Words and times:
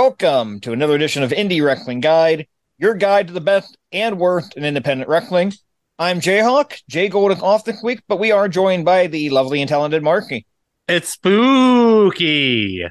welcome 0.00 0.58
to 0.60 0.72
another 0.72 0.94
edition 0.94 1.22
of 1.22 1.30
Indie 1.30 1.62
Wrestling 1.62 2.00
Guide, 2.00 2.46
your 2.78 2.94
guide 2.94 3.26
to 3.26 3.34
the 3.34 3.40
best 3.42 3.76
and 3.92 4.18
worst 4.18 4.56
in 4.56 4.64
independent 4.64 5.10
wrestling. 5.10 5.52
I'm 5.98 6.22
Jayhawk, 6.22 6.80
Jay 6.88 7.10
Golden 7.10 7.38
off 7.42 7.66
this 7.66 7.82
week, 7.82 8.00
but 8.08 8.18
we 8.18 8.32
are 8.32 8.48
joined 8.48 8.86
by 8.86 9.08
the 9.08 9.28
lovely 9.28 9.60
and 9.60 9.68
talented 9.68 10.02
Marky. 10.02 10.46
It's 10.88 11.10
spooky. 11.10 12.82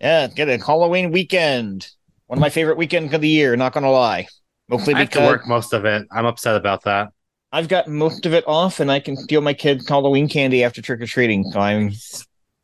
Yeah, 0.00 0.26
get 0.26 0.48
it. 0.48 0.60
Halloween 0.60 1.12
weekend. 1.12 1.86
One 2.26 2.38
of 2.38 2.40
my 2.40 2.50
favorite 2.50 2.78
weekends 2.78 3.14
of 3.14 3.20
the 3.20 3.28
year, 3.28 3.54
not 3.54 3.72
gonna 3.72 3.88
lie. 3.88 4.26
Mostly 4.68 4.94
because 4.94 5.16
I 5.18 5.20
have 5.20 5.30
to 5.30 5.36
work 5.36 5.46
most 5.46 5.72
of 5.72 5.84
it. 5.84 6.04
I'm 6.10 6.26
upset 6.26 6.56
about 6.56 6.82
that. 6.82 7.10
I've 7.52 7.68
got 7.68 7.86
most 7.86 8.26
of 8.26 8.34
it 8.34 8.42
off 8.44 8.80
and 8.80 8.90
I 8.90 8.98
can 8.98 9.16
steal 9.16 9.40
my 9.40 9.54
kids 9.54 9.88
Halloween 9.88 10.28
candy 10.28 10.64
after 10.64 10.82
trick 10.82 11.00
or 11.00 11.06
treating. 11.06 11.44
So 11.44 11.60
I'm 11.60 11.92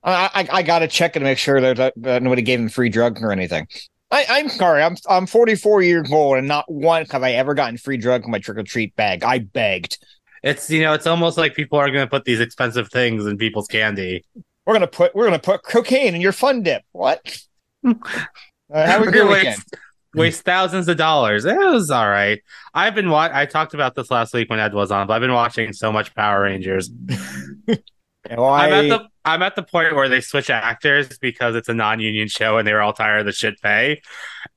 I, 0.03 0.28
I 0.34 0.48
I 0.59 0.62
gotta 0.64 0.89
check 0.89 1.14
it 1.14 1.20
to 1.20 1.25
make 1.25 1.39
sure 1.39 1.61
that, 1.61 1.92
that 1.98 2.23
nobody 2.25 2.42
gave 2.42 2.59
them 2.59 2.69
free 2.69 2.89
drugs 2.89 3.23
or 3.23 3.30
anything. 3.30 3.69
I, 4.12 4.27
I'm 4.29 4.51
sorry, 4.51 4.83
I'm 4.83 4.97
I'm 5.09 5.27
44 5.27 5.83
years 5.83 6.12
old 6.12 6.37
and 6.37 6.47
not 6.47 6.70
once 6.70 7.11
have 7.12 7.23
I 7.23 7.33
ever 7.33 7.55
gotten 7.55 7.79
free 7.79 7.97
drug 7.97 8.25
in 8.25 8.30
my 8.30 8.39
trick 8.39 8.59
or 8.59 8.62
treat 8.62 8.95
bag. 8.95 9.25
I 9.25 9.39
begged. 9.39 9.98
It's 10.43 10.69
you 10.70 10.83
know, 10.83 10.93
it's 10.93 11.07
almost 11.07 11.39
like 11.39 11.55
people 11.55 11.79
are 11.79 11.91
going 11.91 12.05
to 12.05 12.11
put 12.11 12.25
these 12.25 12.39
expensive 12.39 12.91
things 12.91 13.25
in 13.27 13.39
people's 13.39 13.67
candy. 13.69 14.23
We're 14.67 14.75
gonna 14.75 14.87
put 14.87 15.15
we're 15.15 15.25
gonna 15.25 15.39
put 15.39 15.65
cocaine 15.65 16.15
in 16.15 16.20
your 16.20 16.33
fun 16.33 16.62
dip. 16.62 16.83
What? 16.93 17.20
uh, 17.86 17.95
how 18.73 19.03
was 19.03 19.12
your 19.12 19.27
weekend? 19.27 19.56
waste, 19.56 19.77
waste 20.14 20.42
thousands 20.42 20.89
of 20.89 20.97
dollars. 20.97 21.45
It 21.45 21.56
was 21.56 21.91
all 21.91 22.08
right. 22.08 22.41
I've 22.75 22.95
been 22.95 23.11
wa- 23.11 23.31
I 23.33 23.47
talked 23.47 23.75
about 23.75 23.97
this 23.97 24.11
last 24.11 24.34
week 24.34 24.51
when 24.51 24.61
Ed 24.61 24.75
was 24.75 24.92
on, 24.92 25.08
but 25.08 25.14
I've 25.14 25.20
been 25.20 25.33
watching 25.33 25.73
so 25.73 25.91
much 25.91 26.14
Power 26.14 26.42
Rangers. 26.42 26.91
I, 27.69 28.36
I'm 28.36 28.73
at 28.73 28.89
the 28.89 29.08
I'm 29.25 29.42
at 29.42 29.55
the 29.56 29.62
point 29.62 29.95
where 29.95 30.09
they 30.09 30.20
switch 30.20 30.51
actors 30.51 31.19
because 31.19 31.55
it's 31.55 31.69
a 31.69 31.75
non-union 31.75 32.28
show 32.28 32.59
and 32.59 32.67
they 32.67 32.73
were 32.73 32.81
all 32.81 32.92
tired 32.92 33.20
of 33.20 33.27
the 33.27 33.33
shit 33.33 33.61
pay, 33.62 34.01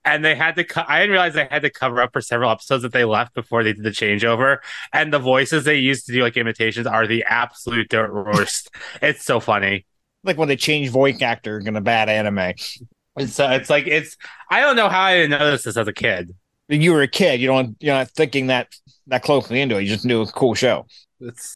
and 0.03 0.25
they 0.25 0.35
had 0.35 0.55
to. 0.55 0.63
Co- 0.63 0.83
I 0.88 0.99
didn't 0.99 1.11
realize 1.11 1.33
they 1.33 1.47
had 1.49 1.61
to 1.63 1.69
cover 1.69 2.02
up 2.02 2.13
for 2.13 2.22
several 2.22 2.49
episodes 2.52 2.83
that 2.83 2.94
they 2.94 3.05
left 3.05 3.33
before 3.35 3.63
they 3.63 3.73
did 3.73 3.83
the 3.83 3.91
changeover, 3.91 4.57
and 4.94 5.13
the 5.13 5.19
voices 5.19 5.66
they 5.66 5.75
used 5.77 6.05
to 6.07 6.13
do 6.13 6.22
like 6.23 6.38
imitations 6.38 6.88
are 6.88 7.07
the 7.07 7.23
absolute 7.25 7.89
dirt 7.89 8.13
worst. 8.13 8.69
it's 9.02 9.23
so 9.23 9.39
funny. 9.39 9.85
like 10.23 10.38
when 10.38 10.47
they 10.47 10.55
change 10.57 10.89
voice 10.89 11.22
actor 11.22 11.59
in 11.59 11.75
a 11.75 11.81
bad 11.81 12.09
anime. 12.09 12.53
It's 13.17 13.39
uh, 13.39 13.50
it's 13.53 13.69
like 13.69 13.88
it's. 13.88 14.17
I 14.50 14.61
don't 14.61 14.75
know 14.75 14.89
how 14.89 15.03
I 15.03 15.16
didn't 15.16 15.31
notice 15.39 15.63
this 15.63 15.77
as 15.77 15.88
a 15.88 15.94
kid. 15.94 16.35
You 16.67 16.94
were 16.94 17.02
a 17.03 17.07
kid, 17.07 17.39
you 17.39 17.47
don't 17.47 17.77
you're 17.79 17.94
not 17.95 18.09
thinking 18.11 18.47
that 18.47 18.69
that 19.07 19.23
closely 19.23 19.61
into 19.61 19.77
it. 19.77 19.83
You 19.83 19.89
just 19.89 20.05
knew 20.05 20.17
it 20.17 20.19
was 20.22 20.29
a 20.29 20.33
cool 20.33 20.55
show. 20.55 20.88
It's 21.22 21.55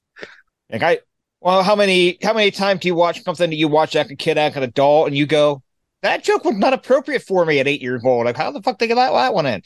Like 0.72 0.84
I, 0.84 1.00
well, 1.42 1.64
how 1.64 1.76
many 1.76 2.18
how 2.22 2.34
many 2.34 2.52
times 2.52 2.82
do 2.82 2.88
you 2.88 2.95
watch 2.95 3.23
something 3.23 3.50
that 3.50 3.56
you 3.56 3.68
watch 3.68 3.95
as 3.95 4.09
a 4.09 4.16
kid, 4.16 4.38
as 4.38 4.56
an 4.56 4.64
adult, 4.64 5.08
and 5.08 5.18
you 5.18 5.26
go, 5.26 5.62
that 6.02 6.23
joke 6.23 6.45
was 6.45 6.56
not 6.56 6.73
appropriate 6.73 7.22
for 7.22 7.45
me 7.45 7.59
at 7.59 7.68
eight 7.68 7.82
years 7.82 8.04
old. 8.06 8.26
Like, 8.26 8.38
how 8.38 8.52
the 8.52 8.62
fuck 8.62 8.78
did 8.78 8.86
they 8.90 8.95
get 8.95 8.95
that, 8.95 9.34
one 9.34 9.45
in? 9.45 9.62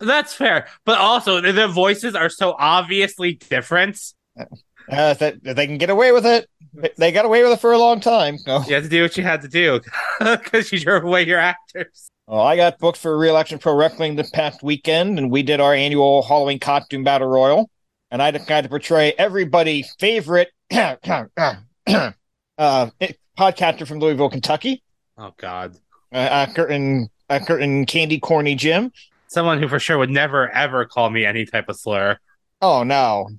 that's 0.00 0.34
fair, 0.34 0.66
but 0.84 0.98
also 0.98 1.40
the, 1.40 1.52
the 1.52 1.68
voices 1.68 2.14
are 2.14 2.28
so 2.28 2.56
obviously 2.58 3.34
different. 3.34 3.98
Uh, 4.38 4.46
if, 4.90 5.18
that, 5.20 5.42
they 5.42 5.66
can 5.66 5.78
get 5.78 5.90
away 5.90 6.10
with 6.10 6.26
it, 6.26 6.48
they 6.96 7.12
got 7.12 7.24
away 7.24 7.42
with 7.44 7.52
it 7.52 7.60
for 7.60 7.72
a 7.72 7.78
long 7.78 8.00
time. 8.00 8.36
So, 8.38 8.62
You 8.66 8.74
had 8.74 8.82
to 8.82 8.88
do 8.88 9.02
what 9.02 9.16
you 9.16 9.22
had 9.22 9.42
to 9.42 9.48
do 9.48 9.80
because 10.18 10.72
you 10.72 10.80
drove 10.80 11.04
away 11.04 11.24
your 11.24 11.38
actors. 11.38 12.10
well, 12.26 12.40
I 12.40 12.56
got 12.56 12.78
booked 12.78 12.98
for 12.98 13.16
Real 13.16 13.36
Action 13.36 13.58
Pro 13.58 13.74
Wrestling 13.74 14.16
this 14.16 14.30
past 14.30 14.62
weekend, 14.62 15.18
and 15.18 15.30
we 15.30 15.42
did 15.42 15.60
our 15.60 15.74
annual 15.74 16.22
Halloween 16.22 16.58
costume 16.58 17.04
battle 17.04 17.28
royal. 17.28 17.70
And 18.12 18.22
I 18.22 18.30
decided 18.30 18.64
to 18.64 18.68
portray 18.68 19.14
everybody 19.16 19.84
favorite 19.98 20.50
uh, 20.70 22.12
podcaster 22.58 23.86
from 23.88 23.98
Louisville, 24.00 24.28
Kentucky, 24.28 24.82
Oh 25.16 25.32
God. 25.38 25.76
uh, 26.12 26.16
uh, 26.18 26.46
Curtin, 26.52 27.08
uh, 27.30 27.40
Candy 27.88 28.20
Corny 28.20 28.54
Jim. 28.54 28.92
someone 29.28 29.58
who 29.58 29.66
for 29.66 29.78
sure 29.80 29.96
would 29.96 30.10
never 30.10 30.50
ever 30.50 30.84
call 30.84 31.08
me 31.08 31.24
any 31.24 31.46
type 31.46 31.70
of 31.70 31.76
slur. 31.80 32.18
Oh 32.60 32.82
no. 32.82 33.30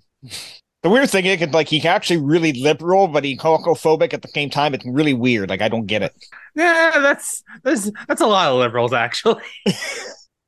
The 0.81 0.89
weird 0.89 1.09
thing 1.09 1.25
is, 1.25 1.39
like, 1.53 1.69
he's 1.69 1.85
actually 1.85 2.17
really 2.17 2.51
liberal, 2.53 3.07
but 3.07 3.23
he's 3.23 3.37
homophobic 3.39 4.13
at 4.13 4.21
the 4.21 4.27
same 4.27 4.49
time. 4.49 4.73
It's 4.73 4.85
really 4.85 5.13
weird. 5.13 5.49
Like, 5.49 5.61
I 5.61 5.69
don't 5.69 5.85
get 5.85 6.01
it. 6.01 6.13
Yeah, 6.55 6.99
that's 6.99 7.41
that's 7.63 7.89
that's 8.07 8.21
a 8.21 8.27
lot 8.27 8.51
of 8.51 8.57
liberals 8.59 8.91
actually. 8.91 9.41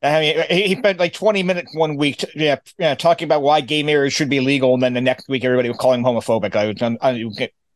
I 0.04 0.20
mean, 0.20 0.44
he, 0.50 0.76
spent 0.76 1.00
like 1.00 1.14
20 1.14 1.42
minutes 1.44 1.76
one 1.76 1.96
week, 1.98 2.18
t- 2.18 2.28
yeah, 2.36 2.58
yeah, 2.78 2.96
talking 2.96 3.26
about 3.26 3.42
why 3.42 3.62
gay 3.62 3.82
marriage 3.82 4.14
should 4.14 4.30
be 4.30 4.40
legal, 4.40 4.74
and 4.74 4.84
then 4.84 4.94
the 4.94 5.02
next 5.02 5.28
week 5.28 5.44
everybody 5.44 5.70
was 5.70 5.78
calling 5.78 6.02
him 6.02 6.06
homophobic. 6.06 6.56
I 6.56 6.68
was, 6.68 6.98
I, 7.02 7.12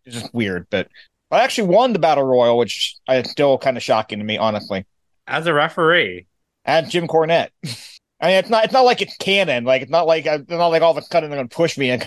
it's 0.05 0.21
just 0.21 0.33
weird. 0.33 0.67
But 0.69 0.89
I 1.31 1.39
actually 1.41 1.69
won 1.69 1.93
the 1.93 1.99
battle 1.99 2.23
royal, 2.23 2.57
which 2.57 2.95
is 3.09 3.31
still 3.31 3.57
kind 3.57 3.77
of 3.77 3.83
shocking 3.83 4.19
to 4.19 4.25
me, 4.25 4.37
honestly. 4.37 4.85
As 5.27 5.47
a 5.47 5.53
referee, 5.53 6.27
And 6.65 6.89
Jim 6.89 7.07
Cornette. 7.07 7.49
I 8.21 8.27
mean, 8.27 8.35
it's 8.35 8.49
not. 8.49 8.65
It's 8.65 8.73
not 8.73 8.83
like 8.83 9.01
it's 9.01 9.15
canon. 9.15 9.63
Like 9.63 9.81
it's 9.81 9.91
not 9.91 10.05
like 10.05 10.27
uh, 10.27 10.39
it's 10.41 10.49
not 10.49 10.67
like 10.67 10.81
all 10.81 10.91
of 10.91 10.97
a 10.97 11.01
sudden 11.01 11.29
they're 11.29 11.37
going 11.37 11.47
to 11.47 11.55
push 11.55 11.77
me. 11.77 11.91
And, 11.91 12.03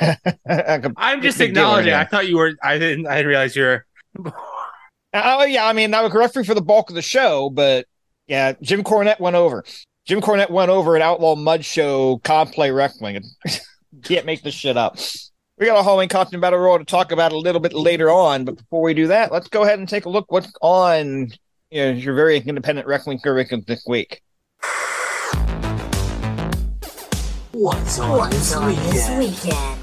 I'm 0.98 1.22
just 1.22 1.40
acknowledging. 1.40 1.94
I 1.94 2.04
thought 2.04 2.28
you 2.28 2.36
were. 2.36 2.52
I 2.62 2.76
didn't. 2.76 3.06
I 3.06 3.16
didn't 3.16 3.28
realize 3.28 3.56
you're. 3.56 3.86
Oh 5.14 5.44
yeah, 5.44 5.66
I 5.66 5.72
mean, 5.72 5.94
I 5.94 6.02
was 6.02 6.12
referee 6.12 6.44
for 6.44 6.54
the 6.54 6.60
bulk 6.60 6.90
of 6.90 6.96
the 6.96 7.02
show, 7.02 7.48
but 7.48 7.86
yeah, 8.26 8.52
Jim 8.60 8.84
Cornette 8.84 9.20
went 9.20 9.36
over. 9.36 9.64
Jim 10.04 10.20
Cornette 10.20 10.50
went 10.50 10.68
over 10.68 10.96
at 10.96 11.02
Outlaw 11.02 11.36
Mud 11.36 11.64
Show 11.64 12.18
Cosplay 12.24 12.74
Wrestling. 12.74 13.22
Can't 14.02 14.26
make 14.26 14.42
this 14.42 14.54
shit 14.54 14.76
up. 14.76 14.98
We 15.58 15.66
got 15.66 15.78
a 15.78 15.82
Halloween 15.84 16.08
costume 16.08 16.40
battle 16.40 16.58
royal 16.58 16.80
to 16.80 16.84
talk 16.84 17.12
about 17.12 17.30
a 17.30 17.38
little 17.38 17.60
bit 17.60 17.72
later 17.72 18.10
on, 18.10 18.44
but 18.44 18.56
before 18.56 18.82
we 18.82 18.94
do 18.94 19.06
that, 19.06 19.30
let's 19.30 19.46
go 19.46 19.62
ahead 19.62 19.78
and 19.78 19.88
take 19.88 20.06
a 20.06 20.08
look 20.08 20.32
what's 20.32 20.52
on 20.60 21.30
you 21.70 21.84
know, 21.84 21.90
your 21.92 22.14
very 22.16 22.38
independent 22.38 22.88
wrestling 22.88 23.20
curriculum 23.20 23.64
this 23.68 23.84
week. 23.86 24.22
What's 27.52 28.00
on 28.00 28.18
What's 28.18 28.36
this 28.36 28.54
on 28.54 28.74
this 28.74 29.08
weekend? 29.08 29.18
weekend? 29.18 29.78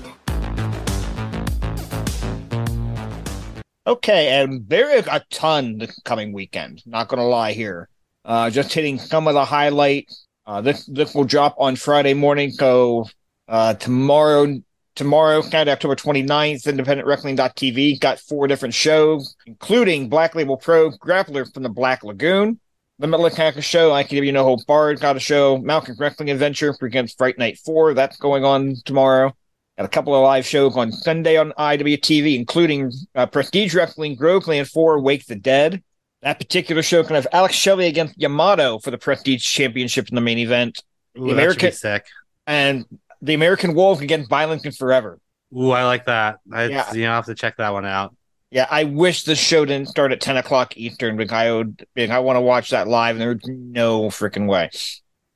Okay, 3.88 4.42
and 4.42 4.68
there 4.68 4.94
is 4.94 5.08
a 5.08 5.24
ton 5.32 5.78
this 5.78 5.98
coming 6.04 6.34
weekend. 6.34 6.86
Not 6.86 7.08
gonna 7.08 7.26
lie 7.26 7.54
here. 7.54 7.88
Uh, 8.30 8.48
just 8.48 8.72
hitting 8.72 9.00
some 9.00 9.28
of 9.28 9.34
the 9.34 9.44
highlights. 9.44 10.28
Uh, 10.46 10.62
this 10.62 10.86
this 10.86 11.16
will 11.16 11.24
drop 11.24 11.56
on 11.58 11.76
Friday 11.76 12.14
morning. 12.14 12.52
So 12.52 13.06
uh, 13.48 13.74
tomorrow, 13.74 14.62
tomorrow, 14.94 15.42
Saturday, 15.42 15.72
October 15.72 15.96
29th, 15.96 16.64
independentwrestling.tv 16.68 18.00
got 18.00 18.20
four 18.20 18.46
different 18.46 18.76
shows, 18.76 19.36
including 19.48 20.10
Black 20.10 20.36
Label 20.36 20.58
Pro, 20.58 20.92
Grappler 20.92 21.52
from 21.52 21.64
the 21.64 21.70
Black 21.70 22.04
Lagoon, 22.04 22.60
the 23.00 23.08
Middle 23.08 23.28
Hacker 23.32 23.64
Show, 23.64 23.92
I 23.94 24.04
Can 24.04 24.18
Give 24.18 24.26
You 24.26 24.32
No 24.32 24.44
Hope 24.44 24.64
Bard 24.68 25.00
got 25.00 25.16
a 25.16 25.20
show, 25.20 25.58
Malcolm 25.58 25.96
Wrestling 25.98 26.30
Adventure 26.30 26.76
against 26.84 27.18
Fright 27.18 27.40
Night 27.40 27.58
4, 27.66 27.96
that's 27.96 28.18
going 28.18 28.46
on 28.46 28.76
tomorrow. 28.86 29.36
Got 29.76 29.86
a 29.86 29.88
couple 29.90 30.14
of 30.14 30.22
live 30.22 30.46
shows 30.46 30.78
on 30.78 30.92
Sunday 30.92 31.38
on 31.38 31.52
IWTV, 31.58 32.36
including 32.36 32.92
uh, 33.16 33.26
Prestige 33.26 33.74
Wrestling, 33.74 34.18
Roseland 34.20 34.70
4, 34.70 35.02
Wake 35.02 35.26
the 35.26 35.36
Dead. 35.36 35.82
That 36.22 36.38
particular 36.38 36.82
show 36.82 37.04
can 37.04 37.16
have 37.16 37.28
Alex 37.32 37.56
Shelley 37.56 37.88
against 37.88 38.20
Yamato 38.20 38.80
for 38.80 38.92
the 38.92 38.98
Prestige 38.98 39.44
Championship 39.44 40.10
in 40.10 40.16
the 40.16 40.22
main 40.22 40.38
event, 40.38 40.84
Ooh, 41.18 41.28
should 41.28 41.32
American- 41.32 42.02
and 42.46 42.86
the 43.22 43.34
American 43.34 43.74
Wolf 43.74 44.02
against 44.02 44.30
Violence 44.30 44.66
and 44.66 44.76
Forever. 44.76 45.20
Ooh, 45.58 45.72
I 45.72 45.84
like 45.86 46.06
that. 46.06 46.38
I 46.52 46.66
Yeah. 46.66 46.94
you 46.94 47.04
know, 47.04 47.12
I 47.12 47.16
have 47.16 47.26
to 47.26 47.36
check 47.36 47.58
that 47.58 47.72
one 47.72 47.86
out. 47.86 48.16
Yeah, 48.52 48.68
I 48.70 48.84
wish 48.86 49.24
this 49.24 49.40
show 49.40 49.64
didn't 49.64 49.90
start 49.90 50.12
at 50.12 50.20
10 50.20 50.38
o'clock 50.38 50.76
Eastern 50.76 51.18
because 51.18 51.34
I 51.34 51.52
would, 51.52 51.86
because 51.94 52.10
I 52.10 52.20
want 52.20 52.38
to 52.38 52.42
watch 52.42 52.72
that 52.72 52.88
live, 52.88 53.16
and 53.16 53.22
there's 53.22 53.42
no 53.46 54.06
freaking 54.06 54.48
way. 54.48 54.70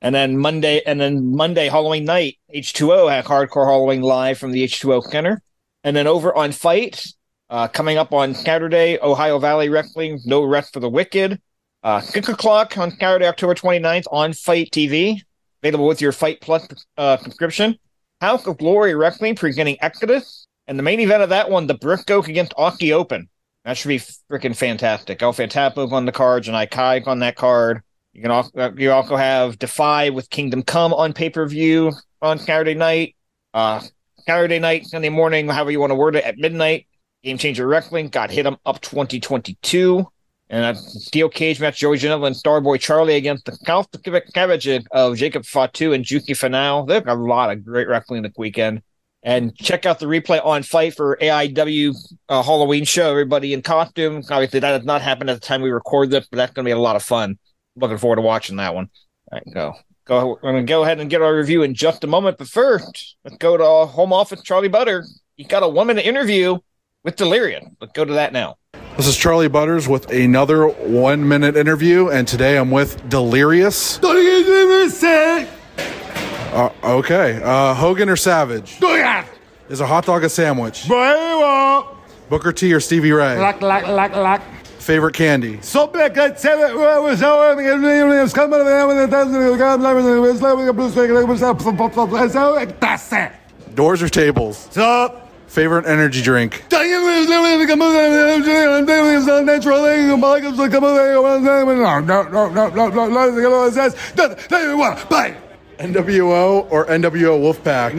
And 0.02 0.14
then 0.14 0.36
Monday, 0.36 0.82
and 0.84 1.00
then 1.00 1.34
Monday, 1.34 1.68
Halloween 1.68 2.04
night, 2.04 2.38
H2O 2.54 3.08
had 3.08 3.24
Hardcore 3.24 3.66
Halloween 3.66 4.02
live 4.02 4.38
from 4.38 4.50
the 4.52 4.64
H2O 4.64 5.00
Center. 5.00 5.40
And 5.84 5.94
then 5.96 6.06
over 6.06 6.34
on 6.34 6.52
Fight, 6.52 7.06
uh, 7.54 7.68
coming 7.68 7.96
up 7.98 8.12
on 8.12 8.34
Saturday, 8.34 8.98
Ohio 9.00 9.38
Valley 9.38 9.68
Wrestling, 9.68 10.18
No 10.24 10.42
Rest 10.42 10.72
for 10.72 10.80
the 10.80 10.90
Wicked. 10.90 11.40
Uh, 11.84 12.00
6 12.00 12.30
o'clock 12.30 12.76
on 12.76 12.90
Saturday, 12.90 13.28
October 13.28 13.54
29th 13.54 14.06
on 14.10 14.32
Fight 14.32 14.70
TV, 14.72 15.20
available 15.62 15.86
with 15.86 16.00
your 16.00 16.10
Fight 16.10 16.40
Plus 16.40 16.66
uh, 16.98 17.16
subscription. 17.18 17.78
House 18.20 18.44
of 18.48 18.58
Glory 18.58 18.96
Wrestling 18.96 19.36
presenting 19.36 19.76
Exodus. 19.80 20.48
And 20.66 20.76
the 20.76 20.82
main 20.82 20.98
event 20.98 21.22
of 21.22 21.28
that 21.28 21.48
one, 21.48 21.68
the 21.68 21.74
Briscoe 21.74 22.22
against 22.22 22.54
Aki 22.56 22.92
Open. 22.92 23.28
That 23.64 23.76
should 23.76 23.88
be 23.88 24.00
freaking 24.00 24.56
fantastic. 24.56 25.22
El 25.22 25.32
Fantasmo 25.32 25.92
on 25.92 26.06
the 26.06 26.12
cards 26.12 26.48
and 26.48 26.56
Ikai 26.56 27.06
on 27.06 27.20
that 27.20 27.36
card. 27.36 27.82
You 28.14 28.22
can 28.22 28.32
also 28.32 28.74
you 28.76 28.90
also 28.90 29.14
have 29.14 29.60
Defy 29.60 30.10
with 30.10 30.28
Kingdom 30.28 30.64
Come 30.64 30.92
on 30.92 31.12
pay 31.12 31.30
per 31.30 31.46
view 31.46 31.92
on 32.20 32.40
Saturday 32.40 32.74
night. 32.74 33.14
Uh, 33.52 33.80
Saturday 34.26 34.58
night, 34.58 34.86
Sunday 34.86 35.08
morning, 35.08 35.48
however 35.48 35.70
you 35.70 35.78
want 35.78 35.92
to 35.92 35.94
word 35.94 36.16
it, 36.16 36.24
at 36.24 36.36
midnight. 36.36 36.86
Game 37.24 37.38
Changer 37.38 37.66
Wrestling 37.66 38.08
got 38.08 38.30
hit 38.30 38.44
'em 38.46 38.58
up 38.66 38.80
2022. 38.82 40.06
And 40.50 40.76
a 40.76 40.78
steel 40.78 41.30
cage 41.30 41.58
match, 41.58 41.78
Joey 41.78 41.96
Janela 41.96 42.26
and 42.26 42.36
Starboy 42.36 42.78
Charlie 42.78 43.16
against 43.16 43.46
the 43.46 43.52
South 43.52 43.90
Pacific 43.90 44.30
Cabbage 44.34 44.68
of 44.92 45.16
Jacob 45.16 45.46
Fatu 45.46 45.94
and 45.94 46.04
Juicy 46.04 46.34
Finau. 46.34 46.86
They've 46.86 47.04
got 47.04 47.16
a 47.16 47.20
lot 47.20 47.50
of 47.50 47.64
great 47.64 47.88
wrestling 47.88 48.22
this 48.22 48.34
weekend. 48.36 48.82
And 49.22 49.56
check 49.56 49.86
out 49.86 50.00
the 50.00 50.06
replay 50.06 50.44
on 50.44 50.62
Fight 50.62 50.94
for 50.94 51.16
AIW 51.18 51.94
uh, 52.28 52.42
Halloween 52.42 52.84
show. 52.84 53.10
Everybody 53.10 53.54
in 53.54 53.62
costume. 53.62 54.22
Obviously, 54.30 54.60
that 54.60 54.72
has 54.72 54.84
not 54.84 55.00
happened 55.00 55.30
at 55.30 55.40
the 55.40 55.46
time 55.46 55.62
we 55.62 55.70
record 55.70 56.10
this, 56.10 56.28
but 56.30 56.36
that's 56.36 56.52
going 56.52 56.64
to 56.64 56.68
be 56.68 56.72
a 56.72 56.78
lot 56.78 56.94
of 56.94 57.02
fun. 57.02 57.38
looking 57.74 57.96
forward 57.96 58.16
to 58.16 58.22
watching 58.22 58.56
that 58.56 58.74
one. 58.74 58.90
All 59.32 59.38
right, 59.38 59.54
go. 59.54 59.74
Go. 60.04 60.38
We're 60.42 60.52
gonna 60.52 60.64
go 60.64 60.82
ahead 60.82 61.00
and 61.00 61.08
get 61.08 61.22
our 61.22 61.34
review 61.34 61.62
in 61.62 61.72
just 61.72 62.04
a 62.04 62.06
moment, 62.06 62.36
but 62.36 62.46
first, 62.46 63.16
let's 63.24 63.38
go 63.38 63.56
to 63.56 63.90
home 63.90 64.12
office. 64.12 64.42
Charlie 64.42 64.68
Butter. 64.68 65.06
He 65.36 65.44
got 65.44 65.62
a 65.62 65.68
one 65.68 65.86
minute 65.86 66.04
interview 66.04 66.58
with 67.04 67.16
Delirious. 67.16 67.64
Let's 67.80 67.92
go 67.92 68.04
to 68.04 68.14
that 68.14 68.32
now. 68.32 68.56
This 68.96 69.06
is 69.06 69.16
Charlie 69.16 69.48
Butters 69.48 69.86
with 69.86 70.10
another 70.10 70.66
one 70.66 71.28
minute 71.28 71.56
interview, 71.56 72.08
and 72.08 72.26
today 72.26 72.56
I'm 72.56 72.70
with 72.70 73.08
Delirious. 73.08 73.98
Uh, 76.52 76.70
okay. 76.82 77.40
Uh, 77.42 77.74
Hogan 77.74 78.08
or 78.08 78.16
Savage? 78.16 78.78
Is 79.68 79.80
a 79.80 79.86
hot 79.86 80.06
dog 80.06 80.24
a 80.24 80.28
sandwich? 80.28 80.88
Booker 82.28 82.52
T 82.52 82.72
or 82.72 82.80
Stevie 82.80 83.12
Ray? 83.12 83.38
Lock, 83.38 83.60
lock, 83.60 83.86
lock, 83.86 84.12
lock. 84.12 84.42
Favorite 84.78 85.14
candy? 85.14 85.60
Doors 93.74 94.02
or 94.02 94.08
tables? 94.08 94.68
Favorite 95.54 95.86
energy 95.86 96.20
drink? 96.20 96.64
NWO 105.78 106.66
or 106.72 106.86
NWO 106.86 107.38
Wolfpack? 107.38 107.92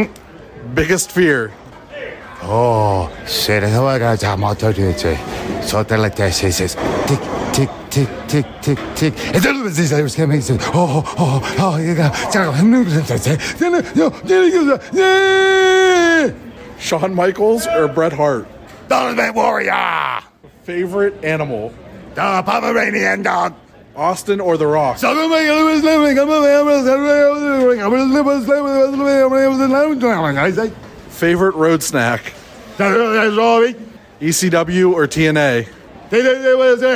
Mm-hmm. 0.00 0.74
Biggest 0.74 1.12
fear? 1.12 1.52
Oh, 2.44 3.14
shit. 3.26 3.62
I 3.64 3.70
know 3.70 3.86
I 3.86 3.98
got. 3.98 4.24
So, 5.62 5.78
like 6.00 6.16
says, 6.50 6.74
tick, 7.06 7.20
tick 7.52 7.68
tick, 7.92 8.08
tick, 8.26 8.46
tick, 8.62 8.78
tick. 8.96 9.14
And 9.34 9.42
then 9.42 9.64
this 9.64 9.92
I 9.92 10.00
was 10.02 10.16
coming 10.16 10.40
to 10.40 10.56
oh 10.72 11.04
oh 11.18 11.56
oh 11.58 11.76
yeah. 11.76 12.10
Shawn 16.78 17.14
Michaels 17.14 17.66
or 17.66 17.88
Bret 17.88 18.14
Hart? 18.14 18.48
Ultimate 18.90 19.34
Warrior. 19.34 20.20
Favorite 20.62 21.22
animal? 21.22 21.72
The 22.14 22.42
Pomeranian 22.44 23.22
dog. 23.22 23.54
Austin 23.94 24.40
or 24.40 24.56
The 24.56 24.66
Rock? 24.66 24.96
Favorite 31.10 31.54
road 31.56 31.82
snack? 31.82 32.32
ECW 34.20 34.92
or 34.92 35.06
TNA? 35.06 35.68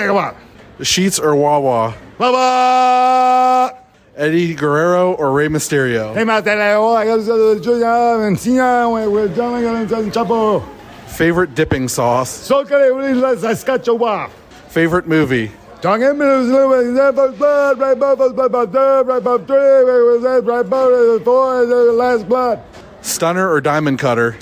Come 0.06 0.16
on. 0.16 0.36
Sheetz 0.80 1.22
or 1.22 1.34
Wawa? 1.34 1.94
Baba! 2.18 3.78
Eddie 4.14 4.54
Guerrero 4.54 5.14
or 5.14 5.32
Rey 5.32 5.48
Mysterio? 5.48 6.14
Hey, 6.14 6.24
Mateo, 6.24 6.92
I 6.92 7.06
got 7.06 7.16
to 7.16 7.22
encina, 7.22 9.10
we're 9.10 9.28
done 9.28 10.10
chapo. 10.10 10.66
Favorite 11.06 11.54
dipping 11.54 11.88
sauce? 11.88 12.28
So 12.30 12.64
can 12.64 12.76
I 12.76 12.86
really 12.88 13.14
let 13.14 13.38
Saskatchewan? 13.38 14.30
Favorite 14.68 15.06
movie? 15.06 15.50
Tongue 15.80 16.02
in 16.02 16.18
right 16.18 17.08
above 17.08 17.38
blood, 17.38 17.78
right 17.78 17.92
above 17.92 18.20
us, 18.20 18.32
right 18.32 18.46
above 18.46 18.72
right 19.06 19.16
above 19.18 19.46
three, 19.46 19.56
right 19.56 20.38
above 20.38 20.46
right 20.46 21.66
the 21.68 21.92
last 21.92 22.28
blood. 22.28 22.62
Stunner 23.00 23.50
or 23.50 23.60
Diamond 23.60 23.98
Cutter? 23.98 24.36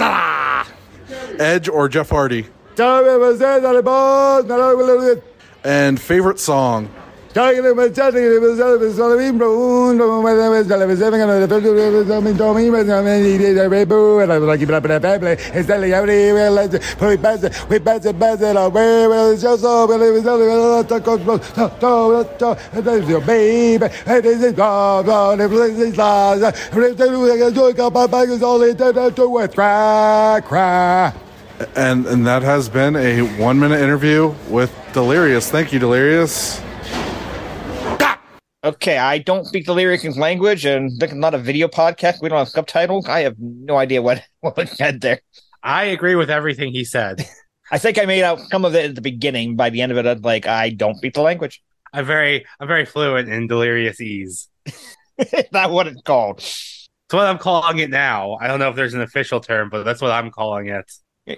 Ah! 0.00 0.68
Edge 1.38 1.68
or 1.68 1.88
Jeff 1.88 2.10
Hardy? 2.10 2.46
And 5.64 6.00
favorite 6.00 6.40
song? 6.40 6.90
And 31.76 32.06
and 32.06 32.26
that 32.26 32.42
has 32.42 32.68
been 32.68 32.96
a 32.96 33.22
one 33.40 33.58
minute 33.58 33.80
interview 33.80 34.34
with 34.48 34.74
Delirious. 34.92 35.50
Thank 35.50 35.72
you, 35.72 35.78
Delirious. 35.78 36.60
Okay, 38.64 38.96
I 38.96 39.18
don't 39.18 39.44
speak 39.44 39.66
the 39.66 39.74
lyric 39.74 40.04
language, 40.16 40.64
and 40.64 40.96
this 41.00 41.10
is 41.10 41.16
not 41.16 41.34
a 41.34 41.38
video 41.38 41.66
podcast. 41.66 42.22
We 42.22 42.28
don't 42.28 42.38
have 42.38 42.48
subtitles. 42.48 43.08
I 43.08 43.20
have 43.20 43.34
no 43.38 43.76
idea 43.76 44.00
what 44.02 44.22
what 44.40 44.56
was 44.56 44.70
said 44.70 45.00
there. 45.00 45.20
I 45.62 45.84
agree 45.84 46.14
with 46.14 46.30
everything 46.30 46.72
he 46.72 46.84
said. 46.84 47.26
I 47.72 47.78
think 47.78 47.98
I 47.98 48.04
made 48.04 48.22
out 48.22 48.38
some 48.50 48.64
of 48.64 48.74
it 48.74 48.90
at 48.90 48.94
the 48.94 49.00
beginning. 49.00 49.56
By 49.56 49.70
the 49.70 49.80
end 49.80 49.92
of 49.92 49.98
it, 49.98 50.06
I'm 50.06 50.20
like, 50.20 50.46
I 50.46 50.70
don't 50.70 50.96
speak 50.96 51.14
the 51.14 51.22
language. 51.22 51.62
I'm 51.92 52.04
very, 52.04 52.44
I'm 52.60 52.68
very 52.68 52.84
fluent 52.84 53.28
in 53.28 53.46
delirious 53.46 54.00
ease. 54.00 54.48
That's 55.50 55.70
what 55.70 55.86
it's 55.86 56.02
called. 56.02 56.38
It's 56.38 56.88
what 57.10 57.26
I'm 57.26 57.38
calling 57.38 57.78
it 57.78 57.90
now. 57.90 58.38
I 58.40 58.46
don't 58.46 58.58
know 58.58 58.70
if 58.70 58.76
there's 58.76 58.94
an 58.94 59.02
official 59.02 59.40
term, 59.40 59.68
but 59.70 59.84
that's 59.84 60.00
what 60.00 60.10
I'm 60.12 60.30
calling 60.30 60.68
it. 60.68 60.90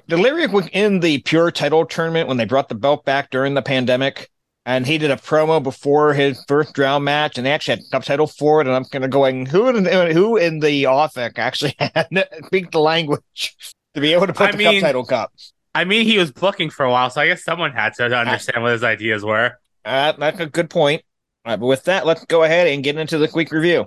Delirious 0.09 0.51
was 0.51 0.67
in 0.73 1.01
the 1.01 1.19
Pure 1.19 1.53
title 1.53 1.85
tournament 1.85 2.29
when 2.29 2.37
they 2.37 2.45
brought 2.45 2.69
the 2.69 2.75
belt 2.75 3.05
back 3.05 3.31
during 3.31 3.55
the 3.55 3.63
pandemic. 3.63 4.31
And 4.67 4.87
he 4.87 4.97
did 4.97 5.11
a 5.11 5.17
promo 5.17 5.63
before 5.63 6.15
his 6.15 6.43
first 6.49 6.79
round 6.79 7.05
match, 7.05 7.37
and 7.37 7.45
they 7.45 7.53
actually 7.53 7.77
had 7.77 7.91
cup 7.93 8.05
title 8.05 8.27
for 8.27 8.63
it. 8.63 8.67
And 8.67 8.75
I'm 8.75 8.87
kind 8.87 9.05
of 9.05 9.11
going, 9.11 9.45
who 9.45 9.69
in 9.69 9.85
the, 9.85 10.15
who 10.15 10.39
in 10.39 10.61
the 10.61 10.87
office 10.87 11.35
actually 11.37 11.75
had 11.79 12.09
speak 12.47 12.71
the 12.71 12.81
language 12.81 13.55
to 13.93 14.01
be 14.01 14.15
able 14.15 14.27
to 14.27 14.33
put 14.33 14.49
I 14.49 14.53
the 14.53 14.59
mean- 14.59 14.81
subtitle 14.81 15.05
cup? 15.05 15.33
I 15.75 15.85
mean, 15.85 16.07
he 16.07 16.19
was 16.19 16.31
booking 16.31 16.71
for 16.71 16.87
a 16.87 16.91
while, 16.91 17.11
so 17.11 17.21
I 17.21 17.27
guess 17.27 17.43
someone 17.43 17.73
had 17.73 17.95
to, 17.95 18.09
to 18.09 18.17
understand 18.17 18.63
what 18.63 18.73
his 18.73 18.85
ideas 18.85 19.25
were. 19.25 19.59
Uh, 19.85 20.13
that's 20.13 20.39
a 20.39 20.47
good 20.47 20.71
point. 20.71 21.03
All 21.45 21.51
right, 21.53 21.61
but 21.61 21.67
with 21.67 21.83
that, 21.85 22.07
let's 22.07 22.25
go 22.25 22.45
ahead 22.45 22.69
and 22.69 22.85
get 22.85 22.97
into 22.97 23.19
the 23.19 23.27
quick 23.27 23.51
review. 23.51 23.87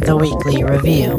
The 0.00 0.14
weekly 0.14 0.62
review. 0.62 1.18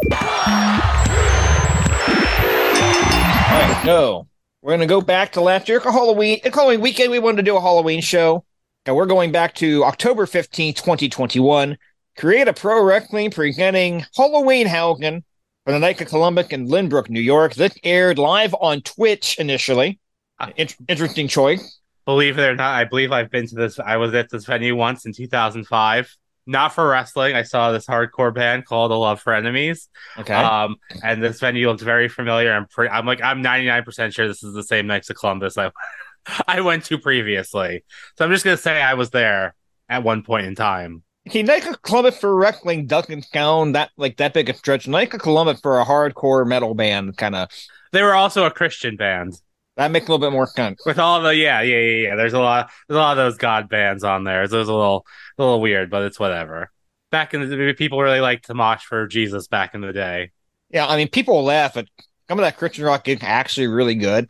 Right, 3.68 3.86
so 3.86 4.28
we're 4.62 4.72
going 4.72 4.80
to 4.80 4.86
go 4.86 5.02
back 5.02 5.34
to 5.34 5.42
last 5.42 5.68
year, 5.68 5.82
Halloween. 5.82 6.40
Halloween 6.42 6.80
weekend. 6.80 7.12
We 7.12 7.20
wanted 7.20 7.38
to 7.38 7.44
do 7.44 7.58
a 7.58 7.62
Halloween 7.62 8.00
show. 8.00 8.46
And 8.86 8.96
we're 8.96 9.06
going 9.06 9.34
back 9.34 9.56
to 9.56 9.84
October 9.84 10.26
15th, 10.26 10.76
2021. 10.76 11.78
Create 12.18 12.48
a 12.48 12.54
Pro 12.54 12.82
Wrestling 12.82 13.30
presenting 13.30 14.06
Halloween 14.16 14.68
Haugen 14.68 15.22
from 15.66 15.74
the 15.74 15.80
Knight 15.80 16.00
of 16.00 16.08
Columbus 16.08 16.48
in 16.48 16.70
Lynbrook, 16.70 17.10
New 17.10 17.20
York. 17.20 17.56
This 17.56 17.78
aired 17.84 18.18
live 18.18 18.56
on 18.62 18.80
Twitch 18.82 19.38
initially. 19.38 20.00
Ah. 20.40 20.52
In- 20.56 20.70
interesting 20.88 21.28
choice. 21.28 21.82
Believe 22.06 22.40
it 22.40 22.44
or 22.44 22.56
not, 22.56 22.74
I 22.74 22.86
believe 22.86 23.12
I've 23.12 23.30
been 23.30 23.48
to 23.48 23.56
this. 23.56 23.80
I 23.80 23.98
was 23.98 24.14
at 24.14 24.30
this 24.30 24.46
venue 24.46 24.78
once 24.78 25.06
in 25.06 25.12
2005. 25.12 26.16
Not 26.48 26.74
for 26.74 26.88
wrestling. 26.88 27.36
I 27.36 27.44
saw 27.44 27.72
this 27.72 27.86
hardcore 27.86 28.34
band 28.34 28.66
called 28.66 28.92
The 28.92 28.98
Love 28.98 29.22
for 29.22 29.34
Enemies. 29.34 29.90
Okay. 30.18 30.34
Um, 30.34 30.78
and 31.04 31.22
this 31.22 31.40
venue 31.40 31.68
looks 31.70 31.84
very 31.84 32.08
familiar. 32.08 32.54
I'm 32.54 32.68
pretty. 32.68 32.90
I'm 32.90 33.06
like 33.06 33.22
I'm 33.22 33.42
99 33.42 33.84
percent 33.84 34.14
sure 34.14 34.28
this 34.28 34.44
is 34.44 34.54
the 34.54 34.64
same 34.64 34.88
Knights 34.88 35.10
of 35.10 35.18
Columbus 35.18 35.58
I 35.58 35.72
I 36.48 36.62
went 36.62 36.86
to 36.86 36.98
previously. 36.98 37.84
So 38.18 38.26
I'm 38.26 38.32
just 38.32 38.46
gonna 38.46 38.58
say 38.58 38.82
I 38.82 38.94
was 38.94 39.10
there 39.10 39.56
at 39.90 40.04
one 40.04 40.24
point 40.24 40.48
in 40.48 40.56
time. 40.56 41.04
Okay, 41.28 41.44
Knight 41.44 41.68
of 41.68 41.82
Columbus 41.82 42.18
for 42.18 42.34
wrestling 42.34 42.88
doesn't 42.88 43.26
sound 43.26 43.76
that 43.76 43.92
like 43.98 44.18
that 44.18 44.34
big 44.34 44.50
a 44.50 44.54
stretch. 44.54 44.88
Knight 44.88 45.14
of 45.14 45.20
Columbus 45.20 45.60
for 45.60 45.80
a 45.80 45.86
hardcore 45.86 46.48
metal 46.48 46.74
band 46.74 47.18
kind 47.18 47.36
of 47.36 47.50
They 47.92 48.02
were 48.02 48.16
also 48.16 48.46
a 48.46 48.52
Christian 48.52 48.96
band 48.96 49.40
that 49.78 49.92
makes 49.92 50.08
a 50.08 50.12
little 50.12 50.26
bit 50.26 50.34
more 50.34 50.48
sense. 50.48 50.82
with 50.86 51.00
all 51.00 51.22
the 51.22 51.36
yeah 51.36 51.62
yeah 51.62 51.78
yeah 51.78 52.08
yeah. 52.10 52.16
There's 52.16 52.34
a 52.34 52.40
lot 52.40 52.72
there's 52.88 52.98
a 52.98 53.00
lot 53.00 53.12
of 53.12 53.18
those 53.18 53.38
God 53.38 53.70
bands 53.70 54.04
on 54.04 54.24
there. 54.24 54.46
So 54.48 54.58
it 54.58 54.60
was 54.60 54.70
a 54.70 54.74
little 54.74 55.06
a 55.38 55.44
little 55.44 55.62
weird, 55.62 55.90
but 55.90 56.04
it's 56.04 56.20
whatever. 56.20 56.72
Back 57.12 57.34
in 57.34 57.48
the 57.48 57.74
people 57.74 58.02
really 58.02 58.20
liked 58.20 58.48
to 58.48 58.54
mosh 58.54 58.84
for 58.84 59.08
Jesus 59.08 59.48
back 59.48 59.74
in 59.74 59.82
the 59.82 59.94
day. 59.94 60.32
Yeah, 60.70 60.88
I 60.88 60.98
mean, 60.98 61.08
people 61.08 61.42
laugh 61.44 61.78
at 61.78 61.88
some 62.28 62.40
of 62.40 62.44
that 62.44 62.58
Christian 62.58 62.84
rock 62.84 63.08
is 63.08 63.20
actually 63.22 63.68
really 63.68 63.96
good. 63.96 64.30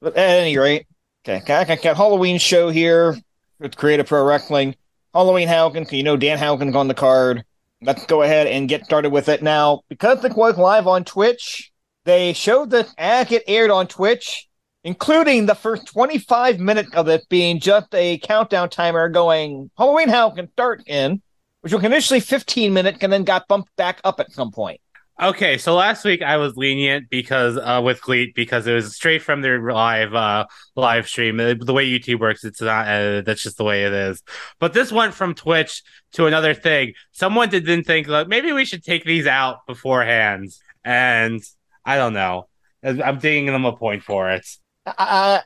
But 0.00 0.16
at 0.16 0.40
any 0.40 0.56
rate, 0.56 0.86
okay, 1.24 1.42
got, 1.44 1.66
got, 1.82 1.96
Halloween 1.96 2.38
show 2.38 2.70
here 2.70 3.18
with 3.58 3.76
Create 3.76 3.98
A 3.98 4.04
Pro 4.04 4.24
Wrestling. 4.24 4.76
Halloween 5.12 5.48
Haugen, 5.48 5.90
you 5.90 6.04
know 6.04 6.16
Dan 6.16 6.38
Haugen's 6.38 6.76
on 6.76 6.86
the 6.86 6.94
card. 6.94 7.44
Let's 7.82 8.06
go 8.06 8.22
ahead 8.22 8.46
and 8.46 8.68
get 8.68 8.84
started 8.84 9.10
with 9.10 9.28
it 9.28 9.42
now. 9.42 9.80
Because 9.88 10.24
it 10.24 10.36
was 10.36 10.56
live 10.56 10.86
on 10.86 11.04
Twitch, 11.04 11.72
they 12.04 12.32
showed 12.32 12.70
the 12.70 12.86
as 12.96 13.32
it 13.32 13.42
aired 13.48 13.70
on 13.70 13.88
Twitch, 13.88 14.48
including 14.84 15.46
the 15.46 15.54
first 15.54 15.86
25 15.86 16.58
minutes 16.58 16.94
of 16.94 17.08
it 17.08 17.28
being 17.28 17.60
just 17.60 17.94
a 17.94 18.18
countdown 18.18 18.68
timer 18.70 19.08
going 19.08 19.70
Halloween 19.76 20.08
Hell 20.08 20.32
can 20.32 20.50
start 20.52 20.82
in, 20.86 21.22
which 21.60 21.72
was 21.72 21.84
initially 21.84 22.20
15 22.20 22.72
minutes 22.72 22.98
and 23.02 23.12
then 23.12 23.24
got 23.24 23.48
bumped 23.48 23.74
back 23.76 24.00
up 24.04 24.20
at 24.20 24.32
some 24.32 24.50
point. 24.50 24.80
Okay, 25.20 25.58
so 25.58 25.74
last 25.74 26.02
week 26.06 26.22
I 26.22 26.38
was 26.38 26.56
lenient 26.56 27.10
because 27.10 27.58
uh, 27.58 27.82
with 27.84 28.00
Gleet 28.00 28.34
because 28.34 28.66
it 28.66 28.72
was 28.72 28.94
straight 28.94 29.20
from 29.20 29.42
their 29.42 29.70
live 29.70 30.14
uh, 30.14 30.46
live 30.76 31.06
stream. 31.06 31.38
Uh, 31.38 31.52
The 31.60 31.74
way 31.74 31.86
YouTube 31.86 32.20
works, 32.20 32.42
it's 32.42 32.62
not 32.62 32.88
uh, 32.88 33.20
that's 33.20 33.42
just 33.42 33.58
the 33.58 33.64
way 33.64 33.84
it 33.84 33.92
is. 33.92 34.22
But 34.60 34.72
this 34.72 34.90
went 34.90 35.12
from 35.12 35.34
Twitch 35.34 35.82
to 36.12 36.24
another 36.24 36.54
thing. 36.54 36.94
Someone 37.12 37.50
didn't 37.50 37.84
think 37.84 38.08
like 38.08 38.28
maybe 38.28 38.52
we 38.52 38.64
should 38.64 38.82
take 38.82 39.04
these 39.04 39.26
out 39.26 39.66
beforehand, 39.66 40.52
and 40.84 41.42
I 41.84 41.96
don't 41.96 42.14
know. 42.14 42.48
I'm 42.82 43.18
digging 43.18 43.44
them 43.44 43.66
a 43.66 43.76
point 43.76 44.02
for 44.02 44.30
it. 44.30 44.46
I, 44.86 45.42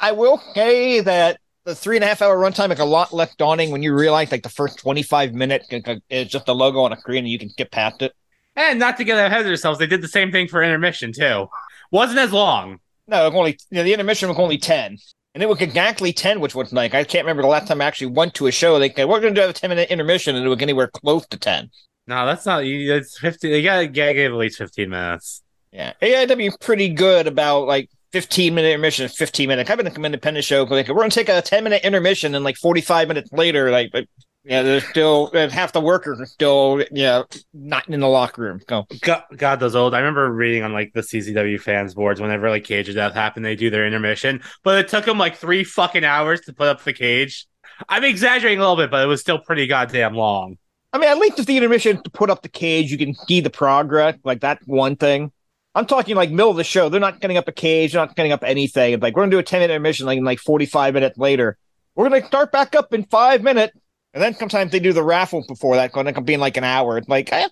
I 0.00 0.12
will 0.12 0.40
say 0.54 1.00
that 1.00 1.38
the 1.64 1.74
three 1.74 1.96
and 1.96 2.04
a 2.04 2.06
half 2.06 2.22
hour 2.22 2.36
runtime 2.36 2.72
is 2.72 2.78
a 2.78 2.84
lot 2.84 3.12
less 3.12 3.34
daunting 3.36 3.70
when 3.70 3.82
you 3.82 3.94
realize 3.94 4.30
like 4.30 4.42
the 4.42 4.48
first 4.48 4.78
25 4.78 5.34
minutes 5.34 5.68
is 6.10 6.28
just 6.28 6.48
a 6.48 6.52
logo 6.52 6.80
on 6.80 6.92
a 6.92 6.96
screen 6.96 7.18
and 7.24 7.28
you 7.28 7.38
can 7.38 7.50
skip 7.50 7.70
past 7.70 8.02
it. 8.02 8.12
And 8.54 8.78
not 8.78 8.96
to 8.98 9.04
get 9.04 9.18
ahead 9.18 9.40
of 9.40 9.46
themselves, 9.46 9.78
they 9.78 9.86
did 9.86 10.00
the 10.00 10.08
same 10.08 10.32
thing 10.32 10.48
for 10.48 10.62
intermission 10.62 11.12
too. 11.12 11.48
Wasn't 11.90 12.18
as 12.18 12.32
long. 12.32 12.78
No, 13.06 13.26
only 13.30 13.58
you 13.70 13.76
know, 13.78 13.82
the 13.84 13.92
intermission 13.92 14.28
was 14.28 14.38
only 14.38 14.58
10. 14.58 14.96
And 15.34 15.42
it 15.42 15.48
was 15.48 15.60
exactly 15.60 16.12
10, 16.14 16.40
which 16.40 16.54
was 16.54 16.72
like, 16.72 16.94
I 16.94 17.04
can't 17.04 17.24
remember 17.24 17.42
the 17.42 17.48
last 17.48 17.68
time 17.68 17.82
I 17.82 17.84
actually 17.84 18.06
went 18.08 18.32
to 18.34 18.46
a 18.46 18.50
show. 18.52 18.78
They 18.78 18.90
said, 18.90 19.06
we're 19.06 19.20
going 19.20 19.34
to 19.34 19.40
do 19.42 19.48
a 19.48 19.52
10 19.52 19.68
minute 19.68 19.90
intermission, 19.90 20.34
and 20.34 20.44
it 20.46 20.48
was 20.48 20.62
anywhere 20.62 20.88
close 20.88 21.26
to 21.26 21.36
10. 21.36 21.70
No, 22.06 22.24
that's 22.24 22.46
not. 22.46 22.64
you- 22.64 22.94
It's 22.94 23.18
fifteen. 23.18 23.50
You 23.52 23.62
gotta, 23.62 23.86
gotta 23.88 24.14
give 24.14 24.32
at 24.32 24.38
least 24.38 24.56
fifteen 24.58 24.90
minutes. 24.90 25.42
Yeah. 25.72 25.92
AIW 26.00 26.58
pretty 26.60 26.88
good 26.88 27.26
about 27.26 27.66
like 27.66 27.90
15 28.16 28.54
minute 28.54 28.68
intermission, 28.68 29.08
15 29.08 29.46
minute. 29.46 29.68
I've 29.68 29.76
been 29.76 29.86
an 29.86 30.04
independent 30.06 30.42
show. 30.46 30.62
Like, 30.62 30.88
we're 30.88 30.94
going 30.94 31.10
to 31.10 31.14
take 31.14 31.28
a 31.28 31.42
10 31.42 31.62
minute 31.62 31.84
intermission, 31.84 32.34
and 32.34 32.46
like 32.46 32.56
45 32.56 33.08
minutes 33.08 33.30
later, 33.30 33.70
like, 33.70 33.90
but, 33.92 34.06
yeah, 34.42 34.62
there's 34.62 34.88
still 34.88 35.30
and 35.34 35.52
half 35.52 35.72
the 35.74 35.82
workers 35.82 36.18
are 36.18 36.24
still, 36.24 36.82
yeah, 36.90 37.24
not 37.52 37.86
in 37.90 38.00
the 38.00 38.08
locker 38.08 38.40
room. 38.40 38.60
Go. 38.66 38.86
God, 39.02 39.24
God, 39.36 39.60
those 39.60 39.76
old. 39.76 39.92
I 39.92 39.98
remember 39.98 40.32
reading 40.32 40.62
on 40.62 40.72
like 40.72 40.94
the 40.94 41.02
CCW 41.02 41.60
fans 41.60 41.92
boards 41.92 42.18
whenever 42.18 42.48
like 42.48 42.64
cage 42.64 42.88
of 42.88 42.94
death 42.94 43.12
happened, 43.12 43.44
they 43.44 43.54
do 43.54 43.68
their 43.68 43.86
intermission, 43.86 44.40
but 44.64 44.78
it 44.78 44.88
took 44.88 45.04
them 45.04 45.18
like 45.18 45.36
three 45.36 45.62
fucking 45.62 46.04
hours 46.04 46.40
to 46.42 46.54
put 46.54 46.68
up 46.68 46.82
the 46.82 46.94
cage. 46.94 47.46
I'm 47.86 48.04
exaggerating 48.04 48.60
a 48.60 48.62
little 48.62 48.76
bit, 48.76 48.90
but 48.90 49.02
it 49.02 49.08
was 49.08 49.20
still 49.20 49.40
pretty 49.40 49.66
goddamn 49.66 50.14
long. 50.14 50.56
I 50.94 50.98
mean, 50.98 51.10
at 51.10 51.18
least 51.18 51.38
if 51.38 51.44
the 51.44 51.58
intermission 51.58 52.02
to 52.02 52.10
put 52.10 52.30
up 52.30 52.40
the 52.40 52.48
cage, 52.48 52.90
you 52.90 52.96
can 52.96 53.14
see 53.14 53.40
the 53.40 53.50
progress. 53.50 54.16
Like 54.24 54.40
that 54.40 54.60
one 54.64 54.96
thing. 54.96 55.32
I'm 55.76 55.84
talking 55.84 56.16
like 56.16 56.30
middle 56.30 56.50
of 56.50 56.56
the 56.56 56.64
show. 56.64 56.88
They're 56.88 56.98
not 56.98 57.20
getting 57.20 57.36
up 57.36 57.46
a 57.48 57.52
cage. 57.52 57.92
They're 57.92 58.00
not 58.00 58.16
getting 58.16 58.32
up 58.32 58.42
anything. 58.42 58.94
It's 58.94 59.02
like 59.02 59.14
we're 59.14 59.22
gonna 59.22 59.30
do 59.30 59.38
a 59.38 59.42
10 59.42 59.60
minute 59.60 59.74
intermission. 59.74 60.06
Like 60.06 60.16
in 60.16 60.24
like 60.24 60.38
45 60.38 60.94
minutes 60.94 61.18
later, 61.18 61.58
we're 61.94 62.08
gonna 62.08 62.26
start 62.26 62.50
back 62.50 62.74
up 62.74 62.94
in 62.94 63.04
five 63.04 63.42
minutes. 63.42 63.76
And 64.14 64.22
then 64.22 64.34
sometimes 64.34 64.72
they 64.72 64.80
do 64.80 64.94
the 64.94 65.02
raffle 65.02 65.44
before 65.46 65.76
that, 65.76 65.92
going 65.92 66.06
to 66.06 66.20
be 66.22 66.32
in 66.32 66.40
like 66.40 66.56
an 66.56 66.64
hour. 66.64 66.96
It's 66.96 67.06
like 67.06 67.30
I, 67.30 67.48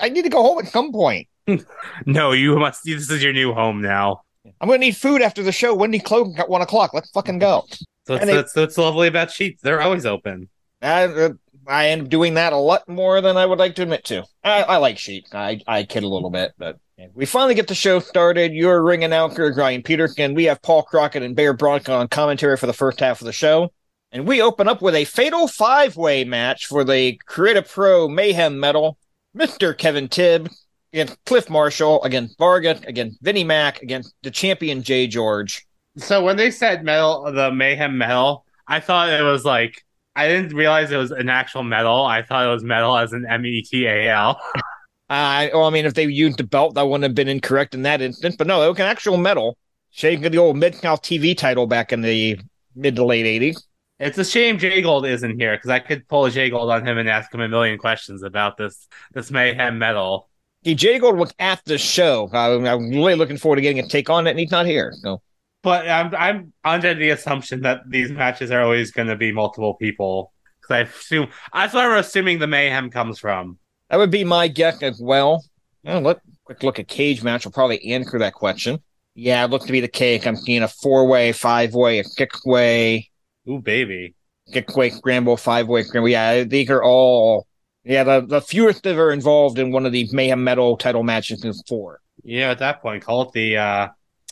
I, 0.00 0.08
need 0.08 0.22
to 0.22 0.30
go 0.30 0.42
home 0.42 0.58
at 0.60 0.68
some 0.68 0.90
point. 0.90 1.28
No, 2.06 2.32
you 2.32 2.56
must. 2.56 2.84
This 2.84 3.10
is 3.10 3.22
your 3.22 3.34
new 3.34 3.52
home 3.52 3.82
now. 3.82 4.22
I'm 4.60 4.68
gonna 4.68 4.78
need 4.78 4.96
food 4.96 5.20
after 5.20 5.42
the 5.42 5.52
show. 5.52 5.74
Wendy 5.74 5.98
closing 5.98 6.38
at 6.38 6.48
one 6.48 6.62
o'clock. 6.62 6.94
Let's 6.94 7.10
fucking 7.10 7.38
go. 7.38 7.66
So 8.06 8.14
that's, 8.14 8.24
they- 8.24 8.34
that's 8.34 8.56
what's 8.56 8.78
lovely 8.78 9.08
about 9.08 9.28
Sheetz. 9.28 9.60
They're 9.60 9.82
always 9.82 10.06
open. 10.06 10.48
I, 10.80 11.30
I 11.66 11.84
am 11.86 12.08
doing 12.08 12.34
that 12.34 12.52
a 12.52 12.56
lot 12.56 12.88
more 12.88 13.20
than 13.20 13.36
I 13.36 13.44
would 13.44 13.58
like 13.58 13.74
to 13.76 13.82
admit 13.82 14.04
to. 14.06 14.24
I, 14.42 14.62
I 14.62 14.76
like 14.78 14.96
Sheetz. 14.96 15.34
I, 15.34 15.60
I 15.66 15.84
kid 15.84 16.04
a 16.04 16.08
little 16.08 16.30
bit, 16.30 16.52
but 16.58 16.78
we 17.14 17.26
finally 17.26 17.54
get 17.54 17.68
the 17.68 17.74
show 17.74 18.00
started. 18.00 18.52
You're 18.52 18.82
ring 18.82 19.04
announcer 19.04 19.52
Ryan 19.52 19.82
Peterson. 19.82 20.34
We 20.34 20.44
have 20.44 20.62
Paul 20.62 20.82
Crockett 20.82 21.22
and 21.22 21.36
Bear 21.36 21.52
Bronco 21.52 21.94
on 21.94 22.08
commentary 22.08 22.56
for 22.56 22.66
the 22.66 22.72
first 22.72 23.00
half 23.00 23.20
of 23.20 23.26
the 23.26 23.32
show. 23.32 23.72
And 24.12 24.26
we 24.26 24.40
open 24.40 24.68
up 24.68 24.80
with 24.80 24.94
a 24.94 25.04
fatal 25.04 25.46
five 25.46 25.96
way 25.96 26.24
match 26.24 26.66
for 26.66 26.84
the 26.84 27.20
Create 27.26 27.56
A 27.56 27.62
Pro 27.62 28.08
Mayhem 28.08 28.58
medal. 28.58 28.98
Mr. 29.36 29.76
Kevin 29.76 30.08
Tibb 30.08 30.48
against 30.94 31.22
Cliff 31.26 31.50
Marshall, 31.50 32.02
against 32.02 32.38
Vargas, 32.38 32.80
against 32.86 33.20
Vinnie 33.20 33.44
Mac, 33.44 33.82
against 33.82 34.14
the 34.22 34.30
champion 34.30 34.82
Jay 34.82 35.06
George. 35.06 35.66
So 35.98 36.24
when 36.24 36.38
they 36.38 36.50
said 36.50 36.84
metal, 36.84 37.30
the 37.30 37.52
mayhem 37.52 37.98
metal, 37.98 38.46
I 38.66 38.80
thought 38.80 39.10
it 39.10 39.22
was 39.22 39.44
like 39.44 39.84
I 40.14 40.28
didn't 40.28 40.54
realize 40.54 40.90
it 40.90 40.96
was 40.96 41.10
an 41.10 41.28
actual 41.28 41.62
metal. 41.62 42.06
I 42.06 42.22
thought 42.22 42.46
it 42.46 42.50
was 42.50 42.64
metal 42.64 42.96
as 42.96 43.12
an 43.12 43.26
M 43.28 43.44
E 43.44 43.60
T 43.60 43.84
A 43.84 44.08
L. 44.10 44.40
I 45.08 45.50
well, 45.52 45.64
I 45.64 45.70
mean, 45.70 45.86
if 45.86 45.94
they 45.94 46.06
used 46.06 46.38
the 46.38 46.44
belt, 46.44 46.74
that 46.74 46.86
wouldn't 46.86 47.04
have 47.04 47.14
been 47.14 47.28
incorrect 47.28 47.74
in 47.74 47.82
that 47.82 48.00
instance. 48.00 48.36
But 48.36 48.46
no, 48.46 48.62
it 48.62 48.68
was 48.68 48.78
an 48.78 48.86
actual 48.86 49.16
medal. 49.16 49.56
Shaking 49.90 50.30
the 50.30 50.38
old 50.38 50.56
Mid 50.56 50.74
South 50.74 51.02
TV 51.02 51.36
title 51.36 51.66
back 51.66 51.92
in 51.92 52.02
the 52.02 52.38
mid 52.74 52.96
to 52.96 53.04
late 53.04 53.24
'80s. 53.24 53.62
It's 53.98 54.18
a 54.18 54.24
shame 54.24 54.58
J 54.58 54.82
Gold 54.82 55.06
isn't 55.06 55.38
here 55.38 55.56
because 55.56 55.70
I 55.70 55.78
could 55.78 56.06
pull 56.08 56.26
a 56.26 56.30
J 56.30 56.50
Gold 56.50 56.70
on 56.70 56.86
him 56.86 56.98
and 56.98 57.08
ask 57.08 57.32
him 57.32 57.40
a 57.40 57.48
million 57.48 57.78
questions 57.78 58.22
about 58.22 58.56
this 58.56 58.88
this 59.14 59.30
mayhem 59.30 59.78
medal. 59.78 60.28
He 60.62 60.74
Jay 60.74 60.98
Gold 60.98 61.16
was 61.16 61.32
at 61.38 61.64
the 61.64 61.78
show. 61.78 62.28
I, 62.32 62.52
I'm 62.52 62.90
really 62.90 63.14
looking 63.14 63.38
forward 63.38 63.56
to 63.56 63.62
getting 63.62 63.82
a 63.82 63.88
take 63.88 64.10
on 64.10 64.26
it, 64.26 64.30
and 64.30 64.38
he's 64.38 64.50
not 64.50 64.66
here. 64.66 64.92
So 65.00 65.22
But 65.62 65.88
I'm 65.88 66.14
I'm 66.14 66.52
under 66.64 66.92
the 66.94 67.10
assumption 67.10 67.62
that 67.62 67.82
these 67.88 68.10
matches 68.10 68.50
are 68.50 68.62
always 68.62 68.90
going 68.90 69.08
to 69.08 69.16
be 69.16 69.32
multiple 69.32 69.74
people 69.74 70.32
because 70.60 70.74
I 70.74 70.80
assume 70.80 71.28
that's 71.54 71.72
where 71.72 71.92
I'm 71.92 71.98
assuming 71.98 72.38
the 72.38 72.46
mayhem 72.46 72.90
comes 72.90 73.18
from. 73.18 73.58
That 73.90 73.96
would 73.96 74.10
be 74.10 74.24
my 74.24 74.48
guess 74.48 74.82
as 74.82 75.00
well. 75.00 75.44
well 75.84 76.00
let 76.00 76.18
quick 76.44 76.62
look 76.62 76.78
at 76.78 76.88
cage 76.88 77.22
match 77.22 77.44
will 77.44 77.52
probably 77.52 77.92
answer 77.92 78.18
that 78.18 78.34
question. 78.34 78.78
Yeah, 79.14 79.44
it 79.44 79.50
looks 79.50 79.66
to 79.66 79.72
be 79.72 79.80
the 79.80 79.88
cake. 79.88 80.26
I'm 80.26 80.36
seeing 80.36 80.62
a 80.62 80.68
four 80.68 81.06
way, 81.06 81.32
five 81.32 81.74
way, 81.74 81.98
a 81.98 82.04
six 82.04 82.44
way, 82.44 83.10
Ooh, 83.48 83.60
baby. 83.60 84.14
six 84.48 84.74
way 84.76 84.90
scramble, 84.90 85.36
five 85.36 85.68
way 85.68 85.82
scramble. 85.82 86.08
Yeah, 86.08 86.44
these 86.44 86.70
are 86.70 86.82
all. 86.82 87.46
Yeah, 87.84 88.02
the, 88.02 88.20
the 88.20 88.40
fewest 88.40 88.82
that 88.82 88.98
are 88.98 89.12
involved 89.12 89.58
in 89.58 89.70
one 89.70 89.86
of 89.86 89.92
these 89.92 90.12
Mayhem 90.12 90.42
Metal 90.42 90.76
title 90.76 91.04
matches 91.04 91.44
is 91.44 91.62
four. 91.68 92.00
Yeah, 92.24 92.50
at 92.50 92.58
that 92.58 92.82
point, 92.82 93.04
call 93.04 93.22
it 93.22 93.32
the 93.32 93.56
uh 93.56 93.88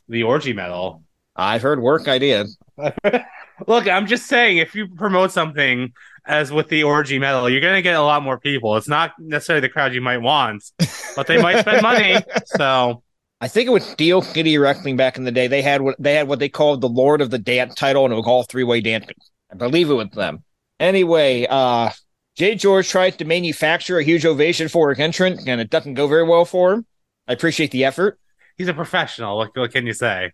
the 0.09 0.25
orgy 0.25 0.53
metal. 0.53 1.03
I've 1.37 1.63
heard 1.63 1.81
work 1.81 2.07
ideas. 2.07 2.59
Look, 3.67 3.89
I'm 3.89 4.07
just 4.07 4.27
saying, 4.27 4.59
if 4.59 4.75
you 4.75 4.89
promote 4.89 5.33
something 5.33 5.93
as 6.27 6.51
with 6.53 6.69
the 6.69 6.83
orgy 6.85 7.19
metal, 7.19 7.49
you're 7.51 7.61
gonna 7.61 7.83
get 7.83 7.97
a 7.97 8.03
lot 8.03 8.23
more 8.23 8.39
people. 8.39 8.77
It's 8.77 8.89
not 8.89 9.13
necessarily 9.19 9.61
the 9.61 9.69
crowd 9.69 9.95
you 9.95 10.01
might 10.01 10.19
want, 10.19 10.65
but 11.17 11.27
they 11.27 11.41
might 11.41 11.61
spend 11.61 11.83
money. 11.83 12.17
So 12.47 13.03
I 13.41 13.49
think 13.49 13.67
it 13.67 13.73
was 13.73 13.85
Steel 13.85 14.23
City 14.23 14.57
Wrestling 14.59 14.97
back 14.97 15.17
in 15.19 15.25
the 15.25 15.33
day. 15.33 15.49
They 15.49 15.61
had 15.63 15.83
what 15.83 15.97
they 15.99 16.15
had 16.15 16.29
what 16.29 16.39
they 16.39 16.49
called 16.49 16.81
the 16.81 16.89
Lord 16.89 17.21
of 17.21 17.31
the 17.31 17.39
Dance 17.39 17.75
title, 17.75 18.05
and 18.05 18.13
it 18.13 18.17
was 18.17 18.27
all 18.27 18.45
three 18.45 18.65
way 18.65 18.81
dancing. 18.81 19.17
I 19.53 19.57
believe 19.57 19.91
it 19.91 19.95
was 19.95 20.09
them. 20.11 20.43
Anyway, 20.81 21.47
uh 21.49 21.91
Jay 22.37 22.55
George 22.57 22.89
tries 22.89 23.17
to 23.17 23.25
manufacture 23.25 23.99
a 23.99 24.03
huge 24.05 24.27
ovation 24.27 24.69
for 24.69 24.91
his 24.91 24.99
entrance, 24.99 25.45
and 25.47 25.61
it 25.61 25.71
doesn't 25.71 25.95
go 25.95 26.09
very 26.09 26.25
well 26.25 26.45
for 26.45 26.73
him. 26.73 26.87
I 27.29 27.33
appreciate 27.33 27.71
the 27.71 27.85
effort. 27.85 28.19
he's 28.59 28.69
a 28.69 28.75
professional. 28.75 29.37
What, 29.39 29.51
what 29.57 29.73
can 29.73 29.87
you 29.87 29.93
say? 29.95 30.33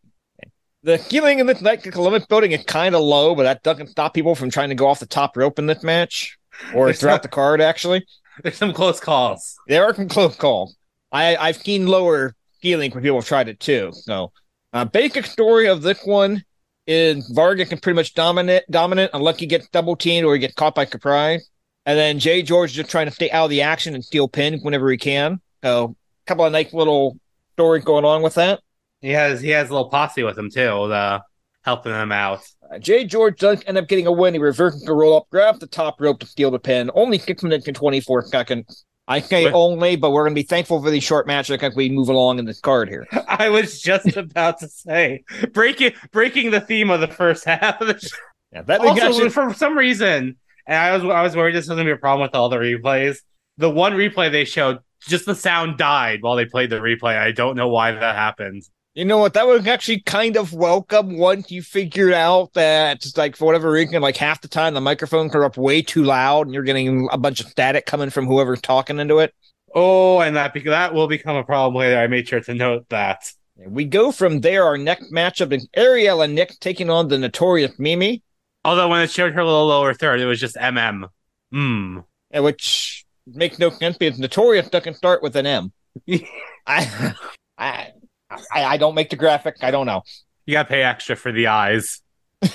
The 0.82 0.96
ceiling 0.98 1.40
in 1.40 1.46
this 1.46 1.60
technical 1.60 2.04
limit 2.04 2.26
building 2.28 2.52
is 2.52 2.64
kind 2.64 2.94
of 2.94 3.02
low, 3.02 3.34
but 3.34 3.42
that 3.42 3.62
doesn't 3.62 3.88
stop 3.88 4.14
people 4.14 4.34
from 4.34 4.50
trying 4.50 4.70
to 4.70 4.74
go 4.74 4.86
off 4.88 4.98
the 5.00 5.06
top 5.06 5.36
rope 5.36 5.58
in 5.58 5.66
this 5.66 5.82
match 5.82 6.38
or 6.74 6.86
There's 6.86 7.00
throughout 7.00 7.16
some- 7.16 7.22
the 7.22 7.28
card. 7.28 7.60
Actually, 7.60 8.06
There's 8.42 8.56
some 8.56 8.72
close 8.72 8.98
calls. 9.00 9.56
there 9.68 9.84
are 9.84 9.94
some 9.94 10.08
close 10.08 10.36
calls. 10.36 10.76
I 11.12 11.36
I've 11.36 11.56
seen 11.58 11.86
lower 11.86 12.34
ceiling 12.62 12.90
when 12.92 13.02
people 13.02 13.18
have 13.18 13.26
tried 13.28 13.48
it 13.48 13.60
too. 13.60 13.90
So, 13.92 14.32
uh, 14.72 14.84
basic 14.86 15.26
story 15.26 15.66
of 15.68 15.82
this 15.82 16.00
one 16.04 16.44
is 16.86 17.28
Vargas 17.34 17.68
can 17.68 17.78
pretty 17.78 17.96
much 17.96 18.14
dominate 18.14 18.64
dominant 18.70 19.10
unless 19.12 19.38
he 19.38 19.46
gets 19.46 19.68
double 19.68 19.96
teamed 19.96 20.24
or 20.24 20.32
he 20.34 20.40
gets 20.40 20.54
caught 20.54 20.74
by 20.74 20.86
surprise, 20.86 21.48
and 21.84 21.98
then 21.98 22.18
Jay 22.18 22.42
George 22.42 22.70
is 22.70 22.76
just 22.76 22.90
trying 22.90 23.06
to 23.06 23.12
stay 23.12 23.30
out 23.32 23.44
of 23.44 23.50
the 23.50 23.60
action 23.62 23.94
and 23.94 24.02
steal 24.04 24.28
pin 24.28 24.60
whenever 24.60 24.90
he 24.90 24.96
can. 24.96 25.40
So, 25.62 25.94
a 26.24 26.26
couple 26.26 26.44
of 26.46 26.52
nice 26.52 26.72
little 26.72 27.18
stories 27.52 27.84
going 27.84 28.04
on 28.06 28.22
with 28.22 28.34
that. 28.34 28.60
He 29.00 29.10
has 29.10 29.40
he 29.40 29.50
has 29.50 29.70
a 29.70 29.72
little 29.72 29.88
posse 29.88 30.22
with 30.22 30.38
him 30.38 30.50
too, 30.50 30.68
uh, 30.68 31.20
helping 31.62 31.92
him 31.92 32.12
out. 32.12 32.40
Uh, 32.72 32.78
Jay 32.78 33.04
George 33.04 33.38
does 33.38 33.62
end 33.66 33.78
up 33.78 33.88
getting 33.88 34.06
a 34.06 34.12
win. 34.12 34.34
He 34.34 34.40
reverses 34.40 34.82
the 34.82 34.92
roll 34.92 35.16
up, 35.16 35.26
grabs 35.30 35.58
the 35.58 35.66
top 35.66 36.00
rope 36.00 36.20
to 36.20 36.26
steal 36.26 36.50
the 36.50 36.58
pin. 36.58 36.90
Only 36.94 37.18
six 37.18 37.42
minutes 37.42 37.66
and 37.66 37.76
24 37.76 38.26
seconds. 38.26 38.84
I 39.08 39.20
say 39.20 39.50
only, 39.50 39.96
but 39.96 40.12
we're 40.12 40.22
going 40.22 40.36
to 40.36 40.40
be 40.40 40.46
thankful 40.46 40.80
for 40.80 40.88
these 40.88 41.02
short 41.02 41.26
matches 41.26 41.58
as 41.60 41.74
we 41.74 41.88
move 41.88 42.08
along 42.08 42.38
in 42.38 42.44
this 42.44 42.60
card 42.60 42.88
here. 42.88 43.08
I 43.26 43.48
was 43.48 43.80
just 43.80 44.06
about 44.16 44.60
to 44.60 44.68
say 44.68 45.24
breaking 45.52 45.94
breaking 46.12 46.52
the 46.52 46.60
theme 46.60 46.90
of 46.90 47.00
the 47.00 47.08
first 47.08 47.44
half 47.44 47.80
of 47.80 47.88
the 47.88 47.98
show. 47.98 48.16
Yeah, 48.52 48.62
that 48.62 48.80
Also, 48.80 49.30
for 49.30 49.54
some 49.54 49.78
reason, 49.78 50.36
and 50.66 50.76
I 50.76 50.92
was 50.96 51.04
I 51.04 51.22
was 51.22 51.36
worried 51.36 51.54
this 51.54 51.68
was 51.68 51.76
gonna 51.76 51.84
be 51.84 51.92
a 51.92 51.96
problem 51.96 52.26
with 52.26 52.34
all 52.34 52.48
the 52.48 52.56
replays. 52.56 53.18
The 53.58 53.70
one 53.70 53.92
replay 53.92 54.32
they 54.32 54.44
showed, 54.44 54.78
just 55.06 55.24
the 55.24 55.36
sound 55.36 55.78
died 55.78 56.22
while 56.22 56.34
they 56.34 56.46
played 56.46 56.70
the 56.70 56.80
replay. 56.80 57.16
I 57.16 57.30
don't 57.30 57.54
know 57.54 57.68
why 57.68 57.92
that 57.92 58.16
happened. 58.16 58.64
You 58.94 59.04
know 59.04 59.18
what? 59.18 59.34
That 59.34 59.46
was 59.46 59.66
actually 59.66 60.00
kind 60.00 60.36
of 60.36 60.52
welcome 60.52 61.16
once 61.16 61.50
you 61.50 61.62
figured 61.62 62.12
out 62.12 62.52
that, 62.54 63.00
just 63.00 63.16
like 63.16 63.36
for 63.36 63.44
whatever 63.44 63.70
reason, 63.70 64.02
like 64.02 64.16
half 64.16 64.40
the 64.40 64.48
time 64.48 64.74
the 64.74 64.80
microphone 64.80 65.30
comes 65.30 65.44
up 65.44 65.56
way 65.56 65.80
too 65.82 66.02
loud 66.02 66.46
and 66.46 66.54
you're 66.54 66.64
getting 66.64 67.08
a 67.12 67.18
bunch 67.18 67.40
of 67.40 67.46
static 67.46 67.86
coming 67.86 68.10
from 68.10 68.26
whoever's 68.26 68.60
talking 68.60 68.98
into 68.98 69.18
it. 69.18 69.34
Oh, 69.74 70.20
and 70.20 70.34
that 70.36 70.52
that 70.64 70.92
will 70.92 71.06
become 71.06 71.36
a 71.36 71.44
problem 71.44 71.76
later. 71.76 71.98
I 71.98 72.08
made 72.08 72.26
sure 72.26 72.40
to 72.40 72.54
note 72.54 72.86
that. 72.88 73.30
We 73.56 73.84
go 73.84 74.10
from 74.10 74.40
there. 74.40 74.64
Our 74.64 74.78
next 74.78 75.12
matchup 75.12 75.52
is 75.52 75.68
Ariel 75.74 76.22
and 76.22 76.34
Nick 76.34 76.58
taking 76.60 76.90
on 76.90 77.08
the 77.08 77.18
notorious 77.18 77.78
Mimi. 77.78 78.22
Although 78.64 78.88
when 78.88 79.02
it 79.02 79.10
showed 79.10 79.34
her 79.34 79.44
little 79.44 79.66
lower 79.66 79.94
third, 79.94 80.20
it 80.20 80.26
was 80.26 80.40
just 80.40 80.56
MM. 80.56 81.08
Hmm. 81.52 81.98
uh, 82.34 82.42
which 82.42 83.04
makes 83.26 83.58
no 83.58 83.70
sense 83.70 83.96
because 83.96 84.18
Notorious 84.18 84.68
doesn't 84.68 84.94
start 84.94 85.22
with 85.22 85.36
an 85.36 85.46
M. 85.46 85.72
I, 86.66 87.14
I, 87.58 87.92
I, 88.30 88.64
I 88.64 88.76
don't 88.76 88.94
make 88.94 89.10
the 89.10 89.16
graphic. 89.16 89.56
I 89.62 89.70
don't 89.70 89.86
know. 89.86 90.02
You 90.46 90.52
gotta 90.52 90.68
pay 90.68 90.82
extra 90.82 91.16
for 91.16 91.32
the 91.32 91.48
eyes. 91.48 92.00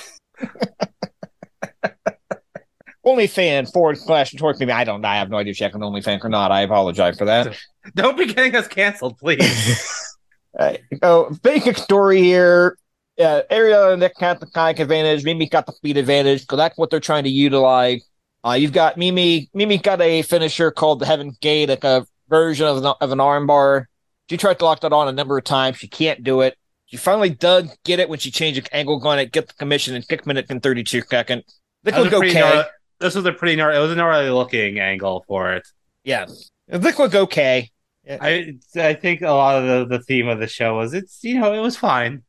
OnlyFan 3.06 3.72
forward 3.72 3.98
slash 3.98 4.32
torque 4.32 4.60
maybe 4.60 4.72
I 4.72 4.84
don't. 4.84 5.06
I 5.06 5.18
have 5.18 5.30
no 5.30 5.38
idea 5.38 5.52
if 5.52 5.58
check 5.58 5.76
on 5.76 5.82
OnlyFan 5.82 6.24
or 6.24 6.30
not. 6.30 6.52
I 6.52 6.62
apologize 6.62 7.18
for 7.18 7.26
that. 7.26 7.56
Don't 7.96 8.18
be 8.18 8.26
getting 8.26 8.56
us 8.56 8.68
canceled, 8.68 9.18
please. 9.18 10.02
Uh, 10.58 10.78
so 11.04 11.30
basic 11.44 11.78
story 11.78 12.22
here. 12.22 12.78
Uh, 13.20 13.42
Ariel 13.50 13.92
and 13.92 14.00
Nick 14.00 14.16
got 14.18 14.40
the 14.40 14.46
kayak 14.46 14.80
advantage. 14.80 15.26
Mimi 15.26 15.50
got 15.50 15.66
the 15.66 15.74
speed 15.74 15.98
advantage 15.98 16.44
because 16.44 16.56
that's 16.56 16.78
what 16.78 16.90
they're 16.90 17.02
trying 17.02 17.26
to 17.26 17.30
utilize. 17.30 18.02
Uh, 18.46 18.54
you've 18.54 18.72
got 18.72 18.96
Mimi. 18.96 19.50
Mimi 19.54 19.78
got 19.78 20.00
a 20.00 20.22
finisher 20.22 20.72
called 20.72 21.00
the 21.00 21.06
Heaven 21.06 21.36
Gate, 21.42 21.68
like 21.68 21.84
a 21.84 22.08
version 22.30 22.68
of 22.68 22.78
an, 22.78 22.94
of 23.02 23.12
an 23.12 23.18
armbar. 23.18 23.88
She 24.30 24.38
tried 24.38 24.60
to 24.60 24.66
lock 24.66 24.82
that 24.82 24.94
on 24.94 25.08
a 25.08 25.12
number 25.12 25.38
of 25.38 25.44
times. 25.44 25.78
She 25.78 25.88
can't 25.88 26.24
do 26.24 26.42
it. 26.42 26.58
She 26.88 26.98
finally 26.98 27.30
does 27.30 27.76
get 27.84 28.00
it 28.00 28.10
when 28.10 28.20
she 28.20 28.32
changed 28.32 28.64
the 28.64 28.76
angle 28.76 29.06
on 29.08 29.20
it, 29.20 29.32
get 29.32 29.48
the 29.48 29.54
commission 29.54 29.96
in 29.96 30.02
six 30.04 30.26
minutes 30.26 30.50
and 30.52 30.62
32 30.62 31.02
seconds. 31.02 31.60
This 31.84 31.96
looked 31.96 32.14
okay. 32.14 32.64
this 33.00 33.16
was 33.16 33.26
a 33.26 33.32
pretty 33.32 33.56
gnar- 33.56 33.76
it 33.76 33.80
was 33.80 33.92
a 33.92 33.96
gnarly 33.96 34.30
looking 34.30 34.80
angle 34.80 35.24
for 35.28 35.54
it. 35.54 35.68
yeah. 36.04 36.26
This 36.68 36.98
looked 36.98 37.16
okay. 37.16 37.70
I 38.10 38.56
I 38.76 38.94
think 38.94 39.22
a 39.22 39.32
lot 39.32 39.62
of 39.62 39.90
the, 39.90 39.98
the 39.98 40.04
theme 40.04 40.28
of 40.28 40.40
the 40.40 40.48
show 40.48 40.76
was 40.78 40.94
it's 40.94 41.24
you 41.24 41.40
know 41.40 41.54
it 41.54 41.60
was 41.60 41.76
fine. 41.76 42.24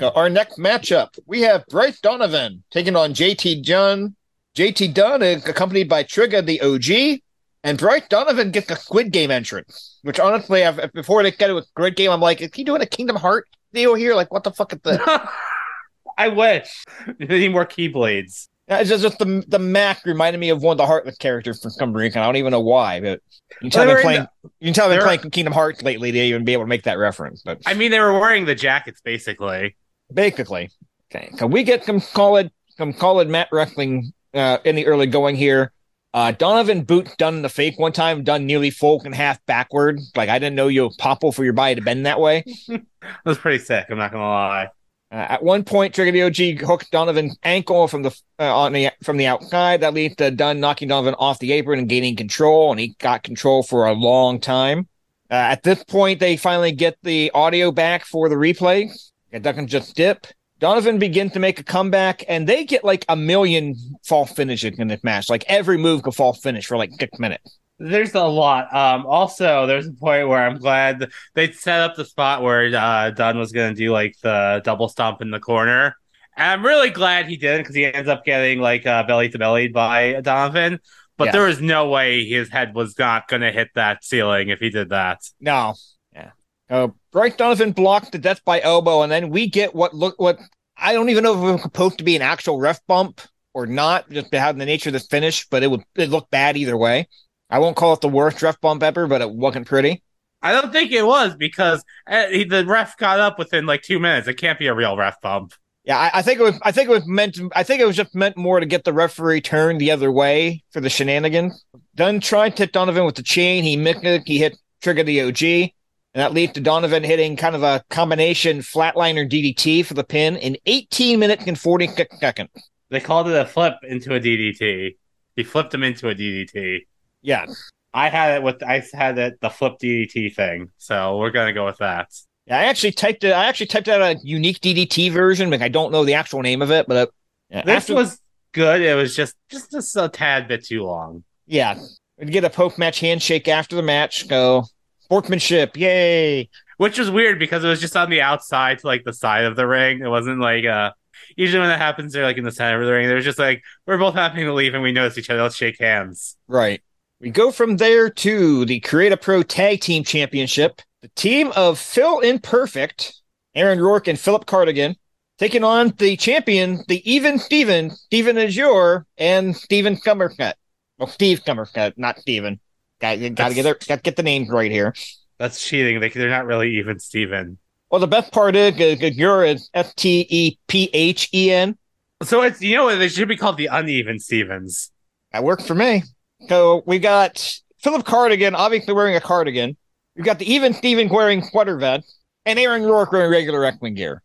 Our 0.00 0.30
next 0.30 0.58
matchup, 0.58 1.18
we 1.26 1.42
have 1.42 1.66
Bryce 1.66 2.00
Donovan 2.00 2.64
taking 2.70 2.96
on 2.96 3.12
JT 3.12 3.64
Dunn. 3.64 4.16
JT 4.56 4.94
Dunn 4.94 5.22
is 5.22 5.46
accompanied 5.46 5.88
by 5.88 6.02
Trigger 6.02 6.40
the 6.40 6.60
OG, 6.62 7.20
and 7.66 7.76
Bryce 7.76 8.04
Donovan 8.08 8.50
gets 8.50 8.70
a 8.70 8.76
Squid 8.76 9.10
Game 9.12 9.30
entrance. 9.30 9.98
Which 10.02 10.18
honestly, 10.18 10.64
I've, 10.64 10.92
before 10.94 11.22
they 11.22 11.32
get 11.32 11.48
to 11.48 11.58
a 11.58 11.62
Squid 11.62 11.96
Game, 11.96 12.10
I'm 12.10 12.20
like, 12.20 12.40
is 12.40 12.50
he 12.54 12.64
doing 12.64 12.80
a 12.80 12.86
Kingdom 12.86 13.16
Heart 13.16 13.46
deal 13.74 13.94
here? 13.94 14.14
Like, 14.14 14.32
what 14.32 14.44
the 14.44 14.52
fuck 14.52 14.72
is 14.72 14.78
this? 14.82 15.00
I 16.18 16.28
wish. 16.28 16.84
Need 17.18 17.52
more 17.52 17.66
keyblades. 17.66 18.48
It's 18.68 18.88
just, 18.88 19.02
just 19.02 19.18
the 19.18 19.44
the 19.46 19.58
Mac 19.60 20.04
reminded 20.04 20.38
me 20.40 20.48
of 20.50 20.60
one 20.62 20.72
of 20.72 20.78
the 20.78 20.86
Heartless 20.86 21.16
characters 21.18 21.62
from 21.62 21.70
some 21.70 21.92
reason. 21.92 22.20
I 22.20 22.24
don't 22.26 22.36
even 22.36 22.50
know 22.50 22.60
why, 22.60 23.00
but 23.00 23.20
you 23.60 23.70
can 23.70 23.70
tell 23.70 23.86
Well, 23.86 23.94
been 23.96 24.02
playing. 24.02 24.20
in 24.22 24.28
You 24.60 24.72
tell 24.72 24.86
I've 24.86 24.90
been 24.90 24.98
they 24.98 25.04
were- 25.04 25.18
playing 25.18 25.30
Kingdom 25.30 25.52
Hearts 25.52 25.82
lately 25.82 26.10
to 26.10 26.18
even 26.18 26.44
be 26.44 26.52
able 26.52 26.64
to 26.64 26.68
make 26.68 26.82
that 26.84 26.98
reference. 26.98 27.42
But 27.42 27.60
I 27.66 27.74
mean, 27.74 27.90
they 27.92 28.00
were 28.00 28.18
wearing 28.18 28.44
the 28.44 28.54
jackets 28.56 29.00
basically. 29.00 29.76
basically. 30.12 30.70
Okay, 31.14 31.30
so 31.36 31.46
we 31.46 31.62
get 31.62 31.84
some 31.84 32.00
solid, 32.00 32.50
some 32.76 32.92
solid 32.92 33.28
mat 33.28 33.48
wrestling 33.52 34.12
uh, 34.34 34.58
in 34.64 34.74
the 34.74 34.86
early 34.86 35.06
going 35.06 35.36
here. 35.36 35.70
Uh, 36.16 36.32
Donovan 36.32 36.82
Boot 36.82 37.10
Dunn 37.18 37.36
in 37.36 37.42
the 37.42 37.50
fake 37.50 37.78
one 37.78 37.92
time, 37.92 38.24
Dunn 38.24 38.46
nearly 38.46 38.70
full 38.70 39.02
and 39.04 39.14
half 39.14 39.44
backward. 39.44 40.00
Like 40.16 40.30
I 40.30 40.38
didn't 40.38 40.56
know 40.56 40.68
you 40.68 40.88
popple 40.96 41.30
for 41.30 41.44
your 41.44 41.52
body 41.52 41.74
to 41.74 41.82
bend 41.82 42.06
that 42.06 42.18
way. 42.18 42.42
that 42.68 42.86
was 43.26 43.36
pretty 43.36 43.62
sick. 43.62 43.84
I'm 43.90 43.98
not 43.98 44.12
gonna 44.12 44.24
lie. 44.24 44.68
Uh, 45.12 45.26
at 45.28 45.42
one 45.42 45.62
point, 45.62 45.94
Trigger 45.94 46.12
the 46.12 46.22
OG 46.22 46.62
hooked 46.66 46.90
Donovan's 46.90 47.36
ankle 47.42 47.86
from 47.86 48.02
the 48.02 48.18
uh, 48.38 48.56
on 48.56 48.72
the 48.72 48.92
from 49.02 49.18
the 49.18 49.26
outside. 49.26 49.82
That 49.82 49.92
leads 49.92 50.16
to 50.16 50.30
Dunn 50.30 50.58
knocking 50.58 50.88
Donovan 50.88 51.14
off 51.18 51.38
the 51.38 51.52
apron 51.52 51.80
and 51.80 51.88
gaining 51.88 52.16
control, 52.16 52.70
and 52.70 52.80
he 52.80 52.96
got 52.98 53.22
control 53.22 53.62
for 53.62 53.84
a 53.84 53.92
long 53.92 54.40
time. 54.40 54.88
Uh, 55.30 55.34
at 55.34 55.64
this 55.64 55.84
point, 55.84 56.18
they 56.18 56.38
finally 56.38 56.72
get 56.72 56.96
the 57.02 57.30
audio 57.34 57.70
back 57.70 58.06
for 58.06 58.30
the 58.30 58.36
replay. 58.36 58.90
It 59.32 59.42
doesn't 59.42 59.66
just 59.66 59.94
dip. 59.94 60.26
Donovan 60.58 60.98
begins 60.98 61.32
to 61.32 61.38
make 61.38 61.60
a 61.60 61.64
comeback, 61.64 62.24
and 62.28 62.46
they 62.48 62.64
get 62.64 62.82
like 62.84 63.04
a 63.08 63.16
million 63.16 63.74
fall 64.04 64.24
finishes 64.26 64.78
in 64.78 64.88
this 64.88 65.04
match. 65.04 65.28
Like 65.28 65.44
every 65.48 65.76
move 65.76 66.02
could 66.02 66.14
fall 66.14 66.32
finish 66.32 66.66
for 66.66 66.76
like 66.76 66.92
six 66.98 67.18
minutes. 67.18 67.58
There's 67.78 68.14
a 68.14 68.24
lot. 68.24 68.74
Um, 68.74 69.04
also, 69.04 69.66
there's 69.66 69.86
a 69.86 69.92
point 69.92 70.28
where 70.28 70.42
I'm 70.46 70.56
glad 70.58 71.10
they 71.34 71.52
set 71.52 71.80
up 71.80 71.94
the 71.94 72.06
spot 72.06 72.42
where 72.42 72.74
uh, 72.74 73.10
Dunn 73.10 73.38
was 73.38 73.52
going 73.52 73.74
to 73.74 73.78
do 73.78 73.92
like 73.92 74.16
the 74.22 74.62
double 74.64 74.88
stomp 74.88 75.20
in 75.20 75.30
the 75.30 75.40
corner. 75.40 75.94
And 76.38 76.50
I'm 76.52 76.64
really 76.64 76.88
glad 76.88 77.26
he 77.26 77.36
didn't 77.36 77.62
because 77.62 77.74
he 77.74 77.84
ends 77.84 78.08
up 78.08 78.24
getting 78.24 78.60
like 78.60 78.86
uh, 78.86 79.02
belly 79.02 79.28
to 79.28 79.38
belly 79.38 79.68
by 79.68 80.20
Donovan. 80.22 80.80
But 81.18 81.26
Yeah. 81.26 81.32
there 81.32 81.44
was 81.46 81.60
no 81.60 81.88
way 81.90 82.24
his 82.26 82.48
head 82.48 82.74
was 82.74 82.98
not 82.98 83.28
going 83.28 83.42
to 83.42 83.52
hit 83.52 83.68
that 83.74 84.04
ceiling 84.04 84.48
if 84.48 84.58
he 84.58 84.70
did 84.70 84.88
that. 84.90 85.20
No. 85.38 85.74
Yeah. 86.14 86.30
Uh, 86.70 86.88
Bryce 87.16 87.34
Donovan 87.34 87.72
blocked 87.72 88.12
the 88.12 88.18
death 88.18 88.44
by 88.44 88.60
elbow, 88.60 89.00
and 89.00 89.10
then 89.10 89.30
we 89.30 89.48
get 89.48 89.74
what 89.74 89.94
look 89.94 90.16
what 90.20 90.38
I 90.76 90.92
don't 90.92 91.08
even 91.08 91.24
know 91.24 91.32
if 91.32 91.38
it 91.38 91.52
was 91.52 91.62
supposed 91.62 91.96
to 91.96 92.04
be 92.04 92.14
an 92.14 92.20
actual 92.20 92.60
ref 92.60 92.86
bump 92.86 93.22
or 93.54 93.64
not, 93.66 94.10
just 94.10 94.30
to 94.32 94.38
have 94.38 94.58
the 94.58 94.66
nature 94.66 94.90
of 94.90 94.92
the 94.92 95.00
finish, 95.00 95.48
but 95.48 95.62
it 95.62 95.70
would 95.70 95.82
it 95.94 96.10
looked 96.10 96.30
bad 96.30 96.58
either 96.58 96.76
way. 96.76 97.08
I 97.48 97.58
won't 97.58 97.74
call 97.74 97.94
it 97.94 98.02
the 98.02 98.08
worst 98.08 98.42
ref 98.42 98.60
bump 98.60 98.82
ever, 98.82 99.06
but 99.06 99.22
it 99.22 99.30
wasn't 99.30 99.66
pretty. 99.66 100.02
I 100.42 100.52
don't 100.52 100.70
think 100.70 100.92
it 100.92 101.06
was 101.06 101.34
because 101.36 101.82
uh, 102.06 102.26
the 102.26 102.66
ref 102.68 102.98
got 102.98 103.18
up 103.18 103.38
within 103.38 103.64
like 103.64 103.80
two 103.80 103.98
minutes. 103.98 104.28
It 104.28 104.34
can't 104.34 104.58
be 104.58 104.66
a 104.66 104.74
real 104.74 104.94
ref 104.94 105.18
bump. 105.22 105.54
Yeah, 105.84 105.96
I, 105.96 106.18
I 106.18 106.20
think 106.20 106.38
it 106.38 106.42
was. 106.42 106.60
I 106.64 106.70
think 106.70 106.90
it 106.90 106.92
was 106.92 107.06
meant. 107.06 107.40
I 107.54 107.62
think 107.62 107.80
it 107.80 107.86
was 107.86 107.96
just 107.96 108.14
meant 108.14 108.36
more 108.36 108.60
to 108.60 108.66
get 108.66 108.84
the 108.84 108.92
referee 108.92 109.40
turned 109.40 109.80
the 109.80 109.90
other 109.90 110.12
way 110.12 110.62
for 110.70 110.82
the 110.82 110.90
shenanigans. 110.90 111.64
Dunn 111.94 112.20
tried 112.20 112.56
to 112.56 112.64
hit 112.64 112.72
Donovan 112.72 113.06
with 113.06 113.14
the 113.14 113.22
chain. 113.22 113.64
He 113.64 113.78
missed 113.78 114.04
it. 114.04 114.24
He 114.26 114.36
hit 114.36 114.58
trigger 114.82 115.02
the 115.02 115.22
OG, 115.22 115.70
and 116.16 116.22
that 116.22 116.32
leads 116.32 116.54
to 116.54 116.60
Donovan 116.62 117.04
hitting 117.04 117.36
kind 117.36 117.54
of 117.54 117.62
a 117.62 117.84
combination 117.90 118.60
flatliner 118.60 119.30
DDT 119.30 119.84
for 119.84 119.92
the 119.92 120.02
pin 120.02 120.36
in 120.36 120.56
18 120.64 121.20
minutes 121.20 121.44
and 121.46 121.60
46 121.60 122.18
seconds. 122.18 122.48
They 122.88 123.00
called 123.00 123.28
it 123.28 123.36
a 123.36 123.44
flip 123.44 123.74
into 123.82 124.14
a 124.14 124.18
DDT. 124.18 124.96
He 125.36 125.42
flipped 125.42 125.74
him 125.74 125.82
into 125.82 126.08
a 126.08 126.14
DDT. 126.14 126.86
Yeah, 127.20 127.44
I 127.92 128.08
had 128.08 128.36
it 128.36 128.42
with 128.42 128.62
I 128.62 128.82
had 128.94 129.18
it 129.18 129.38
the 129.42 129.50
flip 129.50 129.74
DDT 129.78 130.34
thing, 130.34 130.70
so 130.78 131.18
we're 131.18 131.32
gonna 131.32 131.52
go 131.52 131.66
with 131.66 131.76
that. 131.78 132.08
Yeah, 132.46 132.60
I 132.60 132.64
actually 132.64 132.92
typed 132.92 133.22
it. 133.22 133.32
I 133.32 133.44
actually 133.44 133.66
typed 133.66 133.88
out 133.88 134.00
a 134.00 134.18
unique 134.22 134.60
DDT 134.60 135.12
version, 135.12 135.50
but 135.50 135.60
I 135.60 135.68
don't 135.68 135.92
know 135.92 136.06
the 136.06 136.14
actual 136.14 136.40
name 136.40 136.62
of 136.62 136.70
it. 136.70 136.86
But 136.88 137.10
uh, 137.52 137.62
This 137.66 137.68
after, 137.68 137.94
was 137.94 138.18
good. 138.52 138.80
It 138.80 138.94
was 138.94 139.14
just 139.14 139.34
just 139.50 139.70
just 139.70 139.94
a 139.94 140.08
tad 140.08 140.48
bit 140.48 140.64
too 140.64 140.82
long. 140.82 141.24
yeah, 141.44 141.78
we'd 142.18 142.32
get 142.32 142.44
a 142.44 142.48
post 142.48 142.78
match 142.78 143.00
handshake 143.00 143.48
after 143.48 143.76
the 143.76 143.82
match. 143.82 144.28
Go 144.28 144.64
sportsmanship, 145.06 145.76
yay! 145.76 146.48
Which 146.78 146.98
was 146.98 147.10
weird 147.10 147.38
because 147.38 147.64
it 147.64 147.68
was 147.68 147.80
just 147.80 147.96
on 147.96 148.10
the 148.10 148.20
outside 148.20 148.80
to 148.80 148.86
like 148.86 149.04
the 149.04 149.12
side 149.12 149.44
of 149.44 149.56
the 149.56 149.66
ring. 149.66 150.00
It 150.00 150.08
wasn't 150.08 150.40
like 150.40 150.64
uh 150.64 150.92
usually 151.36 151.60
when 151.60 151.68
that 151.68 151.78
happens 151.78 152.12
they're 152.12 152.24
like 152.24 152.36
in 152.36 152.44
the 152.44 152.52
center 152.52 152.80
of 152.80 152.86
the 152.86 152.92
ring. 152.92 153.08
They're 153.08 153.20
just 153.20 153.38
like 153.38 153.62
we're 153.86 153.98
both 153.98 154.14
happening 154.14 154.46
to 154.46 154.52
leave 154.52 154.74
and 154.74 154.82
we 154.82 154.92
notice 154.92 155.16
each 155.16 155.30
other. 155.30 155.42
Let's 155.42 155.56
shake 155.56 155.80
hands. 155.80 156.36
Right. 156.48 156.82
We 157.20 157.30
go 157.30 157.50
from 157.50 157.78
there 157.78 158.10
to 158.10 158.64
the 158.66 158.80
Create 158.80 159.12
a 159.12 159.16
Pro 159.16 159.42
Tag 159.42 159.80
Team 159.80 160.04
Championship. 160.04 160.82
The 161.00 161.08
team 161.14 161.52
of 161.56 161.78
Phil 161.78 162.20
Imperfect, 162.20 163.14
Aaron 163.54 163.80
Rourke, 163.80 164.08
and 164.08 164.18
Philip 164.18 164.44
Cardigan 164.44 164.96
taking 165.38 165.64
on 165.64 165.94
the 165.98 166.16
champion, 166.16 166.82
the 166.88 167.10
even 167.10 167.38
Steven, 167.38 167.90
Steven 167.90 168.36
Azure, 168.38 169.06
and 169.18 169.56
Steven 169.56 169.96
Cumbercut. 169.96 170.54
Well, 170.98 171.08
Steve 171.08 171.42
Cumbercut, 171.44 171.94
not 171.96 172.18
Steven. 172.18 172.58
Got, 173.00 173.16
to 173.16 173.54
get 173.54 173.62
their, 173.62 173.74
got 173.74 173.96
to 173.96 174.02
get 174.02 174.16
the 174.16 174.22
names 174.22 174.48
right 174.48 174.70
here. 174.70 174.94
That's 175.38 175.62
cheating. 175.62 176.00
They, 176.00 176.08
they're 176.08 176.30
not 176.30 176.46
really 176.46 176.76
even 176.76 176.98
Steven. 176.98 177.58
Well, 177.90 178.00
the 178.00 178.06
best 178.06 178.32
part 178.32 178.56
is 178.56 178.80
Azure 178.80 179.44
is 179.44 179.70
S 179.74 179.94
T 179.94 180.26
E 180.28 180.58
P 180.66 180.90
H 180.92 181.28
E 181.32 181.52
N. 181.52 181.76
So 182.22 182.42
it's 182.42 182.60
you 182.62 182.76
know 182.76 182.96
they 182.96 183.08
should 183.08 183.28
be 183.28 183.36
called 183.36 183.58
the 183.58 183.66
uneven 183.66 184.18
Stevens. 184.18 184.90
That 185.32 185.44
worked 185.44 185.66
for 185.66 185.74
me. 185.74 186.02
So 186.48 186.82
we 186.86 186.98
got 186.98 187.60
Philip 187.78 188.04
Cardigan, 188.04 188.54
obviously 188.54 188.94
wearing 188.94 189.16
a 189.16 189.20
cardigan. 189.20 189.76
We've 190.16 190.24
got 190.24 190.38
the 190.38 190.52
even 190.52 190.72
Steven 190.72 191.08
wearing 191.08 191.42
sweater 191.42 191.76
vest, 191.76 192.18
and 192.46 192.58
Aaron 192.58 192.82
Rourke 192.82 193.12
wearing 193.12 193.30
regular 193.30 193.60
wrestling 193.60 193.94
gear. 193.94 194.22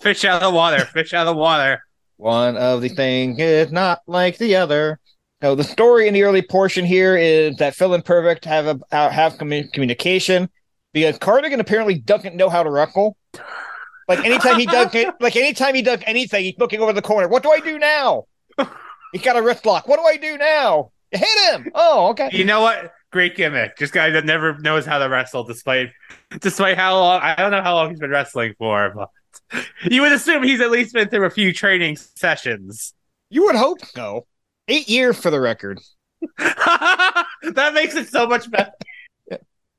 Fish 0.00 0.24
out 0.24 0.42
of 0.42 0.50
the 0.50 0.56
water. 0.56 0.84
Fish 0.86 1.12
out 1.12 1.26
of 1.26 1.34
the 1.34 1.40
water. 1.40 1.82
One 2.16 2.56
of 2.56 2.80
the 2.80 2.88
things 2.88 3.38
is 3.38 3.70
not 3.70 4.00
like 4.06 4.38
the 4.38 4.56
other. 4.56 4.98
So 5.46 5.54
the 5.54 5.62
story 5.62 6.08
in 6.08 6.14
the 6.14 6.24
early 6.24 6.42
portion 6.42 6.84
here 6.84 7.16
is 7.16 7.54
that 7.58 7.76
Phil 7.76 7.94
and 7.94 8.04
Perfect 8.04 8.44
have 8.46 8.66
a 8.66 8.80
uh, 8.90 9.10
have 9.10 9.34
commu- 9.34 9.72
communication 9.72 10.50
because 10.92 11.18
Cardigan 11.18 11.60
apparently 11.60 11.94
doesn't 12.00 12.34
know 12.34 12.48
how 12.48 12.64
to 12.64 12.68
wrestle. 12.68 13.16
Like 14.08 14.24
anytime 14.24 14.58
he 14.58 14.66
does, 14.66 14.92
like 15.20 15.36
anytime 15.36 15.76
he 15.76 15.82
does 15.82 16.00
anything, 16.04 16.42
he's 16.42 16.58
looking 16.58 16.80
over 16.80 16.92
the 16.92 17.00
corner. 17.00 17.28
What 17.28 17.44
do 17.44 17.52
I 17.52 17.60
do 17.60 17.78
now? 17.78 18.24
He's 19.12 19.22
got 19.22 19.36
a 19.36 19.40
wrist 19.40 19.64
lock. 19.64 19.86
What 19.86 20.00
do 20.00 20.02
I 20.02 20.16
do 20.16 20.36
now? 20.36 20.90
Hit 21.12 21.52
him. 21.52 21.70
Oh, 21.76 22.08
okay. 22.08 22.28
You 22.32 22.42
know 22.42 22.62
what? 22.62 22.92
Great 23.12 23.36
gimmick. 23.36 23.78
Just 23.78 23.92
guy 23.92 24.10
that 24.10 24.24
never 24.24 24.58
knows 24.58 24.84
how 24.84 24.98
to 24.98 25.08
wrestle, 25.08 25.44
despite 25.44 25.90
despite 26.40 26.76
how 26.76 26.98
long 26.98 27.20
I 27.22 27.36
don't 27.36 27.52
know 27.52 27.62
how 27.62 27.76
long 27.76 27.90
he's 27.90 28.00
been 28.00 28.10
wrestling 28.10 28.56
for, 28.58 28.92
but 28.96 29.64
you 29.84 30.02
would 30.02 30.10
assume 30.10 30.42
he's 30.42 30.60
at 30.60 30.72
least 30.72 30.92
been 30.92 31.08
through 31.08 31.26
a 31.26 31.30
few 31.30 31.52
training 31.52 31.98
sessions. 31.98 32.94
You 33.30 33.44
would 33.44 33.54
hope 33.54 33.86
so. 33.86 34.26
Eight 34.68 34.88
years 34.88 35.18
for 35.18 35.30
the 35.30 35.40
record. 35.40 35.80
that 36.38 37.72
makes 37.74 37.94
it 37.94 38.08
so 38.08 38.26
much 38.26 38.50
better. 38.50 38.72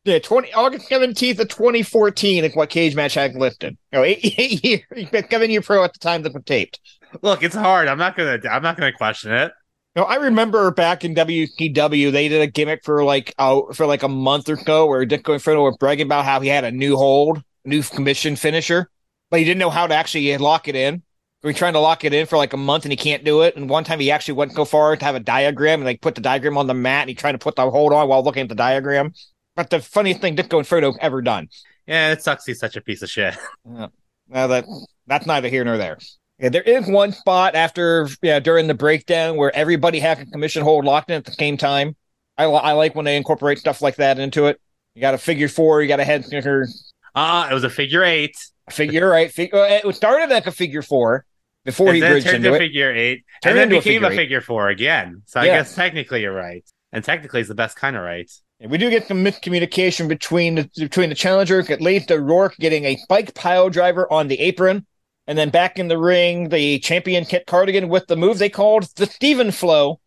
Yeah, 0.05 0.19
twenty 0.19 0.53
August 0.53 0.87
seventeenth 0.87 1.39
of 1.39 1.49
twenty 1.49 1.83
fourteen 1.83 2.45
is 2.45 2.55
what 2.55 2.69
Cage 2.69 2.95
Match 2.95 3.15
had 3.15 3.35
listed. 3.35 3.77
No, 3.91 4.03
eight, 4.03 4.19
eight 4.93 5.11
been 5.11 5.29
seven 5.29 5.49
year 5.51 5.61
pro 5.61 5.83
at 5.83 5.91
the 5.91 5.99
time 5.99 6.21
that 6.21 6.33
was 6.33 6.43
taped. 6.45 6.79
Look, 7.21 7.43
it's 7.43 7.55
hard. 7.55 7.89
I'm 7.89 7.97
not 7.97 8.15
gonna 8.15 8.39
I'm 8.49 8.63
not 8.63 8.77
gonna 8.77 8.93
question 8.93 9.33
it. 9.33 9.51
No, 9.97 10.03
I 10.03 10.15
remember 10.15 10.69
back 10.71 11.03
in 11.03 11.15
WCW, 11.15 12.11
they 12.11 12.29
did 12.29 12.41
a 12.41 12.47
gimmick 12.47 12.85
for 12.85 13.03
like 13.03 13.33
uh, 13.37 13.61
for 13.73 13.85
like 13.85 14.03
a 14.03 14.07
month 14.07 14.47
or 14.47 14.55
so 14.55 14.85
where 14.85 15.05
Disco 15.05 15.33
Inferno 15.33 15.63
was 15.63 15.75
bragging 15.77 16.05
about 16.05 16.23
how 16.23 16.39
he 16.39 16.47
had 16.47 16.63
a 16.63 16.71
new 16.71 16.95
hold, 16.95 17.41
new 17.65 17.81
commission 17.83 18.35
finisher, 18.35 18.89
but 19.29 19.39
he 19.39 19.45
didn't 19.45 19.59
know 19.59 19.71
how 19.71 19.87
to 19.87 19.95
actually 19.95 20.37
lock 20.37 20.67
it 20.67 20.75
in. 20.75 21.01
We 21.47 21.53
trying 21.53 21.73
to 21.73 21.79
lock 21.79 22.03
it 22.03 22.13
in 22.13 22.25
for 22.25 22.35
like 22.35 22.51
a 22.51 22.57
month 22.57 22.83
and 22.83 22.91
he 22.91 22.97
can't 22.97 23.23
do 23.23 23.41
it. 23.41 23.55
And 23.55 23.69
one 23.69 23.85
time 23.85 24.01
he 24.01 24.11
actually 24.11 24.33
went 24.33 24.51
so 24.51 24.65
far 24.65 24.97
to 24.97 25.05
have 25.05 25.15
a 25.15 25.19
diagram 25.21 25.79
and 25.79 25.85
like 25.85 26.01
put 26.01 26.15
the 26.15 26.21
diagram 26.21 26.57
on 26.57 26.67
the 26.67 26.73
mat 26.73 27.03
and 27.03 27.09
he 27.09 27.15
tried 27.15 27.31
to 27.31 27.37
put 27.37 27.55
the 27.55 27.69
hold 27.69 27.93
on 27.93 28.09
while 28.09 28.21
looking 28.21 28.43
at 28.43 28.49
the 28.49 28.55
diagram. 28.55 29.13
But 29.55 29.69
the 29.69 29.79
funniest 29.79 30.19
thing 30.19 30.35
Disco 30.35 30.59
Inferno 30.59 30.93
ever 30.99 31.21
done. 31.21 31.47
Yeah, 31.85 32.11
it 32.11 32.21
sucks. 32.21 32.45
He's 32.45 32.59
such 32.59 32.75
a 32.75 32.81
piece 32.81 33.01
of 33.01 33.09
shit. 33.09 33.35
Yeah. 33.65 33.87
Now 34.29 34.47
that 34.47 34.65
that's 35.07 35.25
neither 35.25 35.47
here 35.47 35.63
nor 35.63 35.77
there. 35.77 35.97
Yeah, 36.37 36.49
there 36.49 36.61
is 36.61 36.85
one 36.85 37.13
spot 37.13 37.55
after 37.55 38.09
yeah 38.21 38.39
during 38.41 38.67
the 38.67 38.73
breakdown 38.73 39.37
where 39.37 39.55
everybody 39.55 39.99
has 40.01 40.19
a 40.19 40.25
commission 40.25 40.63
hold 40.63 40.83
locked 40.83 41.09
in 41.09 41.15
at 41.15 41.23
the 41.25 41.31
same 41.31 41.55
time. 41.55 41.95
I, 42.37 42.43
I 42.43 42.73
like 42.73 42.93
when 42.93 43.05
they 43.05 43.15
incorporate 43.15 43.57
stuff 43.57 43.81
like 43.81 43.95
that 43.95 44.19
into 44.19 44.47
it. 44.47 44.59
You 44.95 45.01
got 45.01 45.13
a 45.13 45.17
figure 45.17 45.47
four, 45.47 45.81
you 45.81 45.87
got 45.87 46.01
a 46.01 46.03
head 46.03 46.25
scissor. 46.25 46.67
Ah, 47.15 47.49
it 47.49 47.53
was 47.53 47.63
a 47.63 47.69
figure 47.69 48.03
eight. 48.03 48.35
figure 48.69 49.13
eight. 49.15 49.31
Fig- 49.31 49.53
uh, 49.53 49.79
it 49.85 49.95
started 49.95 50.29
like 50.29 50.45
a 50.45 50.51
figure 50.51 50.81
four 50.81 51.25
before 51.67 51.93
he 51.93 51.99
and 51.99 52.03
then 52.03 52.11
bridged 52.13 52.25
turned 52.25 52.45
into 52.45 52.55
it. 52.55 52.57
figure 52.57 52.91
eight, 52.95 53.23
and 53.45 53.55
then 53.55 53.63
into 53.65 53.75
a 53.75 53.79
became 53.79 54.01
figure 54.01 54.07
a 54.07 54.15
figure 54.15 54.41
four 54.41 54.69
again. 54.69 55.21
So 55.27 55.39
I 55.39 55.45
Yeah. 55.45 55.57
guess 55.57 55.75
technically 55.75 56.21
you're 56.23 56.33
right, 56.33 56.63
and 56.91 57.03
technically 57.03 57.41
it's 57.41 57.49
the 57.49 57.55
best 57.55 57.75
kind 57.77 57.95
of 57.95 58.01
right. 58.01 58.31
And 58.59 58.71
we 58.71 58.79
do 58.79 58.89
get 58.89 59.07
some 59.07 59.23
miscommunication 59.23 60.07
between 60.07 60.55
the 60.55 60.69
between 60.79 61.09
the 61.09 61.15
challenger. 61.15 61.59
It 61.59 61.81
leads 61.81 62.07
to 62.07 62.19
Rourke 62.19 62.55
getting 62.57 62.85
a 62.85 62.95
spike 62.95 63.35
pile 63.35 63.69
driver 63.69 64.11
on 64.11 64.27
the 64.29 64.39
apron, 64.39 64.87
and 65.27 65.37
then 65.37 65.49
back 65.51 65.77
in 65.77 65.89
the 65.89 65.97
ring, 65.99 66.49
the 66.49 66.79
champion 66.79 67.25
Kit 67.25 67.45
Cardigan 67.45 67.89
with 67.89 68.07
the 68.07 68.15
move 68.15 68.39
they 68.39 68.49
called 68.49 68.83
the 68.95 69.05
Steven 69.05 69.51
Flow, 69.51 69.99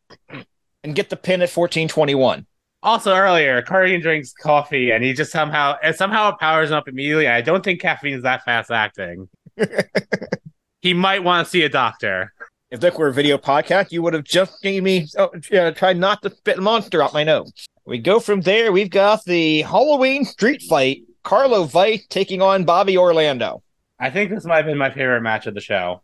and 0.83 0.95
get 0.97 1.11
the 1.11 1.17
pin 1.17 1.43
at 1.43 1.51
fourteen 1.51 1.87
twenty 1.87 2.15
one. 2.17 2.47
Also 2.83 3.15
earlier, 3.15 3.61
Cardigan 3.61 4.01
drinks 4.01 4.33
coffee, 4.33 4.91
and 4.91 5.05
he 5.05 5.13
just 5.13 5.31
somehow 5.31 5.77
and 5.83 5.95
somehow 5.95 6.31
it 6.31 6.39
powers 6.41 6.71
up 6.73 6.89
immediately. 6.89 7.29
I 7.29 7.43
don't 7.43 7.63
think 7.63 7.81
caffeine 7.83 8.15
is 8.15 8.23
that 8.23 8.45
fast 8.45 8.71
acting. 8.71 9.29
he 10.81 10.95
might 10.95 11.23
want 11.23 11.47
to 11.47 11.51
see 11.51 11.63
a 11.63 11.69
doctor. 11.69 12.33
If 12.71 12.81
this 12.81 12.95
were 12.95 13.09
a 13.09 13.13
video 13.13 13.37
podcast, 13.37 13.91
you 13.91 14.03
would 14.03 14.15
have 14.15 14.25
just 14.25 14.63
gave 14.63 14.83
me 14.83 15.09
oh, 15.19 15.31
yeah, 15.51 15.71
tried 15.71 15.97
not 15.97 16.23
to 16.23 16.31
spit 16.31 16.59
a 16.59 16.61
monster 16.61 17.03
out 17.03 17.13
my 17.13 17.25
nose. 17.25 17.53
We 17.85 17.99
go 17.99 18.21
from 18.21 18.43
there. 18.43 18.71
We've 18.71 18.91
got 18.91 19.25
the 19.25 19.63
Halloween 19.63 20.25
street 20.25 20.63
fight. 20.63 21.03
Carlo 21.23 21.65
Vite 21.65 22.05
taking 22.09 22.41
on 22.41 22.65
Bobby 22.65 22.97
Orlando. 22.97 23.63
I 23.99 24.09
think 24.11 24.31
this 24.31 24.45
might 24.45 24.57
have 24.59 24.67
been 24.67 24.79
my 24.79 24.91
favorite 24.91 25.21
match 25.21 25.47
of 25.47 25.55
the 25.55 25.61
show. 25.61 26.01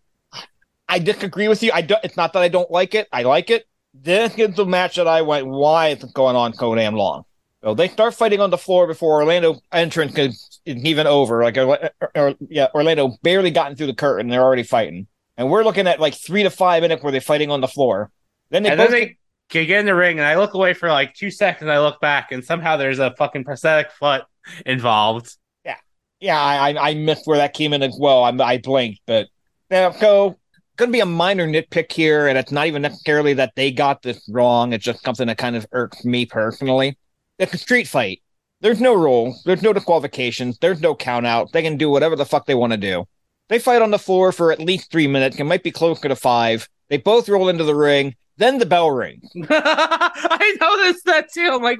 I 0.89 0.99
disagree 0.99 1.49
with 1.49 1.63
you. 1.63 1.71
I 1.73 1.81
don't. 1.81 2.05
It's 2.05 2.17
not 2.17 2.33
that 2.35 2.43
I 2.43 2.49
don't 2.49 2.71
like 2.71 2.95
it. 2.95 3.09
I 3.13 3.23
like 3.23 3.51
it. 3.51 3.67
This 3.95 4.35
is 4.37 4.55
the 4.57 4.67
match 4.67 4.97
that 4.97 5.09
I 5.09 5.23
went. 5.23 5.47
Why 5.47 5.89
is 5.89 6.05
it 6.05 6.13
going 6.13 6.37
on 6.37 6.53
so 6.53 6.75
damn 6.75 6.95
long? 6.95 7.25
So 7.67 7.75
they 7.75 7.89
start 7.89 8.15
fighting 8.15 8.41
on 8.41 8.51
the 8.51 8.59
floor 8.59 8.87
before 8.87 9.21
Orlando 9.21 9.61
entrance 9.73 10.17
is 10.17 10.61
even 10.65 11.09
over. 11.09 11.43
Like, 11.43 11.59
or, 11.59 11.91
or- 12.15 12.35
yeah, 12.49 12.69
Orlando 12.73 13.17
barely 13.25 13.51
gotten 13.51 13.77
through 13.77 13.89
the 13.89 13.95
curtain. 13.95 14.29
They're 14.29 14.41
already 14.41 14.63
fighting, 14.63 15.09
and 15.37 15.51
we're 15.51 15.65
looking 15.65 15.89
at 15.89 15.99
like 15.99 16.15
three 16.15 16.45
to 16.45 16.51
five 16.51 16.83
minutes 16.85 17.03
where 17.03 17.11
they're 17.11 17.21
fighting 17.21 17.51
on 17.51 17.61
the 17.61 17.67
floor. 17.67 18.13
Then 18.51 18.63
they 18.63 18.71
and 18.71 18.79
both 18.79 18.91
then 18.91 19.01
they 19.01 19.19
get 19.67 19.81
in 19.81 19.87
the 19.87 19.97
ring, 19.97 20.21
and 20.21 20.27
I 20.29 20.37
look 20.37 20.55
away 20.55 20.75
for 20.75 20.89
like 20.89 21.15
two 21.15 21.29
seconds. 21.29 21.69
I 21.69 21.81
look 21.81 22.01
back, 22.01 22.31
and 22.31 22.45
somehow 22.45 22.77
there's 22.77 23.01
a 23.01 23.13
fucking 23.17 23.43
prosthetic 23.43 23.91
foot 23.91 24.23
involved. 24.65 25.37
yeah, 25.65 25.79
yeah, 26.21 26.41
I, 26.41 26.91
I 26.91 26.95
missed 26.95 27.27
where 27.27 27.39
that 27.39 27.53
came 27.53 27.73
in 27.73 27.83
as 27.83 27.99
well. 27.99 28.23
I, 28.23 28.31
I 28.45 28.59
blinked, 28.59 29.01
but 29.09 29.27
yeah, 29.73 29.91
so 29.91 30.39
going 30.77 30.91
to 30.91 30.93
be 30.93 31.01
a 31.01 31.07
minor 31.07 31.49
nitpick 31.49 31.91
here, 31.91 32.29
and 32.29 32.39
it's 32.39 32.53
not 32.53 32.69
even 32.69 32.83
necessarily 32.83 33.35
that 33.35 33.55
they 33.57 33.73
got 33.73 34.03
this 34.03 34.25
wrong. 34.29 34.73
It's 34.73 34.85
just 34.85 35.03
something 35.05 35.27
that 35.27 35.39
kind 35.39 35.57
of 35.57 35.67
irks 35.73 36.05
me 36.05 36.27
personally. 36.27 36.97
It's 37.39 37.53
a 37.53 37.59
street 37.59 37.87
fight. 37.87 38.23
There's 38.61 38.81
no 38.81 38.95
rule. 38.95 39.39
There's 39.45 39.63
no 39.63 39.73
disqualifications. 39.73 40.59
There's 40.59 40.81
no 40.81 40.95
count 40.95 41.27
out. 41.27 41.53
They 41.53 41.63
can 41.63 41.77
do 41.77 41.91
whatever 41.91 42.17
the 42.17 42.25
fuck 42.25 42.47
they 42.47 42.55
want 42.55 42.73
to 42.73 42.79
do. 42.79 43.05
They 43.49 43.59
fight 43.59 43.83
on 43.83 43.91
the 43.91 43.99
floor 43.99 44.33
for 44.33 44.51
at 44.51 44.59
least 44.59 44.91
three 44.91 45.07
minutes. 45.07 45.39
It 45.39 45.45
might 45.45 45.63
be 45.63 45.71
closer 45.71 46.09
to 46.09 46.17
five. 46.17 46.67
They 46.89 46.97
both 46.97 47.29
roll 47.29 47.49
into 47.49 47.65
the 47.65 47.75
ring. 47.75 48.15
Then 48.39 48.59
the 48.59 48.67
bell 48.67 48.91
rings. 48.91 49.31
I 49.51 50.57
noticed 50.61 51.05
that 51.05 51.33
too. 51.33 51.51
I'm 51.53 51.63
like, 51.63 51.79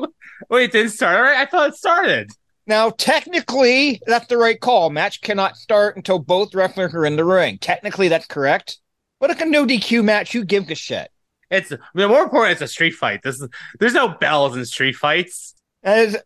wait, 0.51 0.65
it 0.65 0.73
didn't 0.73 0.93
start. 0.93 1.17
All 1.17 1.23
right, 1.23 1.39
I 1.39 1.47
thought 1.47 1.71
it 1.71 1.77
started. 1.77 2.31
Now, 2.67 2.91
technically, 2.91 4.01
that's 4.07 4.27
the 4.27 4.37
right 4.37 4.61
call. 4.61 4.91
Match 4.91 5.21
cannot 5.21 5.57
start 5.57 5.97
until 5.97 6.19
both 6.19 6.55
wrestlers 6.55 6.95
are 6.95 7.07
in 7.07 7.17
the 7.17 7.25
ring. 7.25 7.59
Technically, 7.59 8.09
that's 8.09 8.27
correct. 8.27 8.79
But 9.21 9.31
it's 9.31 9.41
a 9.41 9.47
no 9.47 9.65
DQ 9.65 10.05
match. 10.05 10.33
Who 10.33 10.45
gives 10.45 10.71
a 10.71 10.75
shit? 10.75 11.11
It's 11.51 11.73
I 11.73 11.77
mean, 11.95 12.09
more 12.09 12.23
important. 12.23 12.53
It's 12.53 12.63
a 12.63 12.69
street 12.69 12.93
fight. 12.95 13.23
This 13.23 13.41
is 13.41 13.49
there's 13.79 13.95
no 13.95 14.09
bells 14.09 14.57
in 14.57 14.65
street 14.65 14.97
fights. 14.97 15.55
As 15.83 16.17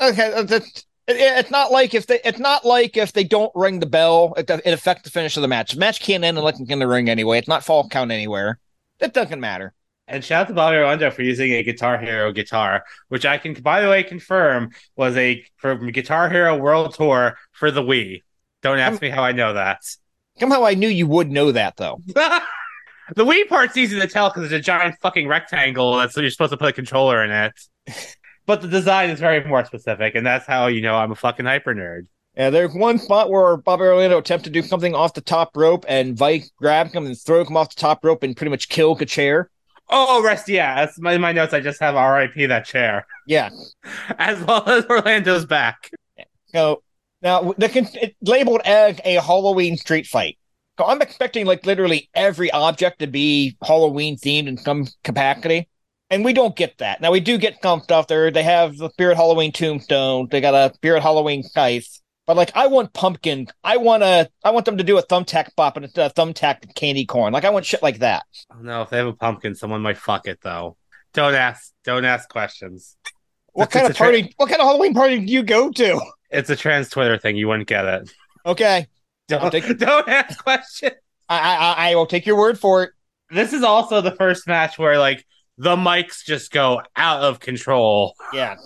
okay, 0.00 0.32
uh, 0.32 0.42
that's, 0.42 0.86
it's 1.06 1.50
not 1.50 1.70
like 1.70 1.94
if 1.94 2.06
they 2.06 2.20
it's 2.24 2.38
not 2.38 2.64
like 2.64 2.96
if 2.96 3.12
they 3.12 3.24
don't 3.24 3.52
ring 3.54 3.80
the 3.80 3.86
bell, 3.86 4.34
it, 4.36 4.48
it 4.48 4.72
affects 4.72 5.02
the 5.02 5.10
finish 5.10 5.36
of 5.36 5.42
the 5.42 5.48
match. 5.48 5.72
The 5.72 5.80
match 5.80 6.00
can't 6.00 6.24
end 6.24 6.38
unless 6.38 6.60
it's 6.60 6.70
in 6.70 6.78
the 6.78 6.88
ring 6.88 7.10
anyway. 7.10 7.38
It's 7.38 7.48
not 7.48 7.64
fall 7.64 7.88
count 7.88 8.10
anywhere. 8.10 8.58
It 9.00 9.12
doesn't 9.12 9.40
matter. 9.40 9.74
And 10.08 10.24
shout 10.24 10.42
out 10.42 10.48
to 10.48 10.54
Bobby 10.54 10.76
Orlando 10.76 11.10
for 11.10 11.22
using 11.22 11.52
a 11.52 11.62
Guitar 11.62 11.96
Hero 11.96 12.32
guitar, 12.32 12.84
which 13.08 13.24
I 13.24 13.38
can, 13.38 13.54
by 13.54 13.80
the 13.80 13.88
way, 13.88 14.02
confirm 14.02 14.70
was 14.96 15.16
a 15.16 15.44
from 15.56 15.92
Guitar 15.92 16.28
Hero 16.28 16.56
World 16.56 16.94
Tour 16.94 17.38
for 17.52 17.70
the 17.70 17.82
Wii. 17.82 18.22
Don't 18.62 18.78
ask 18.78 19.00
me 19.00 19.08
how 19.08 19.22
I 19.22 19.32
know 19.32 19.54
that. 19.54 19.82
Somehow 20.38 20.64
I 20.64 20.74
knew 20.74 20.88
you 20.88 21.06
would 21.06 21.30
know 21.30 21.52
that 21.52 21.76
though. 21.76 22.00
the 23.16 23.24
Wii 23.24 23.48
part's 23.48 23.76
easy 23.76 23.98
to 24.00 24.06
tell 24.06 24.28
because 24.28 24.44
it's 24.44 24.52
a 24.52 24.60
giant 24.60 24.96
fucking 25.00 25.28
rectangle 25.28 25.96
that's 25.96 26.16
you're 26.16 26.30
supposed 26.30 26.52
to 26.52 26.56
put 26.56 26.68
a 26.68 26.72
controller 26.72 27.24
in 27.24 27.30
it. 27.30 27.52
But 28.46 28.62
the 28.62 28.68
design 28.68 29.10
is 29.10 29.20
very 29.20 29.44
more 29.44 29.64
specific, 29.64 30.16
and 30.16 30.26
that's 30.26 30.44
how 30.44 30.66
you 30.66 30.80
know 30.80 30.96
I'm 30.96 31.12
a 31.12 31.14
fucking 31.14 31.46
hyper 31.46 31.72
nerd. 31.72 32.06
Yeah, 32.36 32.50
there's 32.50 32.74
one 32.74 32.98
spot 32.98 33.30
where 33.30 33.56
Bobby 33.56 33.84
Orlando 33.84 34.18
attempted 34.18 34.52
to 34.52 34.60
do 34.60 34.66
something 34.66 34.92
off 34.92 35.14
the 35.14 35.20
top 35.20 35.56
rope, 35.56 35.84
and 35.86 36.16
Vike 36.16 36.46
grabbed 36.56 36.92
him 36.92 37.06
and 37.06 37.16
threw 37.16 37.44
him 37.44 37.56
off 37.56 37.76
the 37.76 37.80
top 37.80 38.04
rope 38.04 38.24
and 38.24 38.36
pretty 38.36 38.50
much 38.50 38.68
killed 38.68 38.98
the 38.98 39.06
chair. 39.06 39.50
Oh, 39.88 40.20
rest, 40.20 40.48
yeah. 40.48 40.74
That's 40.74 40.98
my, 40.98 41.16
my 41.18 41.30
notes. 41.30 41.54
I 41.54 41.60
just 41.60 41.78
have 41.78 41.94
RIP 41.94 42.48
that 42.48 42.64
chair, 42.64 43.06
Yeah, 43.24 43.50
as 44.18 44.40
well 44.40 44.68
as 44.68 44.84
Orlando's 44.86 45.46
back. 45.46 45.90
So 46.46 46.82
now 47.22 47.54
the, 47.56 47.68
can 47.68 47.86
it's 47.94 48.16
labeled 48.20 48.62
as 48.64 48.98
a 49.04 49.20
Halloween 49.20 49.76
street 49.76 50.06
fight. 50.08 50.38
So 50.80 50.86
I'm 50.86 51.02
expecting 51.02 51.44
like 51.44 51.66
literally 51.66 52.08
every 52.14 52.50
object 52.52 53.00
to 53.00 53.06
be 53.06 53.54
Halloween 53.62 54.16
themed 54.16 54.46
in 54.48 54.56
some 54.56 54.86
capacity. 55.04 55.68
And 56.08 56.24
we 56.24 56.32
don't 56.32 56.56
get 56.56 56.78
that. 56.78 57.02
Now 57.02 57.12
we 57.12 57.20
do 57.20 57.36
get 57.36 57.60
some 57.62 57.80
stuff 57.82 58.06
there. 58.06 58.30
They 58.30 58.42
have 58.44 58.78
the 58.78 58.88
Spirit 58.88 59.16
Halloween 59.18 59.52
tombstone. 59.52 60.28
They 60.30 60.40
got 60.40 60.54
a 60.54 60.72
Spirit 60.74 61.02
Halloween 61.02 61.42
scythe. 61.42 62.00
But 62.26 62.38
like 62.38 62.50
I 62.54 62.68
want 62.68 62.94
pumpkin. 62.94 63.48
I 63.62 63.76
want 63.76 64.02
to 64.04 64.30
I 64.42 64.52
want 64.52 64.64
them 64.64 64.78
to 64.78 64.82
do 64.82 64.96
a 64.96 65.02
thumbtack 65.02 65.54
pop 65.54 65.76
and 65.76 65.84
a 65.84 65.88
thumbtack 65.88 66.74
candy 66.74 67.04
corn. 67.04 67.34
Like 67.34 67.44
I 67.44 67.50
want 67.50 67.66
shit 67.66 67.82
like 67.82 67.98
that. 67.98 68.24
Oh, 68.50 68.62
no, 68.62 68.80
if 68.80 68.88
they 68.88 68.96
have 68.96 69.06
a 69.06 69.12
pumpkin, 69.12 69.54
someone 69.54 69.82
might 69.82 69.98
fuck 69.98 70.26
it 70.26 70.38
though. 70.40 70.78
Don't 71.12 71.34
ask. 71.34 71.74
Don't 71.84 72.06
ask 72.06 72.26
questions. 72.30 72.96
What 73.52 73.64
It's- 73.64 73.72
kind 73.74 73.90
it's 73.90 74.00
of 74.00 74.06
a 74.06 74.10
tra- 74.12 74.18
party 74.22 74.34
what 74.38 74.48
kind 74.48 74.62
of 74.62 74.66
Halloween 74.66 74.94
party 74.94 75.18
do 75.18 75.30
you 75.30 75.42
go 75.42 75.70
to? 75.72 76.00
It's 76.30 76.48
a 76.48 76.56
trans 76.56 76.88
Twitter 76.88 77.18
thing. 77.18 77.36
You 77.36 77.48
wouldn't 77.48 77.68
get 77.68 77.84
it. 77.84 78.10
Okay. 78.46 78.86
Don't, 79.30 79.50
take- 79.50 79.78
don't 79.78 80.08
ask 80.08 80.42
questions. 80.42 80.92
I 81.28 81.38
I 81.38 81.90
I- 81.90 81.94
will 81.94 82.06
take 82.06 82.26
your 82.26 82.36
word 82.36 82.58
for 82.58 82.82
it. 82.84 82.90
This 83.30 83.52
is 83.52 83.62
also 83.62 84.00
the 84.00 84.10
first 84.16 84.46
match 84.46 84.78
where 84.78 84.98
like 84.98 85.24
the 85.56 85.76
mics 85.76 86.24
just 86.24 86.50
go 86.52 86.82
out 86.96 87.22
of 87.22 87.38
control. 87.40 88.14
Yeah. 88.32 88.56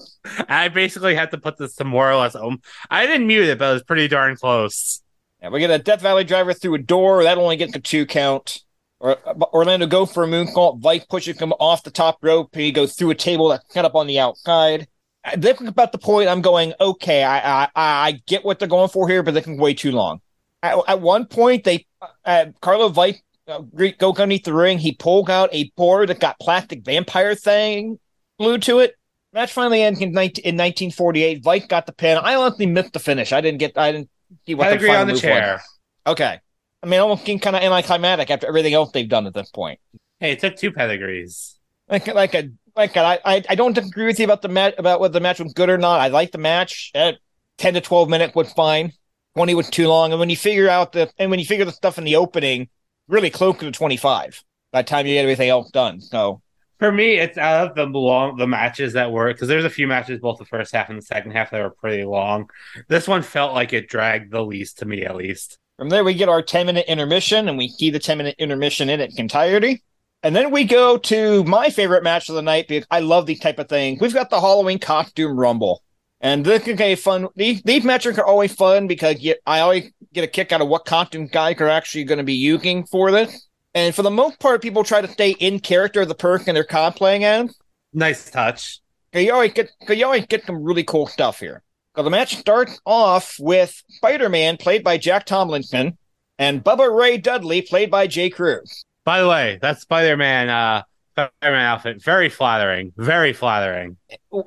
I 0.48 0.68
basically 0.68 1.14
had 1.14 1.30
to 1.32 1.38
put 1.38 1.58
this 1.58 1.74
to 1.76 1.84
more 1.84 2.10
or 2.10 2.16
less. 2.16 2.34
Um, 2.34 2.60
I 2.88 3.06
didn't 3.06 3.26
mute 3.26 3.48
it, 3.48 3.58
but 3.58 3.70
it 3.70 3.72
was 3.74 3.82
pretty 3.82 4.08
darn 4.08 4.36
close. 4.36 5.02
Yeah, 5.42 5.50
we 5.50 5.58
get 5.60 5.70
a 5.70 5.78
Death 5.78 6.00
Valley 6.00 6.24
driver 6.24 6.54
through 6.54 6.74
a 6.74 6.78
door. 6.78 7.24
That 7.24 7.36
only 7.36 7.56
gets 7.56 7.74
a 7.76 7.80
two 7.80 8.06
count. 8.06 8.60
Or, 9.00 9.18
Orlando 9.52 9.86
go 9.86 10.06
for 10.06 10.24
a 10.24 10.26
moonsault. 10.26 10.80
Vike 10.80 11.06
pushes 11.10 11.38
him 11.38 11.52
off 11.60 11.82
the 11.82 11.90
top 11.90 12.18
rope. 12.22 12.54
He 12.54 12.72
goes 12.72 12.94
through 12.94 13.10
a 13.10 13.14
table 13.14 13.48
that's 13.50 13.66
cut 13.74 13.84
up 13.84 13.94
on 13.94 14.06
the 14.06 14.18
outside. 14.20 14.86
Uh, 15.24 15.32
This 15.36 15.60
is 15.60 15.68
about 15.68 15.92
the 15.92 15.98
point 15.98 16.28
I'm 16.30 16.40
going, 16.40 16.72
okay, 16.80 17.22
I, 17.24 17.64
I 17.64 17.68
I 17.74 18.20
get 18.26 18.44
what 18.46 18.58
they're 18.58 18.68
going 18.68 18.88
for 18.88 19.06
here, 19.08 19.22
but 19.22 19.34
they 19.34 19.42
can 19.42 19.58
way 19.58 19.74
too 19.74 19.90
long. 19.92 20.20
At, 20.64 20.78
at 20.88 21.00
one 21.02 21.26
point, 21.26 21.64
they 21.64 21.84
uh, 22.24 22.46
Carlo 22.62 22.88
Vike 22.88 23.22
uh, 23.46 23.60
go 23.98 24.10
underneath 24.10 24.44
the 24.44 24.54
ring. 24.54 24.78
He 24.78 24.92
pulled 24.92 25.28
out 25.28 25.50
a 25.52 25.70
board 25.76 26.08
that 26.08 26.20
got 26.20 26.40
plastic 26.40 26.82
vampire 26.82 27.34
thing 27.34 27.98
glued 28.38 28.62
to 28.62 28.78
it. 28.78 28.96
Match 29.34 29.52
finally 29.52 29.82
ends 29.82 30.00
in, 30.00 30.12
19, 30.12 30.42
in 30.42 30.54
1948. 30.54 31.42
Vike 31.42 31.68
got 31.68 31.84
the 31.84 31.92
pin. 31.92 32.16
I 32.16 32.36
honestly 32.36 32.64
missed 32.64 32.94
the 32.94 32.98
finish. 32.98 33.32
I 33.32 33.42
didn't 33.42 33.58
get. 33.58 33.76
I 33.76 33.92
didn't 33.92 34.08
see 34.46 34.54
what 34.54 34.64
the 34.64 34.70
Pedigree 34.70 34.88
final 34.88 35.00
on 35.02 35.06
the 35.08 35.12
move 35.12 35.22
chair. 35.22 35.60
was. 36.06 36.14
Okay. 36.14 36.40
I 36.82 36.86
mean, 36.86 37.00
almost 37.00 37.26
seemed 37.26 37.42
kind 37.42 37.56
of 37.56 37.62
anticlimactic 37.62 38.30
after 38.30 38.46
everything 38.46 38.72
else 38.72 38.90
they've 38.92 39.08
done 39.08 39.26
at 39.26 39.34
this 39.34 39.50
point. 39.50 39.80
Hey, 40.20 40.32
it 40.32 40.38
took 40.38 40.56
two 40.56 40.72
pedigrees. 40.72 41.56
Like, 41.88 42.06
like 42.06 42.34
a, 42.34 42.48
like 42.74 42.96
a, 42.96 43.00
I, 43.00 43.18
I, 43.24 43.44
I 43.50 43.54
don't 43.54 43.76
agree 43.76 44.06
with 44.06 44.18
you 44.18 44.24
about 44.24 44.40
the 44.40 44.48
match 44.48 44.74
about 44.78 45.00
whether 45.00 45.12
the 45.12 45.20
match 45.20 45.40
was 45.40 45.52
good 45.52 45.68
or 45.68 45.76
not. 45.76 46.00
I 46.00 46.08
like 46.08 46.32
the 46.32 46.38
match. 46.38 46.90
At 46.94 47.18
ten 47.58 47.74
to 47.74 47.82
twelve 47.82 48.08
minutes 48.08 48.34
was 48.34 48.52
fine. 48.52 48.92
Twenty 49.36 49.54
was 49.54 49.68
too 49.70 49.88
long, 49.88 50.12
and 50.12 50.20
when 50.20 50.30
you 50.30 50.36
figure 50.36 50.68
out 50.68 50.92
the, 50.92 51.10
and 51.18 51.30
when 51.30 51.40
you 51.40 51.44
figure 51.46 51.64
the 51.64 51.72
stuff 51.72 51.98
in 51.98 52.04
the 52.04 52.16
opening, 52.16 52.68
really 53.08 53.30
close 53.30 53.58
to 53.58 53.70
twenty 53.72 53.96
five. 53.96 54.42
By 54.72 54.82
the 54.82 54.88
time 54.88 55.06
you 55.06 55.14
get 55.14 55.22
everything 55.22 55.48
else 55.50 55.70
done, 55.70 56.00
so 56.00 56.42
For 56.80 56.92
me, 56.92 57.16
it's 57.18 57.38
out 57.38 57.70
of 57.70 57.74
the 57.76 57.86
long 57.98 58.36
the 58.36 58.46
matches 58.46 58.94
that 58.94 59.12
were 59.12 59.32
because 59.32 59.48
there's 59.48 59.64
a 59.64 59.70
few 59.70 59.86
matches 59.88 60.20
both 60.20 60.38
the 60.38 60.44
first 60.46 60.74
half 60.74 60.88
and 60.88 60.98
the 60.98 61.02
second 61.02 61.32
half 61.32 61.50
that 61.52 61.62
were 61.62 61.70
pretty 61.70 62.04
long. 62.04 62.48
This 62.88 63.06
one 63.08 63.22
felt 63.22 63.54
like 63.54 63.72
it 63.72 63.88
dragged 63.88 64.32
the 64.32 64.42
least 64.44 64.78
to 64.80 64.86
me, 64.86 65.04
at 65.04 65.16
least. 65.16 65.58
From 65.78 65.88
there, 65.90 66.04
we 66.04 66.14
get 66.14 66.28
our 66.28 66.42
10 66.42 66.66
minute 66.66 66.86
intermission, 66.88 67.48
and 67.48 67.56
we 67.58 67.72
key 67.76 67.90
the 67.90 68.00
10 68.00 68.18
minute 68.18 68.36
intermission 68.38 68.88
in 68.90 69.00
its 69.00 69.18
entirety. 69.18 69.84
And 70.24 70.34
then 70.34 70.50
we 70.50 70.64
go 70.64 70.96
to 70.96 71.44
my 71.44 71.70
favorite 71.70 72.02
match 72.02 72.28
of 72.28 72.34
the 72.34 72.42
night 72.42 72.66
because 72.66 72.86
I 72.90 73.00
love 73.00 73.26
these 73.26 73.40
type 73.40 73.58
of 73.60 73.68
things. 73.68 74.00
We've 74.00 74.14
got 74.14 74.30
the 74.30 74.40
Halloween 74.40 74.80
costume 74.80 75.38
rumble. 75.38 75.83
And 76.24 76.42
this 76.42 77.00
fun. 77.00 77.28
These, 77.36 77.62
these 77.64 77.84
matches 77.84 78.18
are 78.18 78.24
always 78.24 78.54
fun 78.54 78.86
because 78.86 79.20
you, 79.20 79.34
I 79.46 79.60
always 79.60 79.92
get 80.14 80.24
a 80.24 80.26
kick 80.26 80.52
out 80.52 80.62
of 80.62 80.68
what 80.68 80.86
costume 80.86 81.26
guys 81.26 81.60
are 81.60 81.68
actually 81.68 82.04
going 82.04 82.16
to 82.16 82.24
be 82.24 82.32
using 82.32 82.86
for 82.86 83.10
this. 83.10 83.46
And 83.74 83.94
for 83.94 84.00
the 84.00 84.10
most 84.10 84.40
part, 84.40 84.62
people 84.62 84.84
try 84.84 85.02
to 85.02 85.08
stay 85.08 85.32
in 85.32 85.60
character 85.60 86.00
of 86.00 86.08
the 86.08 86.14
person 86.14 86.54
they're 86.54 86.64
cosplaying 86.64 87.24
as. 87.24 87.54
Nice 87.92 88.30
touch. 88.30 88.80
You 89.12 89.34
always 89.34 89.52
get, 89.52 89.70
you 89.86 90.02
always 90.06 90.24
get 90.24 90.46
some 90.46 90.64
really 90.64 90.82
cool 90.82 91.06
stuff 91.06 91.40
here. 91.40 91.62
Because 91.92 92.06
the 92.06 92.10
match 92.10 92.36
starts 92.36 92.80
off 92.86 93.36
with 93.38 93.82
Spider-Man, 93.90 94.56
played 94.56 94.82
by 94.82 94.96
Jack 94.96 95.26
Tomlinson, 95.26 95.98
and 96.38 96.64
Bubba 96.64 96.90
Ray 96.92 97.18
Dudley, 97.18 97.60
played 97.60 97.90
by 97.90 98.06
Jay 98.06 98.30
Cruz. 98.30 98.86
By 99.04 99.20
the 99.20 99.28
way, 99.28 99.58
that 99.60 99.80
Spider-Man 99.80 100.48
uh 100.48 100.82
Spider-Man 101.12 101.66
outfit 101.66 102.02
very 102.02 102.30
flattering, 102.30 102.92
very 102.96 103.34
flattering. 103.34 103.98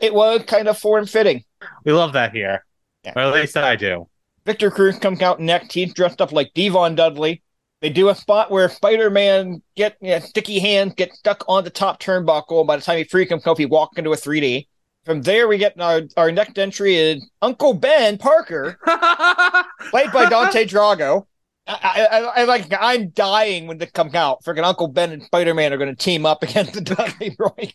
It 0.02 0.13
was 0.13 0.44
kind 0.48 0.68
of 0.68 0.78
form-fitting. 0.78 1.44
We 1.84 1.91
love 1.93 2.13
that 2.13 2.32
here, 2.34 2.65
Yeah. 3.04 3.13
or 3.15 3.22
at 3.24 3.34
least 3.34 3.58
I 3.58 3.76
do. 3.76 4.08
Victor 4.46 4.72
Cruz 4.72 4.98
comes 4.98 5.22
out 5.22 5.39
next. 5.39 5.74
He's 5.74 5.93
dressed 5.93 6.22
up 6.22 6.32
like 6.32 6.54
Devon 6.54 6.96
Dudley. 6.96 7.41
They 7.82 7.89
do 7.89 8.10
a 8.10 8.15
spot 8.15 8.50
where 8.50 8.67
Spider-Man 8.70 9.62
get 9.76 9.98
you 10.02 10.10
know, 10.12 10.20
sticky 10.20 10.60
hands 10.60 10.93
get 10.96 11.13
stuck 11.13 11.43
on 11.48 11.63
the 11.63 11.70
top 11.70 12.00
turnbuckle. 12.02 12.65
By 12.65 12.78
the 12.78 12.82
time 12.82 12.98
he 12.98 13.04
freak 13.04 13.30
himself, 13.30 13.58
he 13.58 13.65
walks 13.65 13.98
into 13.98 14.12
a 14.13 14.15
3D. 14.15 14.67
From 15.06 15.22
there, 15.22 15.48
we 15.48 15.58
get 15.58 15.80
our, 15.80 16.02
our 16.17 16.32
next 16.32 16.58
entry 16.58 16.96
is 16.96 17.30
Uncle 17.41 17.74
Ben 17.74 18.17
Parker, 18.17 18.78
played 19.89 20.12
by 20.12 20.28
Dante 20.30 20.65
Drago. 20.65 21.26
I, 21.67 22.08
I, 22.12 22.17
I 22.20 22.43
like. 22.46 22.65
I'm 22.80 23.10
dying 23.10 23.67
when 23.67 23.78
this 23.78 23.91
comes 23.91 24.15
out. 24.15 24.43
Freaking 24.43 24.63
Uncle 24.63 24.88
Ben 24.88 25.12
and 25.12 25.22
Spider-Man 25.24 25.72
are 25.74 25.78
going 25.78 25.93
to 25.93 26.02
team 26.04 26.26
up 26.26 26.41
against 26.43 26.74
the 26.74 26.82
Dudley 26.82 27.36
Boys. 27.38 27.74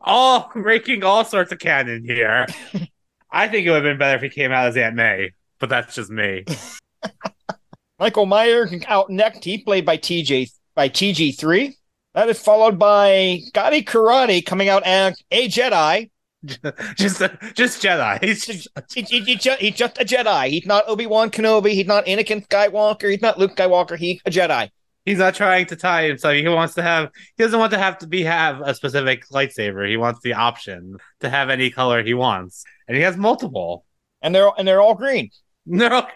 all 0.00 0.50
making 0.54 1.02
all 1.04 1.24
sorts 1.24 1.50
of 1.52 1.58
canon 1.60 2.04
here. 2.04 2.46
I 3.34 3.48
think 3.48 3.66
it 3.66 3.70
would 3.70 3.76
have 3.76 3.84
been 3.84 3.98
better 3.98 4.16
if 4.16 4.22
he 4.22 4.28
came 4.28 4.52
out 4.52 4.68
as 4.68 4.76
Aunt 4.76 4.94
May, 4.94 5.32
but 5.58 5.68
that's 5.68 5.94
just 5.94 6.08
me. 6.10 6.44
Michael 7.98 8.26
Myers 8.26 8.72
out 8.86 9.10
next. 9.10 9.44
He 9.44 9.58
played 9.58 9.84
by 9.84 9.96
TJ 9.98 10.50
by 10.74 10.88
TG3. 10.88 11.74
That 12.14 12.28
is 12.28 12.40
followed 12.40 12.78
by 12.78 13.40
Gotti 13.52 13.84
Karate 13.84 14.44
coming 14.44 14.68
out 14.68 14.84
as 14.84 15.20
a 15.32 15.48
Jedi. 15.48 16.10
just, 16.96 17.20
just 17.54 17.82
Jedi. 17.82 18.18
He's 18.24 18.46
just, 18.46 18.68
He- 18.94 19.02
he- 19.02 19.20
he 19.20 19.34
he's 19.34 19.74
just 19.74 20.00
a 20.00 20.04
Jedi. 20.04 20.48
He's 20.50 20.66
not 20.66 20.84
Obi 20.88 21.06
Wan 21.06 21.30
Kenobi. 21.30 21.70
He's 21.70 21.86
not 21.86 22.06
Anakin 22.06 22.46
Skywalker. 22.46 23.10
He's 23.10 23.22
not 23.22 23.38
Luke 23.38 23.56
Skywalker. 23.56 23.96
He's 23.98 24.20
a 24.26 24.30
Jedi. 24.30 24.70
He's 25.04 25.18
not 25.18 25.34
trying 25.34 25.66
to 25.66 25.76
tie 25.76 26.06
himself. 26.06 26.34
He 26.34 26.48
wants 26.48 26.74
to 26.74 26.82
have. 26.82 27.10
He 27.36 27.42
doesn't 27.42 27.58
want 27.58 27.72
to 27.72 27.78
have 27.78 27.98
to 27.98 28.06
be 28.06 28.22
have 28.22 28.60
a 28.60 28.74
specific 28.74 29.28
lightsaber. 29.28 29.88
He 29.88 29.96
wants 29.96 30.20
the 30.22 30.34
option 30.34 30.96
to 31.20 31.28
have 31.28 31.50
any 31.50 31.70
color 31.70 32.02
he 32.02 32.14
wants, 32.14 32.64
and 32.88 32.96
he 32.96 33.02
has 33.02 33.16
multiple. 33.16 33.84
And 34.22 34.34
they're 34.34 34.50
and 34.56 34.66
they're 34.66 34.80
all 34.80 34.94
green. 34.94 35.30
No, 35.66 36.06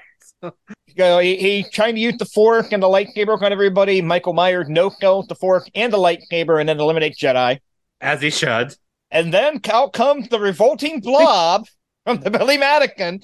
You 0.43 0.53
know, 0.97 1.19
he, 1.19 1.37
he's 1.37 1.71
trying 1.71 1.95
to 1.95 2.01
use 2.01 2.17
the 2.19 2.25
fork 2.25 2.73
and 2.73 2.83
the 2.83 2.87
lightsaber 2.89 3.41
on 3.41 3.53
everybody. 3.53 4.03
Michael 4.03 4.33
Myers 4.33 4.69
no 4.69 4.91
kills 4.91 5.27
the 5.27 5.35
fork 5.35 5.69
and 5.75 5.93
the 5.93 5.99
lightsaber 5.99 6.61
and 6.61 6.69
then 6.69 6.81
eliminate 6.81 7.17
Jedi. 7.17 7.59
as 8.01 8.21
he 8.21 8.31
should. 8.31 8.75
And 9.11 9.33
then 9.33 9.61
out 9.71 9.93
comes 9.93 10.29
the 10.29 10.39
revolting 10.41 11.01
blob 11.01 11.67
from 12.05 12.21
the 12.21 12.31
Billy 12.31 12.59
Madison. 12.59 13.21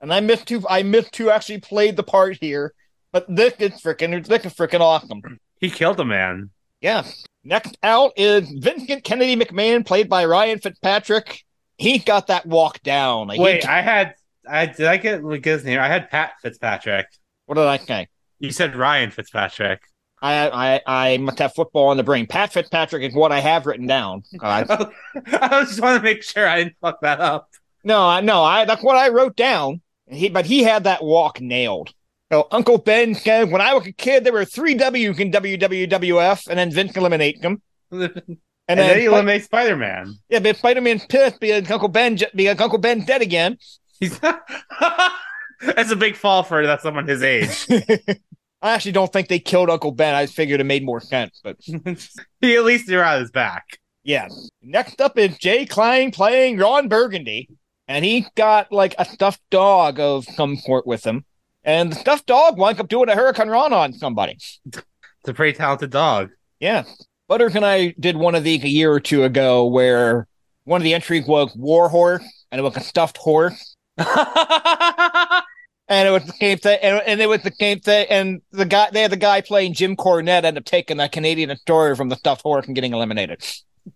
And 0.00 0.12
I 0.12 0.20
missed 0.20 0.48
who 0.50 0.64
I 0.68 0.82
missed 0.82 1.16
who 1.16 1.30
actually 1.30 1.60
played 1.60 1.96
the 1.96 2.02
part 2.02 2.38
here. 2.40 2.74
But 3.12 3.26
this 3.28 3.54
is 3.58 3.72
freaking 3.82 4.26
this 4.26 4.44
is 4.44 4.52
freaking 4.54 4.80
awesome. 4.80 5.22
He 5.60 5.70
killed 5.70 5.98
a 6.00 6.04
man. 6.04 6.50
Yeah. 6.80 7.04
Next 7.44 7.78
out 7.82 8.12
is 8.16 8.50
Vincent 8.50 9.04
Kennedy 9.04 9.36
McMahon, 9.36 9.86
played 9.86 10.08
by 10.08 10.24
Ryan 10.24 10.58
Fitzpatrick. 10.58 11.42
He 11.78 11.98
got 11.98 12.26
that 12.26 12.44
walk 12.46 12.82
down. 12.82 13.28
Like, 13.28 13.36
he- 13.38 13.42
Wait, 13.44 13.68
I 13.68 13.80
had. 13.82 14.14
I 14.48 14.66
did 14.66 14.86
I 14.86 14.96
get 14.96 15.22
get 15.42 15.44
his 15.44 15.64
name? 15.64 15.80
I 15.80 15.88
had 15.88 16.10
Pat 16.10 16.34
Fitzpatrick. 16.42 17.06
what 17.46 17.54
did 17.56 17.64
I 17.64 17.78
say? 17.78 18.08
You 18.38 18.50
said 18.52 18.76
Ryan 18.76 19.10
Fitzpatrick. 19.10 19.80
I, 20.22 20.48
I 20.86 21.12
I 21.12 21.16
must 21.18 21.38
have 21.40 21.54
football 21.54 21.88
on 21.88 21.96
the 21.96 22.02
brain. 22.02 22.26
Pat 22.26 22.52
Fitzpatrick 22.52 23.02
is 23.02 23.14
what 23.14 23.32
I 23.32 23.40
have 23.40 23.66
written 23.66 23.86
down. 23.86 24.22
Uh, 24.42 24.86
I 25.32 25.64
just 25.64 25.80
want 25.80 25.96
to 25.98 26.02
make 26.02 26.22
sure 26.22 26.46
I 26.48 26.58
didn't 26.64 26.76
fuck 26.80 27.00
that 27.02 27.20
up. 27.20 27.48
no, 27.84 28.06
I 28.06 28.20
no, 28.20 28.42
I 28.42 28.64
that's 28.64 28.82
what 28.82 28.96
I 28.96 29.08
wrote 29.08 29.36
down. 29.36 29.80
He 30.08 30.28
but 30.28 30.46
he 30.46 30.62
had 30.62 30.84
that 30.84 31.02
walk 31.04 31.40
nailed. 31.40 31.92
So 32.32 32.48
Uncle 32.50 32.78
Ben 32.78 33.14
said, 33.14 33.50
when 33.50 33.60
I 33.60 33.72
was 33.74 33.86
a 33.86 33.92
kid, 33.92 34.24
there 34.24 34.32
were 34.32 34.44
three 34.44 34.74
W's 34.74 35.18
in 35.18 35.30
WWF, 35.30 36.48
and 36.48 36.58
then 36.58 36.70
Vince 36.72 36.96
eliminated 36.96 37.42
them. 37.42 37.62
And, 38.68 38.80
And, 38.80 38.90
then, 38.90 38.98
he 38.98 39.04
eliminates 39.04 39.44
Spider 39.44 39.76
Man. 39.76 40.16
yeah, 40.28 40.40
but 40.40 40.56
Spider 40.56 40.80
Man's 40.80 41.06
pissed 41.06 41.38
because 41.38 41.70
Uncle 41.70 41.86
Ben 41.86 42.16
j- 42.16 42.26
because 42.34 42.60
Uncle 42.60 42.78
Ben's 42.80 43.04
dead 43.06 43.22
again. 43.22 43.58
He's 44.00 44.18
that's 45.60 45.92
a 45.92 45.94
big 45.94 46.16
fall 46.16 46.42
for 46.42 46.66
that 46.66 46.82
someone 46.82 47.06
his 47.06 47.22
age. 47.22 47.64
I 48.62 48.72
actually 48.74 48.90
don't 48.90 49.12
think 49.12 49.28
they 49.28 49.38
killed 49.38 49.70
Uncle 49.70 49.92
Ben. 49.92 50.16
I 50.16 50.26
figured 50.26 50.60
it 50.60 50.64
made 50.64 50.84
more 50.84 51.00
sense, 51.00 51.40
but 51.44 51.58
he 51.60 52.56
at 52.56 52.64
least 52.64 52.88
threw 52.88 52.98
out 52.98 53.20
his 53.20 53.30
back. 53.30 53.78
yeah. 54.02 54.26
Next 54.62 55.00
up 55.00 55.16
is 55.16 55.38
Jay 55.38 55.64
Klein 55.64 56.10
playing 56.10 56.58
Ron 56.58 56.88
Burgundy, 56.88 57.48
and 57.86 58.04
he 58.04 58.26
got 58.34 58.72
like 58.72 58.96
a 58.98 59.04
stuffed 59.04 59.42
dog 59.50 60.00
of 60.00 60.24
some 60.24 60.56
sort 60.56 60.88
with 60.88 61.04
him, 61.06 61.24
and 61.66 61.92
the 61.92 61.96
stuffed 61.96 62.26
dog 62.26 62.56
winds 62.58 62.80
up 62.80 62.88
doing 62.88 63.10
a 63.10 63.12
Hurricanrana 63.12 63.72
on 63.72 63.92
somebody. 63.92 64.38
It's 64.66 64.82
a 65.26 65.34
pretty 65.34 65.58
talented 65.58 65.90
dog. 65.90 66.30
Yeah. 66.60 66.84
Butters 67.28 67.54
and 67.54 67.66
I 67.66 67.94
did 68.00 68.16
one 68.16 68.34
of 68.34 68.44
these 68.44 68.64
a 68.64 68.68
year 68.68 68.90
or 68.90 69.00
two 69.00 69.24
ago 69.24 69.66
where 69.66 70.26
one 70.64 70.80
of 70.80 70.84
the 70.84 70.94
entries 70.94 71.26
was 71.26 71.54
War 71.54 71.88
Horse, 71.88 72.24
and 72.50 72.58
it 72.58 72.62
was 72.62 72.76
a 72.76 72.80
stuffed 72.80 73.18
horse. 73.18 73.76
And 75.88 76.08
it 76.08 76.10
was 76.10 76.24
the 76.24 76.32
same 76.32 76.58
thing, 76.58 76.78
and, 76.82 77.00
and 77.06 77.20
it 77.20 77.28
was 77.28 77.42
the 77.42 77.52
same 77.60 77.78
thing. 77.78 78.06
And 78.10 78.42
the 78.50 78.64
guy, 78.64 78.88
they 78.90 79.02
had 79.02 79.12
the 79.12 79.16
guy 79.16 79.40
playing 79.40 79.74
Jim 79.74 79.94
Cornette 79.94 80.42
end 80.44 80.58
up 80.58 80.64
taking 80.64 80.96
that 80.96 81.12
Canadian 81.12 81.48
Destroyer 81.48 81.94
from 81.94 82.08
the 82.08 82.16
stuffed 82.16 82.42
horse 82.42 82.66
and 82.66 82.74
getting 82.74 82.92
eliminated. 82.92 83.40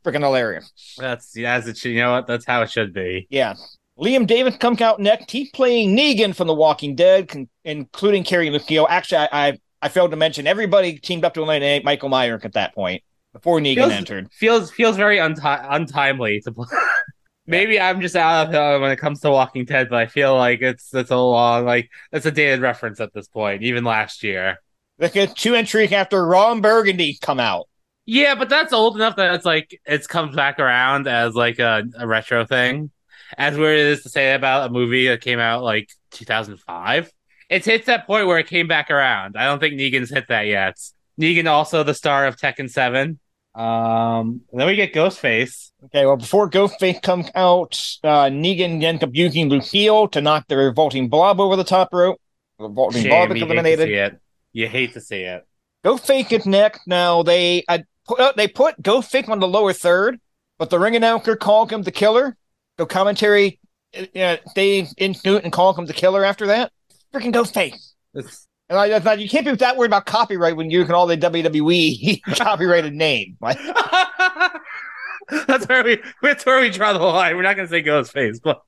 Freaking 0.05 0.23
hilarious. 0.23 0.73
That's 0.99 1.37
as 1.37 1.67
it 1.67 1.77
should. 1.77 1.91
You 1.91 2.03
know 2.03 2.13
what? 2.13 2.29
That's 2.29 2.45
how 2.47 2.63
it 2.63 2.71
should 2.71 2.95
be. 2.95 3.27
Yeah. 3.29 3.55
Liam 4.01 4.27
Davis 4.27 4.57
comes 4.57 4.81
out 4.81 4.99
next. 5.01 5.31
He's 5.31 5.51
playing 5.51 5.97
Negan 5.97 6.35
from 6.35 6.47
The 6.47 6.55
Walking 6.55 6.95
Dead, 6.95 7.29
con- 7.29 7.49
including 7.65 8.25
Kerry 8.25 8.51
Lucille. 8.51 8.87
Actually, 8.89 9.29
I, 9.31 9.49
I 9.49 9.59
I 9.83 9.89
failed 9.89 10.11
to 10.11 10.17
mention 10.17 10.47
everybody 10.47 10.99
teamed 10.99 11.25
up 11.25 11.35
to 11.35 11.43
eliminate 11.43 11.85
Michael 11.85 12.09
Myers 12.09 12.43
at 12.45 12.53
that 12.53 12.75
point 12.75 13.03
before 13.33 13.61
Negan 13.61 13.75
Feels- 13.77 13.93
entered. 13.93 14.33
Feels 14.33 14.71
feels 14.71 14.97
very 14.97 15.19
unti- 15.19 15.67
untimely 15.71 16.41
to 16.43 16.53
play. 16.53 16.67
Maybe 17.47 17.81
I'm 17.81 18.01
just 18.01 18.15
out 18.15 18.49
of 18.49 18.55
it 18.55 18.81
when 18.81 18.93
it 18.93 18.97
comes 18.97 19.21
to 19.21 19.31
Walking 19.31 19.65
Dead, 19.65 19.89
but 19.91 19.99
I 19.99 20.07
feel 20.07 20.37
like 20.37 20.63
it's 20.63 20.95
it's 20.95 21.11
a 21.11 21.17
long 21.17 21.65
like 21.65 21.91
it's 22.13 22.27
a 22.27 22.31
dated 22.31 22.61
reference 22.61 23.01
at 23.01 23.13
this 23.13 23.29
point, 23.29 23.63
even 23.63 23.85
last 23.85 24.23
year. 24.23 24.59
Look 24.99 25.17
at 25.17 25.37
two 25.37 25.55
entries 25.55 25.93
after 25.93 26.25
Ron 26.25 26.61
Burgundy 26.61 27.19
come 27.21 27.41
out. 27.41 27.67
Yeah, 28.07 28.35
but 28.35 28.49
that's 28.49 28.73
old 28.73 28.97
enough 28.97 29.17
that 29.17 29.35
it's 29.35 29.45
like 29.47 29.81
it's 29.85 30.07
comes 30.07 30.37
back 30.37 30.59
around 30.59 31.09
as 31.09 31.35
like 31.35 31.59
a, 31.59 31.83
a 31.99 32.07
retro 32.07 32.45
thing. 32.47 32.91
As 33.37 33.57
weird 33.57 33.79
it 33.79 33.87
is 33.87 34.03
to 34.03 34.09
say 34.09 34.35
about 34.35 34.71
a 34.71 34.73
movie 34.73 35.09
that 35.09 35.21
came 35.21 35.39
out 35.39 35.63
like 35.63 35.91
2005, 36.13 37.11
it's 37.49 37.67
hit 37.67 37.87
that 37.87 38.07
point 38.07 38.27
where 38.27 38.39
it 38.39 38.47
came 38.47 38.69
back 38.69 38.91
around. 38.91 39.37
I 39.37 39.45
don't 39.45 39.59
think 39.59 39.75
Negan's 39.75 40.11
hit 40.11 40.29
that 40.29 40.47
yet. 40.47 40.79
Negan 41.21 41.49
also 41.49 41.83
the 41.83 41.95
star 41.95 42.27
of 42.27 42.37
Tekken 42.37 42.71
7. 42.71 43.19
Um, 43.55 44.43
then 44.53 44.67
we 44.67 44.77
get 44.77 44.95
Ghostface. 44.95 45.73
Okay, 45.87 46.07
well, 46.07 46.17
before 46.17 46.49
Ghostface 46.49 47.03
comes 47.03 47.29
out, 47.35 47.73
uh, 48.05 48.27
Negan 48.27 48.83
ends 48.83 49.03
up 49.03 49.11
using 49.13 49.49
Lucille 49.49 50.09
to 50.09 50.21
knock 50.21 50.47
the 50.49 50.57
revolting 50.57 51.09
blob 51.09 51.41
over 51.41 51.57
the 51.57 51.65
top 51.65 51.89
rope. 51.93 52.21
The 52.59 52.69
revolting 52.69 53.03
blob 53.09 53.29
Shame, 53.29 53.37
is 53.37 53.41
you 53.41 53.47
hate 53.47 53.49
to 53.49 53.53
eliminated. 53.53 53.89
see 53.89 53.95
it. 53.95 54.21
You 54.53 54.69
hate 54.69 54.93
to 54.95 55.01
see 55.01 55.23
it. 55.23 55.47
Ghostface 55.85 56.31
is 56.33 56.47
next. 56.47 56.87
Now 56.87 57.23
they 57.23 57.65
uh, 57.69 57.79
put, 58.07 58.21
uh, 58.21 58.33
they 58.37 58.47
put 58.47 58.81
Ghostface 58.81 59.29
on 59.29 59.41
the 59.41 59.49
lower 59.49 59.73
third, 59.73 60.21
but 60.59 60.71
the 60.71 60.79
ring 60.79 60.95
announcer 60.95 61.37
called 61.37 61.73
him 61.73 61.83
the 61.83 61.91
killer. 61.91 62.37
So 62.81 62.87
commentary, 62.87 63.61
uh, 63.95 64.39
they 64.57 64.89
institute 64.97 65.45
and 65.45 65.53
call 65.53 65.75
him 65.75 65.85
the 65.85 65.93
killer 65.93 66.25
after 66.25 66.47
that. 66.47 66.73
Freaking 67.13 67.31
Ghostface. 67.31 67.93
It's, 68.15 68.49
And 68.71 68.79
I, 68.79 68.97
I 68.97 69.01
thought 69.01 69.21
you 69.21 69.29
can't 69.29 69.45
be 69.45 69.53
that 69.55 69.77
worried 69.77 69.91
about 69.91 70.07
copyright 70.07 70.57
when 70.57 70.71
you 70.71 70.87
can 70.87 70.95
all 70.95 71.07
the 71.07 71.19
WWE 71.19 72.23
copyrighted 72.39 72.95
name. 72.95 73.37
Like, 73.39 73.59
that's 75.47 75.69
where 75.69 75.85
we 75.85 75.99
that's 76.23 76.47
where 76.47 76.59
we 76.59 76.71
draw 76.71 76.95
the 76.95 77.01
line. 77.01 77.37
We're 77.37 77.43
not 77.43 77.57
gonna 77.57 77.69
say 77.69 77.83
Ghostface, 77.83 78.41
but 78.43 78.63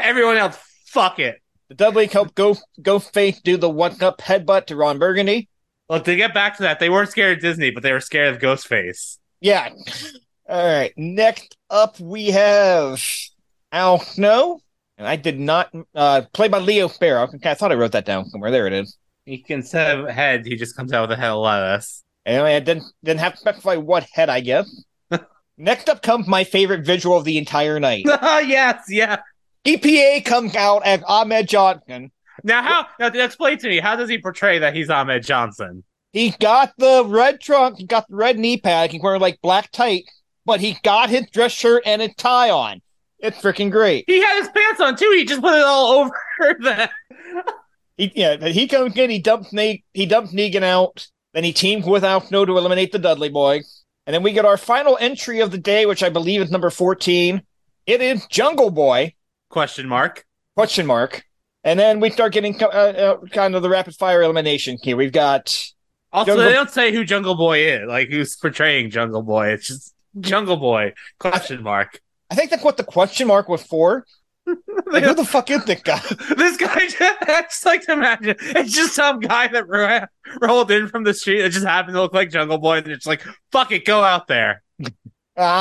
everyone 0.00 0.36
else, 0.36 0.58
fuck 0.86 1.20
it. 1.20 1.40
the 1.68 1.76
Dudley 1.76 2.08
helped 2.08 2.34
Go 2.34 2.56
Ghostface 2.80 3.40
do 3.40 3.56
the 3.56 3.70
one 3.70 4.02
up 4.02 4.18
headbutt 4.18 4.66
to 4.66 4.74
Ron 4.74 4.98
Burgundy. 4.98 5.48
Look, 5.88 6.02
to 6.06 6.16
get 6.16 6.34
back 6.34 6.56
to 6.56 6.64
that, 6.64 6.80
they 6.80 6.90
weren't 6.90 7.10
scared 7.10 7.38
of 7.38 7.42
Disney, 7.42 7.70
but 7.70 7.84
they 7.84 7.92
were 7.92 8.00
scared 8.00 8.34
of 8.34 8.42
Ghostface. 8.42 9.18
Yeah. 9.40 9.68
All 10.48 10.66
right. 10.66 10.92
Next 10.96 11.56
up, 11.70 12.00
we 12.00 12.26
have 12.32 13.00
Al 13.74 13.98
Snow. 13.98 14.60
And 14.96 15.08
I 15.08 15.16
did 15.16 15.40
not 15.40 15.74
uh, 15.94 16.22
play 16.32 16.46
by 16.48 16.60
Leo 16.60 16.86
Farrow. 16.86 17.24
Okay, 17.24 17.50
I 17.50 17.54
thought 17.54 17.72
I 17.72 17.74
wrote 17.74 17.92
that 17.92 18.04
down 18.04 18.26
somewhere. 18.26 18.52
There 18.52 18.68
it 18.68 18.72
is. 18.72 18.96
He 19.26 19.38
can 19.38 19.56
instead 19.60 19.98
of 19.98 20.08
head, 20.08 20.46
he 20.46 20.54
just 20.54 20.76
comes 20.76 20.92
out 20.92 21.08
with 21.08 21.18
a 21.18 21.20
head 21.20 21.30
of 21.30 21.40
lettuce. 21.40 22.04
Anyway, 22.24 22.54
I 22.54 22.60
didn't 22.60 22.84
didn't 23.02 23.20
have 23.20 23.32
to 23.32 23.38
specify 23.38 23.76
what 23.76 24.06
head, 24.12 24.30
I 24.30 24.40
guess. 24.40 24.84
Next 25.58 25.88
up 25.88 26.02
comes 26.02 26.28
my 26.28 26.44
favorite 26.44 26.86
visual 26.86 27.16
of 27.16 27.24
the 27.24 27.38
entire 27.38 27.80
night. 27.80 28.04
yes, 28.46 28.84
yeah. 28.88 29.18
EPA 29.64 30.24
comes 30.24 30.54
out 30.54 30.86
as 30.86 31.02
Ahmed 31.08 31.48
Johnson. 31.48 32.12
Now, 32.44 32.62
how? 32.62 32.86
Now, 33.00 33.06
explain 33.24 33.58
to 33.58 33.68
me. 33.68 33.80
How 33.80 33.96
does 33.96 34.08
he 34.08 34.18
portray 34.18 34.60
that 34.60 34.76
he's 34.76 34.90
Ahmed 34.90 35.24
Johnson? 35.24 35.82
He 36.12 36.30
got 36.30 36.72
the 36.78 37.04
red 37.04 37.40
trunk, 37.40 37.78
he 37.78 37.86
got 37.86 38.06
the 38.08 38.14
red 38.14 38.38
knee 38.38 38.58
pad, 38.58 38.92
he's 38.92 39.02
wearing 39.02 39.20
like 39.20 39.40
black 39.42 39.72
tight, 39.72 40.04
but 40.44 40.60
he 40.60 40.76
got 40.84 41.10
his 41.10 41.28
dress 41.30 41.50
shirt 41.50 41.82
and 41.84 42.00
a 42.00 42.08
tie 42.14 42.50
on. 42.50 42.80
It's 43.18 43.38
freaking 43.40 43.70
great. 43.70 44.04
He 44.06 44.20
had 44.20 44.38
his 44.40 44.48
pants 44.48 44.80
on 44.80 44.96
too. 44.96 45.10
He 45.16 45.24
just 45.24 45.40
put 45.40 45.54
it 45.54 45.64
all 45.64 45.92
over 46.42 46.56
that. 46.62 46.90
He, 47.96 48.12
yeah, 48.14 48.36
he 48.48 48.66
comes 48.66 48.96
in, 48.96 49.08
he 49.10 49.18
dumps 49.20 49.52
Ne- 49.52 49.84
he 49.92 50.04
dumps 50.06 50.32
Negan 50.32 50.62
out, 50.62 51.06
then 51.32 51.44
he 51.44 51.52
teams 51.52 51.86
with 51.86 52.04
Al 52.04 52.20
Snow 52.20 52.44
to 52.44 52.58
eliminate 52.58 52.92
the 52.92 52.98
Dudley 52.98 53.28
Boy. 53.28 53.60
And 54.06 54.12
then 54.12 54.22
we 54.22 54.32
get 54.32 54.44
our 54.44 54.56
final 54.56 54.98
entry 55.00 55.40
of 55.40 55.50
the 55.50 55.58
day, 55.58 55.86
which 55.86 56.02
I 56.02 56.08
believe 56.10 56.42
is 56.42 56.50
number 56.50 56.68
14. 56.70 57.40
It 57.86 58.00
is 58.02 58.26
Jungle 58.26 58.70
Boy, 58.70 59.14
Question 59.48 59.88
mark. 59.88 60.24
question 60.56 60.86
mark. 60.86 61.24
And 61.62 61.78
then 61.78 62.00
we 62.00 62.10
start 62.10 62.32
getting 62.32 62.60
uh, 62.62 62.66
uh, 62.66 63.20
kind 63.32 63.54
of 63.54 63.62
the 63.62 63.70
rapid 63.70 63.94
fire 63.94 64.22
elimination 64.22 64.76
here. 64.82 64.96
We've 64.96 65.12
got 65.12 65.56
Also, 66.12 66.32
Jungle- 66.32 66.44
they 66.44 66.52
don't 66.52 66.70
say 66.70 66.92
who 66.92 67.04
Jungle 67.04 67.36
Boy 67.36 67.60
is, 67.66 67.86
like 67.88 68.08
who's 68.10 68.36
portraying 68.36 68.90
Jungle 68.90 69.22
Boy. 69.22 69.48
It's 69.52 69.68
just 69.68 69.94
Jungle 70.20 70.56
Boy. 70.58 70.92
Question 71.18 71.62
mark. 71.62 72.00
I 72.34 72.36
think 72.36 72.50
that's 72.50 72.64
what 72.64 72.76
the 72.76 72.82
question 72.84 73.28
mark 73.28 73.48
was 73.48 73.62
for. 73.62 74.04
Like, 74.86 75.04
who 75.04 75.14
the 75.14 75.24
fuck 75.24 75.50
is 75.50 75.64
this 75.64 75.80
guy? 75.82 76.00
this 76.36 76.58
guy, 76.58 76.74
I 77.00 77.42
just 77.48 77.64
like 77.64 77.80
to 77.86 77.92
imagine 77.94 78.36
it's 78.38 78.74
just 78.74 78.94
some 78.94 79.18
guy 79.18 79.48
that 79.48 79.66
ro- 79.66 80.04
rolled 80.42 80.70
in 80.70 80.88
from 80.88 81.02
the 81.04 81.14
street 81.14 81.40
that 81.40 81.50
just 81.50 81.66
happened 81.66 81.94
to 81.94 82.02
look 82.02 82.12
like 82.12 82.30
Jungle 82.30 82.58
Boy, 82.58 82.76
and 82.78 82.88
it's 82.88 83.06
like, 83.06 83.24
fuck 83.50 83.72
it, 83.72 83.86
go 83.86 84.04
out 84.04 84.28
there. 84.28 84.62
Uh, 84.82 84.86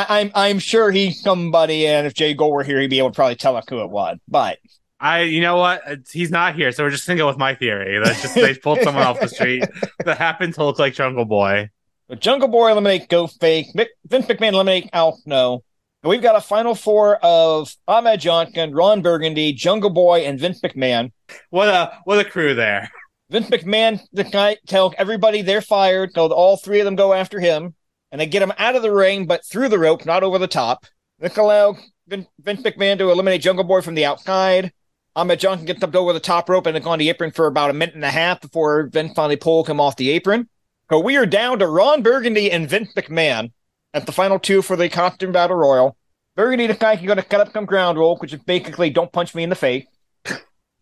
I'm 0.10 0.32
I'm 0.36 0.60
sure 0.60 0.92
he's 0.92 1.22
somebody, 1.22 1.88
and 1.88 2.06
if 2.06 2.14
Jay 2.14 2.34
Gold 2.34 2.52
were 2.54 2.64
here, 2.64 2.80
he'd 2.82 2.90
be 2.90 2.98
able 3.00 3.12
to 3.12 3.16
probably 3.16 3.36
tell 3.38 3.56
us 3.56 3.64
who 3.70 3.82
it 3.82 3.90
was. 3.90 4.18
But 4.28 4.60
I, 5.00 5.22
you 5.22 5.40
know 5.40 5.56
what? 5.56 5.82
He's 6.12 6.30
not 6.30 6.54
here, 6.56 6.72
so 6.74 6.84
we're 6.84 6.90
just 6.92 7.08
gonna 7.08 7.18
go 7.18 7.28
with 7.28 7.38
my 7.38 7.56
theory. 7.56 8.00
That's 8.04 8.22
just 8.22 8.36
they 8.36 8.54
pulled 8.54 8.82
someone 8.82 9.04
off 9.06 9.20
the 9.22 9.30
street 9.30 9.64
that 10.04 10.18
happened 10.18 10.56
to 10.56 10.66
look 10.66 10.78
like 10.78 10.94
Jungle 10.94 11.26
Boy. 11.26 11.70
the 12.10 12.18
Jungle 12.18 12.50
Boy 12.50 12.70
eliminate 12.72 13.08
Ghostface, 13.10 13.74
Mick, 13.74 13.88
Vince 14.06 14.26
McMahon 14.26 14.54
eliminate 14.54 14.90
Al 14.92 15.16
Snow. 15.16 15.64
And 16.04 16.10
we've 16.10 16.22
got 16.22 16.36
a 16.36 16.42
final 16.42 16.76
four 16.76 17.16
of 17.24 17.74
Ahmed 17.88 18.20
Johnson, 18.20 18.76
Ron 18.76 19.02
Burgundy, 19.02 19.54
Jungle 19.54 19.89
Boy, 19.89 20.26
and 20.26 20.38
Vince 20.38 20.60
McMahon. 20.60 21.13
What 21.50 21.70
a 21.70 21.98
what 22.04 22.20
a 22.20 22.30
crew 22.30 22.54
there. 22.54 22.92
Vince 23.30 23.50
McMahon, 23.50 24.02
the 24.12 24.26
guy, 24.26 24.58
tell 24.68 24.94
everybody 24.98 25.42
they're 25.42 25.62
fired. 25.62 26.12
So 26.13 26.28
all 26.28 26.58
three 26.58 26.82
of 26.82 26.86
them 26.86 26.98
go 26.98 27.13
after 27.13 27.39
him, 27.39 27.74
and 28.12 28.20
they 28.20 28.26
get 28.26 28.42
him 28.42 28.52
out 28.58 28.76
of 28.76 28.82
the 28.82 28.92
ring, 28.92 29.26
but 29.28 29.46
through 29.46 29.70
the 29.70 29.80
rope, 29.80 30.06
not 30.06 30.24
over 30.24 30.38
the 30.38 30.48
top. 30.48 30.86
This 31.20 31.38
allow 31.38 31.78
Vin- 32.08 32.28
Vince 32.42 32.62
McMahon 32.62 32.98
to 32.98 33.10
eliminate 33.10 33.42
Jungle 33.42 33.63
Boy 33.63 33.80
from 33.80 33.96
the 33.96 34.06
outside. 34.06 34.74
Ahmed 35.16 35.39
Johnson 35.39 35.66
gets 35.66 35.84
up 35.84 35.96
over 35.96 36.12
the 36.12 36.20
top 36.20 36.50
rope 36.50 36.66
and 36.66 36.76
then 36.76 36.84
go 36.84 36.89
on 36.89 37.00
the 37.00 37.10
apron 37.10 37.32
for 37.32 37.48
about 37.48 37.70
a 37.70 37.74
minute 37.74 37.96
and 37.96 38.04
a 38.04 38.12
half 38.12 38.42
before 38.42 38.88
Vince 38.88 39.13
finally 39.13 39.38
pulls 39.38 39.70
him 39.70 39.80
off 39.80 39.96
the 39.96 40.10
apron. 40.10 40.50
So 40.89 41.00
we 41.00 41.16
are 41.16 41.26
down 41.26 41.60
to 41.60 41.68
Ron 41.68 42.02
Burgundy 42.02 42.52
and 42.52 42.68
Vince 42.68 42.92
McMahon 42.94 43.52
at 43.94 44.06
the 44.06 44.12
final 44.12 44.40
two 44.40 44.62
for 44.62 44.76
the 44.76 44.90
costume 44.90 45.32
battle 45.32 45.56
royal. 45.56 45.98
Burgundy, 46.36 46.68
the 46.68 46.74
guy, 46.74 46.96
going 46.96 47.18
to 47.18 47.24
cut 47.24 47.42
up 47.42 47.54
some 47.54 47.66
ground 47.66 47.98
rule, 47.98 48.18
which 48.18 48.34
is 48.34 48.42
basically 48.42 48.90
don't 48.90 49.12
punch 49.12 49.36
me 49.36 49.44
in 49.44 49.50
the 49.50 49.56
face. 49.56 49.86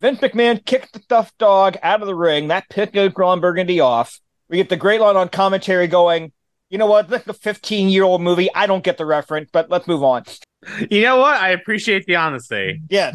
Vince 0.01 0.19
McMahon 0.19 0.65
kicked 0.65 0.93
the 0.93 0.99
stuffed 0.99 1.37
dog 1.37 1.77
out 1.83 2.01
of 2.01 2.07
the 2.07 2.15
ring. 2.15 2.47
That 2.47 2.69
pissed 2.69 2.95
Ron 3.17 3.41
Burgundy 3.41 3.79
off. 3.79 4.19
We 4.49 4.57
get 4.57 4.69
the 4.69 4.77
great 4.77 5.01
line 5.01 5.15
on 5.15 5.29
commentary 5.29 5.87
going, 5.87 6.31
you 6.69 6.77
know 6.77 6.87
what? 6.87 7.09
This 7.09 7.21
is 7.21 7.27
a 7.27 7.33
15 7.33 7.89
year 7.89 8.03
old 8.03 8.21
movie. 8.21 8.49
I 8.55 8.65
don't 8.65 8.83
get 8.83 8.97
the 8.97 9.05
reference, 9.05 9.49
but 9.51 9.69
let's 9.69 9.87
move 9.87 10.03
on. 10.03 10.23
You 10.89 11.01
know 11.01 11.17
what? 11.17 11.35
I 11.35 11.49
appreciate 11.49 12.05
the 12.05 12.15
honesty. 12.15 12.81
Yeah. 12.89 13.11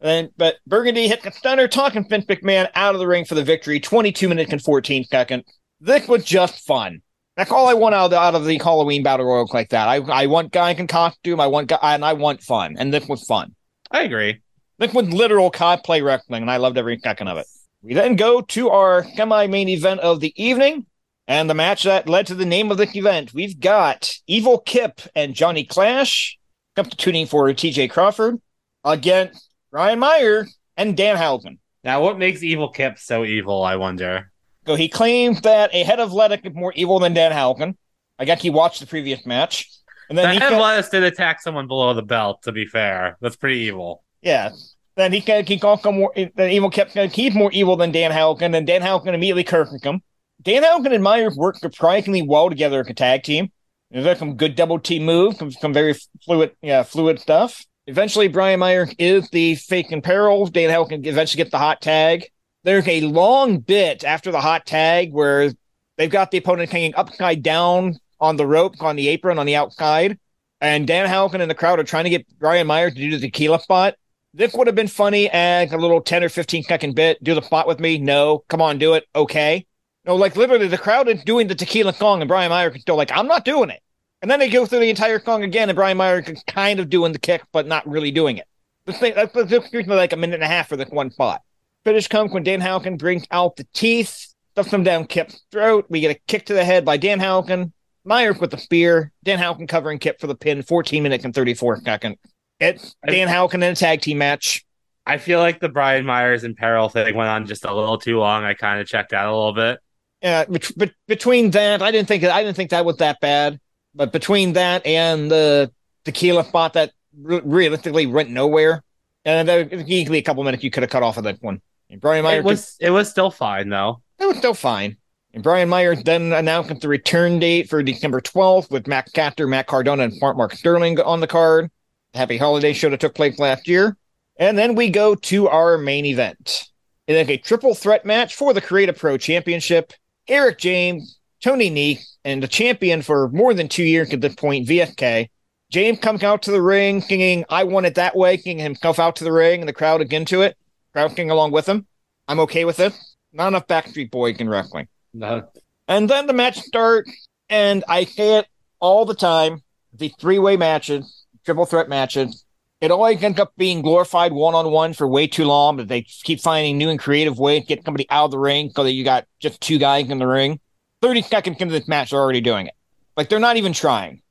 And 0.00 0.30
but 0.36 0.56
Burgundy 0.66 1.08
hit 1.08 1.22
the 1.22 1.30
stunner, 1.30 1.68
talking 1.68 2.06
Vince 2.08 2.26
McMahon 2.26 2.68
out 2.74 2.94
of 2.94 2.98
the 2.98 3.06
ring 3.06 3.24
for 3.24 3.34
the 3.34 3.42
victory. 3.42 3.80
22 3.80 4.28
minutes 4.28 4.52
and 4.52 4.62
14 4.62 5.04
seconds. 5.04 5.44
This 5.80 6.06
was 6.06 6.24
just 6.24 6.66
fun. 6.66 7.00
That's 7.36 7.50
all 7.50 7.68
I 7.68 7.74
want 7.74 7.94
out 7.94 8.06
of 8.06 8.10
the, 8.12 8.18
out 8.18 8.34
of 8.34 8.46
the 8.46 8.58
Halloween 8.58 9.02
battle 9.02 9.26
royal 9.26 9.48
like 9.52 9.70
that. 9.70 9.88
I 9.88 9.96
I 9.96 10.26
want 10.26 10.52
guy 10.52 10.70
in 10.70 10.86
costume. 10.86 11.40
I 11.40 11.46
want 11.46 11.68
guy, 11.68 11.78
and 11.82 12.04
I 12.04 12.14
want 12.14 12.42
fun. 12.42 12.76
And 12.78 12.92
this 12.92 13.06
was 13.06 13.24
fun. 13.24 13.54
I 13.90 14.02
agree. 14.02 14.40
This 14.78 14.92
was 14.92 15.08
literal 15.08 15.50
cosplay 15.50 16.02
wrestling, 16.02 16.42
and 16.42 16.50
I 16.50 16.56
loved 16.56 16.78
every 16.78 16.98
second 16.98 17.28
of 17.28 17.38
it. 17.38 17.46
We 17.82 17.94
then 17.94 18.16
go 18.16 18.40
to 18.40 18.70
our 18.70 19.04
semi-main 19.14 19.68
event 19.68 20.00
of 20.00 20.20
the 20.20 20.32
evening, 20.42 20.86
and 21.28 21.48
the 21.48 21.54
match 21.54 21.82
that 21.84 22.08
led 22.08 22.26
to 22.28 22.34
the 22.34 22.46
name 22.46 22.70
of 22.70 22.78
this 22.78 22.94
event. 22.96 23.34
We've 23.34 23.58
got 23.58 24.14
Evil 24.26 24.58
Kip 24.58 25.00
and 25.14 25.34
Johnny 25.34 25.64
Clash 25.64 26.38
substituting 26.76 27.26
for 27.26 27.48
TJ 27.48 27.90
Crawford 27.90 28.40
against 28.84 29.50
Ryan 29.70 29.98
Meyer 29.98 30.46
and 30.76 30.96
Danhausen. 30.96 31.58
Now, 31.84 32.02
what 32.02 32.18
makes 32.18 32.42
Evil 32.42 32.70
Kip 32.70 32.98
so 32.98 33.24
evil? 33.24 33.62
I 33.62 33.76
wonder. 33.76 34.30
So 34.66 34.74
he 34.74 34.88
claimed 34.88 35.38
that 35.38 35.70
a 35.72 35.84
head 35.84 36.00
of 36.00 36.12
lettuce 36.12 36.40
is 36.44 36.54
more 36.54 36.72
evil 36.74 36.98
than 36.98 37.14
Danhausen. 37.14 37.76
I 38.18 38.24
guess 38.24 38.42
he 38.42 38.50
watched 38.50 38.80
the 38.80 38.86
previous 38.86 39.24
match. 39.24 39.68
And 40.08 40.16
The 40.16 40.22
then 40.22 40.34
he 40.34 40.38
head 40.38 40.58
lettuce 40.58 40.88
did 40.88 41.02
attack 41.04 41.40
someone 41.40 41.66
below 41.66 41.94
the 41.94 42.02
belt. 42.02 42.42
To 42.42 42.52
be 42.52 42.66
fair, 42.66 43.16
that's 43.20 43.36
pretty 43.36 43.60
evil. 43.60 44.02
Yeah. 44.22 44.50
Then 44.96 45.12
he 45.12 45.20
can 45.20 45.44
he 45.44 45.60
also 45.60 45.92
more 45.92 46.12
then 46.14 46.50
evil 46.50 46.70
kept 46.70 46.94
he's 46.94 47.34
more 47.34 47.52
evil 47.52 47.76
than 47.76 47.92
Danhausen, 47.92 48.56
and 48.56 48.66
Danhausen 48.66 49.08
immediately 49.08 49.44
cursing 49.44 49.78
him. 49.82 50.02
Danhausen 50.42 50.94
and 50.94 51.04
Myers 51.04 51.36
work 51.36 51.56
surprisingly 51.56 52.22
well 52.22 52.48
together 52.48 52.80
as 52.80 52.88
a 52.88 52.94
tag 52.94 53.22
team. 53.22 53.52
There's 53.90 54.18
some 54.18 54.36
good 54.36 54.56
double 54.56 54.78
team 54.78 55.04
move, 55.04 55.36
some, 55.36 55.52
some 55.52 55.72
very 55.72 55.94
fluid, 56.24 56.56
yeah, 56.60 56.82
fluid 56.82 57.20
stuff. 57.20 57.64
Eventually, 57.86 58.26
Brian 58.26 58.58
Myers 58.58 58.92
is 58.98 59.28
the 59.30 59.54
fake 59.54 59.92
in 59.92 60.02
peril. 60.02 60.48
Danhausen 60.48 61.06
eventually 61.06 61.42
gets 61.42 61.52
the 61.52 61.58
hot 61.58 61.80
tag. 61.80 62.26
There's 62.66 62.88
a 62.88 63.02
long 63.02 63.58
bit 63.58 64.02
after 64.02 64.32
the 64.32 64.40
hot 64.40 64.66
tag 64.66 65.12
where 65.12 65.52
they've 65.96 66.10
got 66.10 66.32
the 66.32 66.38
opponent 66.38 66.68
hanging 66.68 66.96
upside 66.96 67.40
down 67.40 67.94
on 68.18 68.34
the 68.34 68.44
rope 68.44 68.82
on 68.82 68.96
the 68.96 69.06
apron 69.06 69.38
on 69.38 69.46
the 69.46 69.54
outside, 69.54 70.18
and 70.60 70.84
Danhausen 70.84 71.40
and 71.40 71.48
the 71.48 71.54
crowd 71.54 71.78
are 71.78 71.84
trying 71.84 72.02
to 72.02 72.10
get 72.10 72.26
Brian 72.40 72.66
Myers 72.66 72.94
to 72.94 72.98
do 72.98 73.12
the 73.12 73.20
tequila 73.20 73.60
spot. 73.60 73.94
This 74.34 74.52
would 74.52 74.66
have 74.66 74.74
been 74.74 74.88
funny 74.88 75.30
as 75.30 75.70
a 75.70 75.76
little 75.76 76.00
10 76.00 76.24
or 76.24 76.28
15 76.28 76.64
second 76.64 76.96
bit. 76.96 77.22
Do 77.22 77.36
the 77.36 77.40
spot 77.40 77.68
with 77.68 77.78
me? 77.78 77.98
No. 77.98 78.42
Come 78.48 78.60
on, 78.60 78.78
do 78.78 78.94
it. 78.94 79.04
Okay. 79.14 79.64
No, 80.04 80.16
like 80.16 80.34
literally 80.34 80.66
the 80.66 80.76
crowd 80.76 81.06
is 81.08 81.22
doing 81.22 81.46
the 81.46 81.54
tequila 81.54 81.94
song 81.94 82.20
and 82.20 82.26
Brian 82.26 82.50
Myers 82.50 82.74
is 82.74 82.82
still 82.82 82.96
like, 82.96 83.12
I'm 83.16 83.28
not 83.28 83.44
doing 83.44 83.70
it. 83.70 83.80
And 84.22 84.30
then 84.30 84.40
they 84.40 84.50
go 84.50 84.66
through 84.66 84.80
the 84.80 84.90
entire 84.90 85.20
song 85.20 85.44
again 85.44 85.68
and 85.68 85.76
Brian 85.76 85.98
Myers 85.98 86.28
is 86.28 86.42
kind 86.48 86.80
of 86.80 86.90
doing 86.90 87.12
the 87.12 87.20
kick, 87.20 87.44
but 87.52 87.68
not 87.68 87.88
really 87.88 88.10
doing 88.10 88.38
it. 88.38 88.48
This 88.86 88.98
thing, 88.98 89.14
that's 89.14 89.32
that's 89.32 89.72
like 89.86 90.12
a 90.12 90.16
minute 90.16 90.34
and 90.34 90.42
a 90.42 90.48
half 90.48 90.68
for 90.68 90.76
this 90.76 90.88
one 90.90 91.12
spot. 91.12 91.42
Finish 91.86 92.08
comes 92.08 92.32
when 92.32 92.42
Danhausen 92.42 92.98
brings 92.98 93.28
out 93.30 93.54
the 93.54 93.64
teeth, 93.72 94.34
stuffs 94.50 94.72
them 94.72 94.82
down 94.82 95.06
Kip's 95.06 95.44
throat. 95.52 95.86
We 95.88 96.00
get 96.00 96.16
a 96.16 96.20
kick 96.26 96.46
to 96.46 96.52
the 96.52 96.64
head 96.64 96.84
by 96.84 96.98
Danhausen. 96.98 97.70
Myers 98.04 98.40
with 98.40 98.50
the 98.50 98.58
spear. 98.58 99.12
Danhausen 99.24 99.68
covering 99.68 100.00
Kip 100.00 100.18
for 100.18 100.26
the 100.26 100.34
pin. 100.34 100.62
14 100.62 101.00
minutes 101.00 101.24
and 101.24 101.32
34 101.32 101.82
seconds. 101.82 102.16
It's 102.58 102.96
Danhausen 103.06 103.54
in 103.54 103.62
a 103.62 103.76
tag 103.76 104.00
team 104.00 104.18
match. 104.18 104.64
I 105.06 105.18
feel 105.18 105.38
like 105.38 105.60
the 105.60 105.68
Brian 105.68 106.04
Myers 106.04 106.42
and 106.42 106.56
Peril 106.56 106.88
thing 106.88 107.14
went 107.14 107.28
on 107.28 107.46
just 107.46 107.64
a 107.64 107.72
little 107.72 107.98
too 107.98 108.18
long. 108.18 108.42
I 108.42 108.54
kind 108.54 108.80
of 108.80 108.88
checked 108.88 109.12
out 109.12 109.28
a 109.28 109.36
little 109.36 109.54
bit. 109.54 109.78
Yeah, 110.22 110.44
bet- 110.46 110.76
bet- 110.76 110.94
between 111.06 111.52
that, 111.52 111.82
I 111.82 111.92
didn't 111.92 112.08
think 112.08 112.24
I 112.24 112.42
didn't 112.42 112.56
think 112.56 112.70
that 112.70 112.84
was 112.84 112.96
that 112.96 113.20
bad. 113.20 113.60
But 113.94 114.10
between 114.10 114.54
that 114.54 114.84
and 114.84 115.30
the 115.30 115.70
tequila 116.04 116.42
spot 116.46 116.72
that 116.72 116.90
re- 117.16 117.42
realistically 117.44 118.06
went 118.06 118.30
nowhere, 118.30 118.82
and 119.24 119.48
there 119.48 119.68
was 119.70 119.88
easily 119.88 120.18
a 120.18 120.22
couple 120.22 120.42
minutes 120.42 120.64
you 120.64 120.72
could 120.72 120.82
have 120.82 120.90
cut 120.90 121.04
off 121.04 121.16
of 121.16 121.22
that 121.22 121.40
one. 121.40 121.62
And 121.90 122.00
Brian 122.00 122.24
Myers 122.24 122.40
It 122.40 122.44
was 122.44 122.76
it 122.80 122.90
was 122.90 123.10
still 123.10 123.30
fine 123.30 123.68
though. 123.68 124.02
It 124.18 124.26
was 124.26 124.38
still 124.38 124.54
fine. 124.54 124.96
And 125.34 125.42
Brian 125.42 125.68
Myers 125.68 126.02
then 126.02 126.32
announced 126.32 126.80
the 126.80 126.88
return 126.88 127.38
date 127.38 127.68
for 127.68 127.82
December 127.82 128.22
12th 128.22 128.70
with 128.70 128.86
Max 128.86 129.12
Caster, 129.12 129.46
Matt 129.46 129.66
Cardona, 129.66 130.04
and 130.04 130.18
Mark 130.20 130.54
Sterling 130.54 130.98
on 131.00 131.20
the 131.20 131.26
card. 131.26 131.70
The 132.12 132.18
Happy 132.18 132.38
Holiday 132.38 132.72
show 132.72 132.88
that 132.88 133.00
took 133.00 133.14
place 133.14 133.38
last 133.38 133.68
year. 133.68 133.98
And 134.38 134.56
then 134.56 134.74
we 134.74 134.88
go 134.88 135.14
to 135.14 135.48
our 135.48 135.76
main 135.76 136.06
event. 136.06 136.68
It 137.06 137.16
is 137.16 137.28
a 137.28 137.36
triple 137.36 137.74
threat 137.74 138.04
match 138.06 138.34
for 138.34 138.54
the 138.54 138.60
Create 138.60 138.88
A 138.88 138.92
Pro 138.92 139.18
Championship. 139.18 139.92
Eric 140.26 140.58
James, 140.58 141.18
Tony 141.42 141.70
Nese, 141.70 142.16
and 142.24 142.42
the 142.42 142.48
champion 142.48 143.02
for 143.02 143.28
more 143.28 143.54
than 143.54 143.68
two 143.68 143.84
years 143.84 144.12
at 144.12 144.20
this 144.20 144.34
point, 144.34 144.66
VSK. 144.66 145.28
James 145.70 145.98
comes 145.98 146.22
out 146.22 146.42
to 146.42 146.50
the 146.50 146.62
ring 146.62 147.00
singing, 147.00 147.44
I 147.48 147.64
want 147.64 147.86
it 147.86 147.96
that 147.96 148.16
way, 148.16 148.36
kicking 148.36 148.58
himself 148.58 148.98
out 148.98 149.16
to 149.16 149.24
the 149.24 149.32
ring, 149.32 149.60
and 149.60 149.68
the 149.68 149.72
crowd 149.72 150.00
again 150.00 150.24
to 150.26 150.42
it. 150.42 150.56
Crowd 150.96 151.14
singing 151.14 151.30
along 151.30 151.52
with 151.52 151.68
him. 151.68 151.86
I'm 152.26 152.40
okay 152.40 152.64
with 152.64 152.80
it. 152.80 152.98
Not 153.30 153.48
enough 153.48 153.66
Backstreet 153.66 154.10
Boy 154.10 154.30
in 154.30 154.48
wrestling. 154.48 154.88
No. 155.12 155.46
And 155.88 156.08
then 156.08 156.26
the 156.26 156.32
match 156.32 156.58
starts, 156.58 157.28
and 157.50 157.84
I 157.86 158.04
say 158.04 158.38
it 158.38 158.46
all 158.80 159.04
the 159.04 159.14
time. 159.14 159.62
the 159.92 160.10
three 160.18 160.38
way 160.38 160.56
matches, 160.56 161.26
triple 161.44 161.66
threat 161.66 161.90
matches. 161.90 162.46
It 162.80 162.90
always 162.90 163.22
ends 163.22 163.38
up 163.38 163.52
being 163.58 163.82
glorified 163.82 164.32
one 164.32 164.54
on 164.54 164.70
one 164.70 164.94
for 164.94 165.06
way 165.06 165.26
too 165.26 165.44
long, 165.44 165.76
but 165.76 165.88
they 165.88 166.00
keep 166.00 166.40
finding 166.40 166.78
new 166.78 166.88
and 166.88 166.98
creative 166.98 167.38
ways 167.38 167.64
to 167.64 167.66
get 167.66 167.84
somebody 167.84 168.06
out 168.08 168.24
of 168.24 168.30
the 168.30 168.38
ring 168.38 168.72
so 168.74 168.82
that 168.82 168.92
you 168.92 169.04
got 169.04 169.26
just 169.38 169.60
two 169.60 169.76
guys 169.76 170.08
in 170.08 170.18
the 170.18 170.26
ring. 170.26 170.60
30 171.02 171.20
seconds 171.20 171.58
into 171.60 171.72
this 171.72 171.86
match, 171.86 172.12
they're 172.12 172.20
already 172.20 172.40
doing 172.40 172.68
it. 172.68 172.74
Like 173.18 173.28
they're 173.28 173.38
not 173.38 173.58
even 173.58 173.74
trying. 173.74 174.22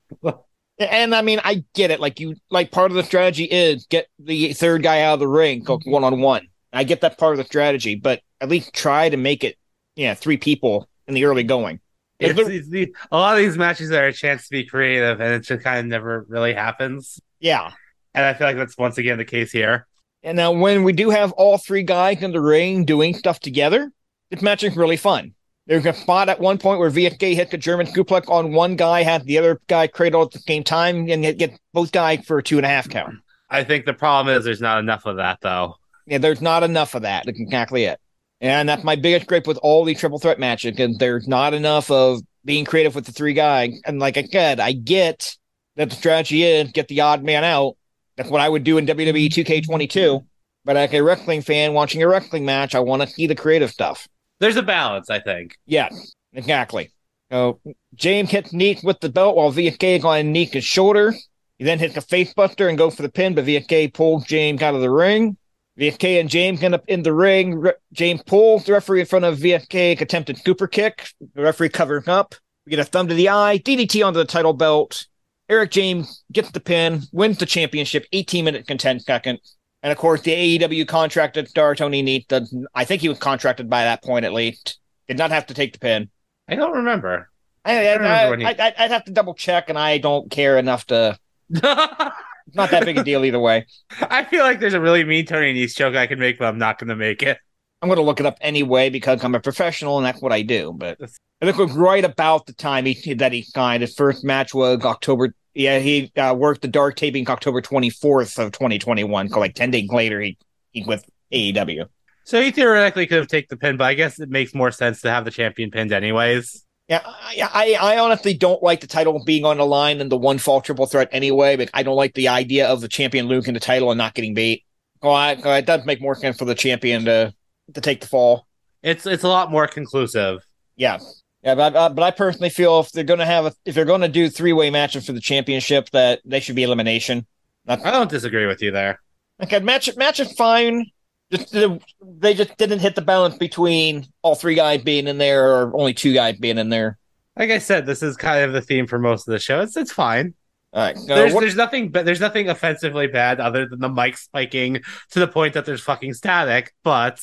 and 0.79 1.13
I 1.13 1.21
mean, 1.21 1.41
I 1.43 1.63
get 1.75 1.91
it. 1.91 1.99
Like 1.99 2.19
you, 2.19 2.37
like 2.49 2.71
part 2.71 2.89
of 2.89 2.95
the 2.97 3.03
strategy 3.03 3.43
is 3.43 3.85
get 3.85 4.07
the 4.17 4.53
third 4.53 4.81
guy 4.81 5.01
out 5.01 5.13
of 5.13 5.19
the 5.19 5.27
ring, 5.27 5.63
one 5.63 6.03
on 6.03 6.21
one. 6.21 6.47
I 6.75 6.83
get 6.83 7.01
that 7.01 7.17
part 7.17 7.33
of 7.33 7.37
the 7.37 7.45
strategy, 7.45 7.95
but 7.95 8.21
at 8.41 8.49
least 8.49 8.73
try 8.73 9.09
to 9.09 9.17
make 9.17 9.43
it, 9.43 9.57
yeah, 9.95 10.13
three 10.13 10.37
people 10.37 10.87
in 11.07 11.13
the 11.13 11.25
early 11.25 11.43
going. 11.43 11.79
It's, 12.19 12.39
it's 12.39 12.69
the, 12.69 12.93
a 13.11 13.17
lot 13.17 13.35
of 13.35 13.43
these 13.43 13.57
matches 13.57 13.91
are 13.91 14.07
a 14.07 14.13
chance 14.13 14.43
to 14.43 14.51
be 14.51 14.65
creative, 14.65 15.19
and 15.19 15.33
it 15.33 15.39
just 15.41 15.63
kind 15.63 15.79
of 15.79 15.85
never 15.85 16.25
really 16.29 16.53
happens. 16.53 17.19
Yeah. 17.39 17.71
And 18.13 18.25
I 18.25 18.33
feel 18.33 18.47
like 18.47 18.57
that's 18.57 18.77
once 18.77 18.97
again 18.97 19.17
the 19.17 19.25
case 19.25 19.51
here. 19.51 19.87
And 20.23 20.37
now 20.37 20.51
when 20.51 20.83
we 20.83 20.93
do 20.93 21.09
have 21.09 21.31
all 21.33 21.57
three 21.57 21.83
guys 21.83 22.21
in 22.23 22.31
the 22.31 22.41
ring 22.41 22.85
doing 22.85 23.13
stuff 23.13 23.39
together, 23.39 23.91
this 24.31 24.41
match 24.41 24.63
is 24.63 24.75
really 24.75 24.97
fun. 24.97 25.33
There's 25.67 25.85
a 25.85 25.93
spot 25.93 26.29
at 26.29 26.39
one 26.39 26.57
point 26.57 26.79
where 26.79 26.89
VSK 26.89 27.35
hits 27.35 27.53
a 27.53 27.57
German 27.57 27.87
suplex 27.87 28.29
on 28.29 28.53
one 28.53 28.75
guy, 28.75 29.03
has 29.03 29.23
the 29.23 29.37
other 29.37 29.59
guy 29.67 29.87
cradle 29.87 30.21
at 30.23 30.31
the 30.31 30.39
same 30.39 30.63
time, 30.63 31.09
and 31.09 31.37
get 31.37 31.59
both 31.73 31.91
guys 31.91 32.25
for 32.25 32.37
a 32.37 32.43
two 32.43 32.57
and 32.57 32.65
a 32.65 32.69
half 32.69 32.87
count. 32.87 33.15
I 33.49 33.63
think 33.63 33.85
the 33.85 33.93
problem 33.93 34.35
is 34.35 34.43
there's 34.43 34.61
not 34.61 34.79
enough 34.79 35.05
of 35.05 35.17
that, 35.17 35.39
though. 35.41 35.75
Yeah, 36.05 36.19
there's 36.19 36.41
not 36.41 36.63
enough 36.63 36.95
of 36.95 37.01
that. 37.03 37.25
That's 37.25 37.39
exactly 37.39 37.85
it. 37.85 37.99
And 38.41 38.67
that's 38.67 38.83
my 38.83 38.95
biggest 38.95 39.27
gripe 39.27 39.47
with 39.47 39.57
all 39.57 39.85
the 39.85 39.95
triple 39.95 40.19
threat 40.19 40.39
matches 40.39 40.75
because 40.75 40.97
there's 40.97 41.27
not 41.27 41.53
enough 41.53 41.89
of 41.89 42.21
being 42.43 42.65
creative 42.65 42.93
with 42.93 43.05
the 43.05 43.11
three 43.11 43.33
guy. 43.33 43.73
And 43.85 43.99
like 43.99 44.17
I 44.17 44.23
said, 44.23 44.59
I 44.59 44.73
get 44.73 45.35
that 45.75 45.89
the 45.89 45.95
strategy 45.95 46.43
is 46.43 46.71
get 46.71 46.87
the 46.87 47.01
odd 47.01 47.23
man 47.23 47.43
out. 47.43 47.75
That's 48.17 48.29
what 48.29 48.41
I 48.41 48.49
would 48.49 48.63
do 48.63 48.77
in 48.77 48.85
WWE 48.85 49.29
2K22. 49.29 50.25
But 50.63 50.75
like 50.75 50.93
a 50.93 51.01
wrestling 51.01 51.41
fan 51.41 51.73
watching 51.73 52.01
a 52.01 52.07
wrestling 52.07 52.45
match, 52.45 52.75
I 52.75 52.79
want 52.79 53.01
to 53.01 53.07
see 53.07 53.27
the 53.27 53.35
creative 53.35 53.71
stuff. 53.71 54.07
There's 54.39 54.57
a 54.57 54.63
balance, 54.63 55.09
I 55.09 55.19
think. 55.19 55.57
Yeah, 55.65 55.89
exactly. 56.33 56.91
So 57.31 57.59
James 57.95 58.29
hits 58.29 58.53
Nese 58.53 58.83
with 58.83 58.99
the 58.99 59.09
belt 59.09 59.35
while 59.35 59.51
VSK 59.51 59.97
is 59.97 60.05
on 60.05 60.33
Nese's 60.33 60.63
shoulder. 60.63 61.13
He 61.57 61.63
then 61.63 61.79
hits 61.79 61.97
a 61.97 62.01
facebuster 62.01 62.67
and 62.67 62.77
go 62.77 62.89
for 62.89 63.01
the 63.01 63.09
pin, 63.09 63.33
but 63.33 63.45
VSK 63.45 63.93
pulls 63.93 64.25
James 64.25 64.61
out 64.61 64.75
of 64.75 64.81
the 64.81 64.91
ring. 64.91 65.37
VSK 65.79 66.19
and 66.19 66.29
James 66.29 66.63
end 66.63 66.73
up 66.73 66.83
in 66.87 67.03
the 67.03 67.13
ring. 67.13 67.55
Re- 67.55 67.73
James 67.91 68.21
pulls 68.23 68.65
the 68.65 68.73
referee 68.73 69.01
in 69.01 69.05
front 69.05 69.25
of 69.25 69.39
VSK, 69.39 69.99
attempted 69.99 70.37
super 70.37 70.67
kick. 70.67 71.07
The 71.33 71.41
referee 71.41 71.69
covering 71.69 72.07
up. 72.07 72.35
We 72.65 72.71
get 72.71 72.79
a 72.79 72.85
thumb 72.85 73.07
to 73.09 73.13
the 73.13 73.29
eye, 73.29 73.59
DDT 73.59 74.05
onto 74.05 74.17
the 74.17 74.25
title 74.25 74.53
belt. 74.53 75.05
Eric 75.49 75.71
James 75.71 76.23
gets 76.31 76.49
the 76.51 76.59
pin, 76.59 77.03
wins 77.11 77.37
the 77.37 77.45
championship, 77.45 78.05
18 78.11 78.45
minutes 78.45 78.69
and 78.69 78.79
10 78.79 78.99
seconds. 79.01 79.55
And 79.83 79.91
of 79.91 79.97
course, 79.99 80.21
the 80.21 80.57
AEW 80.57 80.87
contracted 80.87 81.47
star 81.47 81.75
Tony 81.75 82.01
Nese, 82.01 82.65
I 82.73 82.85
think 82.85 83.01
he 83.01 83.09
was 83.09 83.19
contracted 83.19 83.69
by 83.69 83.83
that 83.83 84.03
point 84.03 84.25
at 84.25 84.33
least, 84.33 84.79
did 85.07 85.17
not 85.19 85.29
have 85.29 85.45
to 85.47 85.53
take 85.53 85.73
the 85.73 85.79
pin. 85.79 86.09
I 86.47 86.55
don't 86.55 86.77
remember. 86.77 87.29
I, 87.63 87.87
I, 87.87 87.95
I, 88.43 88.55
I, 88.57 88.73
I'd 88.77 88.91
have 88.91 89.05
to 89.05 89.11
double 89.11 89.35
check, 89.35 89.69
and 89.69 89.77
I 89.77 89.97
don't 89.99 90.29
care 90.31 90.57
enough 90.57 90.87
to. 90.87 91.19
It's 92.47 92.55
not 92.55 92.71
that 92.71 92.85
big 92.85 92.97
a 92.97 93.03
deal 93.03 93.25
either 93.25 93.39
way. 93.39 93.65
I 94.01 94.23
feel 94.23 94.43
like 94.43 94.59
there's 94.59 94.73
a 94.73 94.81
really 94.81 95.03
mean 95.03 95.25
Tony 95.25 95.53
Nese 95.53 95.75
joke 95.75 95.95
I 95.95 96.07
can 96.07 96.19
make, 96.19 96.37
but 96.37 96.45
I'm 96.45 96.57
not 96.57 96.77
going 96.77 96.89
to 96.89 96.95
make 96.95 97.23
it. 97.23 97.37
I'm 97.81 97.89
going 97.89 97.97
to 97.97 98.03
look 98.03 98.19
it 98.19 98.25
up 98.25 98.37
anyway 98.41 98.89
because 98.89 99.23
I'm 99.23 99.35
a 99.35 99.39
professional 99.39 99.97
and 99.97 100.05
that's 100.05 100.21
what 100.21 100.31
I 100.31 100.41
do. 100.41 100.73
But 100.75 100.97
I 101.01 101.45
think 101.45 101.59
it 101.59 101.63
was 101.63 101.73
right 101.73 102.03
about 102.03 102.45
the 102.45 102.53
time 102.53 102.85
he, 102.85 103.13
that 103.15 103.31
he 103.31 103.43
signed. 103.43 103.81
His 103.81 103.93
first 103.95 104.23
match 104.23 104.53
was 104.53 104.83
October. 104.83 105.35
Yeah, 105.53 105.79
he 105.79 106.11
uh, 106.17 106.33
worked 106.33 106.61
the 106.61 106.67
dark 106.67 106.95
taping 106.95 107.29
October 107.29 107.61
24th 107.61 108.39
of 108.43 108.51
2021. 108.51 109.29
So 109.29 109.39
like 109.39 109.55
10 109.55 109.71
days 109.71 109.89
later, 109.89 110.21
he, 110.21 110.37
he 110.71 110.83
with 110.83 111.05
AEW. 111.31 111.85
So 112.25 112.41
he 112.41 112.49
theoretically 112.49 113.05
could 113.05 113.19
have 113.19 113.27
taken 113.27 113.47
the 113.51 113.57
pin, 113.57 113.77
but 113.77 113.85
I 113.85 113.93
guess 113.93 114.19
it 114.19 114.29
makes 114.29 114.55
more 114.55 114.71
sense 114.71 115.01
to 115.01 115.11
have 115.11 115.25
the 115.25 115.31
champion 115.31 115.69
pinned 115.69 115.91
anyways. 115.91 116.64
Yeah, 116.87 117.01
I, 117.03 117.75
I 117.81 117.97
honestly 117.97 118.35
don't 118.35 118.61
like 118.61 118.81
the 118.81 118.87
title 118.87 119.23
being 119.25 119.43
on 119.43 119.57
the 119.57 119.65
line 119.65 120.01
and 120.01 120.11
the 120.11 120.17
one 120.17 120.37
fall 120.37 120.61
triple 120.61 120.85
threat 120.85 121.09
anyway, 121.11 121.55
but 121.55 121.71
I 121.73 121.81
don't 121.81 121.95
like 121.95 122.13
the 122.13 122.27
idea 122.27 122.67
of 122.67 122.81
the 122.81 122.87
champion 122.87 123.25
losing 123.25 123.55
the 123.55 123.59
title 123.59 123.89
and 123.89 123.97
not 123.97 124.13
getting 124.13 124.35
beat. 124.35 124.63
Well, 125.01 125.13
I, 125.13 125.31
it 125.31 125.65
does 125.65 125.83
make 125.85 125.99
more 125.99 126.13
sense 126.13 126.37
for 126.37 126.45
the 126.45 126.53
champion 126.53 127.05
to 127.05 127.33
to 127.73 127.81
take 127.81 128.01
the 128.01 128.07
fall. 128.07 128.45
It's 128.83 129.07
it's 129.07 129.23
a 129.23 129.27
lot 129.27 129.49
more 129.49 129.67
conclusive. 129.67 130.45
Yeah, 130.75 130.99
yeah, 131.43 131.55
but 131.55 131.75
uh, 131.75 131.89
but 131.89 132.03
I 132.03 132.11
personally 132.11 132.49
feel 132.49 132.79
if 132.79 132.91
they're 132.91 133.03
going 133.03 133.19
to 133.19 133.25
have 133.25 133.45
a, 133.45 133.53
if 133.65 133.73
they're 133.73 133.85
going 133.85 134.01
to 134.01 134.07
do 134.07 134.29
three 134.29 134.53
way 134.53 134.69
matches 134.69 135.07
for 135.07 135.13
the 135.13 135.21
championship, 135.21 135.89
that 135.91 136.21
they 136.23 136.39
should 136.39 136.55
be 136.55 136.63
elimination. 136.63 137.25
Not, 137.65 137.83
I 137.83 137.91
don't 137.91 138.09
disagree 138.09 138.45
with 138.45 138.61
you 138.61 138.71
there. 138.71 139.01
Okay, 139.41 139.59
match 139.59 139.95
match 139.97 140.19
is 140.19 140.31
fine. 140.33 140.85
Just 141.31 141.55
they 142.01 142.33
just 142.33 142.55
didn't 142.57 142.79
hit 142.79 142.95
the 142.95 143.01
balance 143.01 143.37
between 143.37 144.07
all 144.21 144.35
three 144.35 144.55
guys 144.55 144.83
being 144.83 145.07
in 145.07 145.17
there 145.17 145.55
or 145.55 145.75
only 145.75 145.93
two 145.93 146.13
guys 146.13 146.37
being 146.37 146.57
in 146.57 146.69
there. 146.69 146.97
Like 147.37 147.49
I 147.49 147.57
said, 147.57 147.85
this 147.85 148.03
is 148.03 148.15
kind 148.15 148.43
of 148.43 148.53
the 148.53 148.61
theme 148.61 148.87
for 148.87 148.99
most 148.99 149.27
of 149.27 149.31
the 149.31 149.39
show. 149.39 149.61
It's 149.61 149.75
it's 149.75 149.91
fine. 149.91 150.35
All 150.73 150.81
right. 150.81 150.97
Uh, 150.97 151.15
there's, 151.15 151.33
there's 151.33 151.55
nothing 151.55 151.89
but 151.89 152.05
there's 152.05 152.19
nothing 152.19 152.49
offensively 152.49 153.07
bad 153.07 153.39
other 153.39 153.67
than 153.67 153.79
the 153.79 153.89
mic 153.89 154.17
spiking 154.17 154.81
to 155.11 155.19
the 155.19 155.27
point 155.27 155.53
that 155.53 155.65
there's 155.65 155.81
fucking 155.81 156.13
static, 156.13 156.73
but 156.83 157.21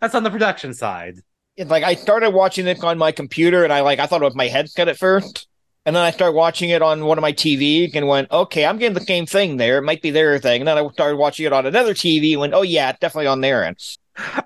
that's 0.00 0.14
on 0.14 0.24
the 0.24 0.30
production 0.30 0.74
side. 0.74 1.18
It's 1.56 1.70
like 1.70 1.84
I 1.84 1.94
started 1.94 2.30
watching 2.30 2.66
it 2.66 2.82
on 2.82 2.98
my 2.98 3.12
computer 3.12 3.62
and 3.62 3.72
I 3.72 3.82
like 3.82 4.00
I 4.00 4.06
thought 4.06 4.22
it 4.22 4.24
was 4.24 4.34
my 4.34 4.48
headset 4.48 4.88
at 4.88 4.96
first. 4.96 5.46
And 5.86 5.94
then 5.94 6.02
I 6.02 6.12
started 6.12 6.34
watching 6.34 6.70
it 6.70 6.80
on 6.80 7.04
one 7.04 7.18
of 7.18 7.22
my 7.22 7.32
TV 7.32 7.94
and 7.94 8.08
went, 8.08 8.30
okay, 8.30 8.64
I'm 8.64 8.78
getting 8.78 8.94
the 8.94 9.04
same 9.04 9.26
thing 9.26 9.58
there. 9.58 9.78
It 9.78 9.82
might 9.82 10.00
be 10.00 10.10
their 10.10 10.38
thing. 10.38 10.62
And 10.62 10.68
then 10.68 10.78
I 10.78 10.88
started 10.92 11.16
watching 11.16 11.44
it 11.44 11.52
on 11.52 11.66
another 11.66 11.92
TV 11.92 12.32
and 12.32 12.40
went, 12.40 12.54
oh, 12.54 12.62
yeah, 12.62 12.92
definitely 12.92 13.26
on 13.26 13.42
their 13.42 13.64
end. 13.64 13.78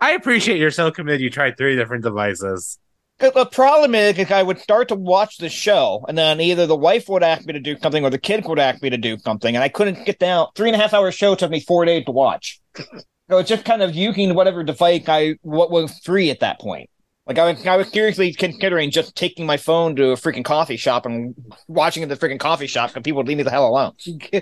I 0.01 0.12
appreciate 0.12 0.59
you're 0.59 0.70
so 0.70 0.91
committed. 0.91 1.20
You 1.20 1.30
tried 1.30 1.57
three 1.57 1.76
different 1.76 2.03
devices. 2.03 2.78
The 3.20 3.49
problem 3.51 3.97
is, 3.97 4.30
I 4.30 4.45
would 4.45 4.61
start 4.61 4.89
to 4.89 4.95
watch 4.95 5.39
the 5.39 5.49
show, 5.49 6.05
and 6.07 6.16
then 6.16 6.41
either 6.41 6.68
the 6.68 6.76
wife 6.76 7.09
would 7.09 7.24
ask 7.24 7.45
me 7.47 7.53
to 7.53 7.59
do 7.59 7.76
something 7.76 8.05
or 8.05 8.11
the 8.11 8.18
kid 8.18 8.45
would 8.45 8.61
ask 8.61 8.80
me 8.80 8.91
to 8.91 8.97
do 8.97 9.18
something, 9.18 9.57
and 9.57 9.64
I 9.64 9.68
couldn't 9.68 10.07
get 10.07 10.20
down. 10.20 10.47
Three 10.55 10.68
and 10.68 10.76
a 10.76 10.78
half 10.78 10.95
hour 10.95 11.11
show 11.11 11.34
took 11.34 11.51
me 11.51 11.59
four 11.59 11.84
days 11.84 12.05
to 12.05 12.12
watch. 12.12 12.61
so 12.76 13.39
it's 13.39 13.49
just 13.49 13.64
kind 13.64 13.82
of 13.82 13.93
using 13.93 14.36
whatever 14.36 14.62
device 14.62 15.03
I 15.09 15.34
what 15.43 15.72
was 15.72 15.99
free 15.99 16.30
at 16.30 16.39
that 16.41 16.61
point. 16.61 16.91
Like 17.29 17.39
I 17.39 17.53
was, 17.53 17.66
I 17.66 17.76
was 17.76 17.89
seriously 17.89 18.33
considering 18.33 18.91
just 18.91 19.14
taking 19.14 19.45
my 19.45 19.59
phone 19.59 19.95
to 19.97 20.12
a 20.12 20.14
freaking 20.14 20.45
coffee 20.45 20.79
shop 20.79 21.05
and 21.05 21.35
watching 21.68 22.03
at 22.03 22.09
the 22.09 22.16
freaking 22.16 22.41
coffee 22.41 22.66
shop, 22.66 22.97
and 22.97 23.05
people 23.05 23.18
would 23.18 23.29
leave 23.29 23.37
me 23.37 23.43
the 23.43 23.51
hell 23.51 23.68
alone. 23.68 23.93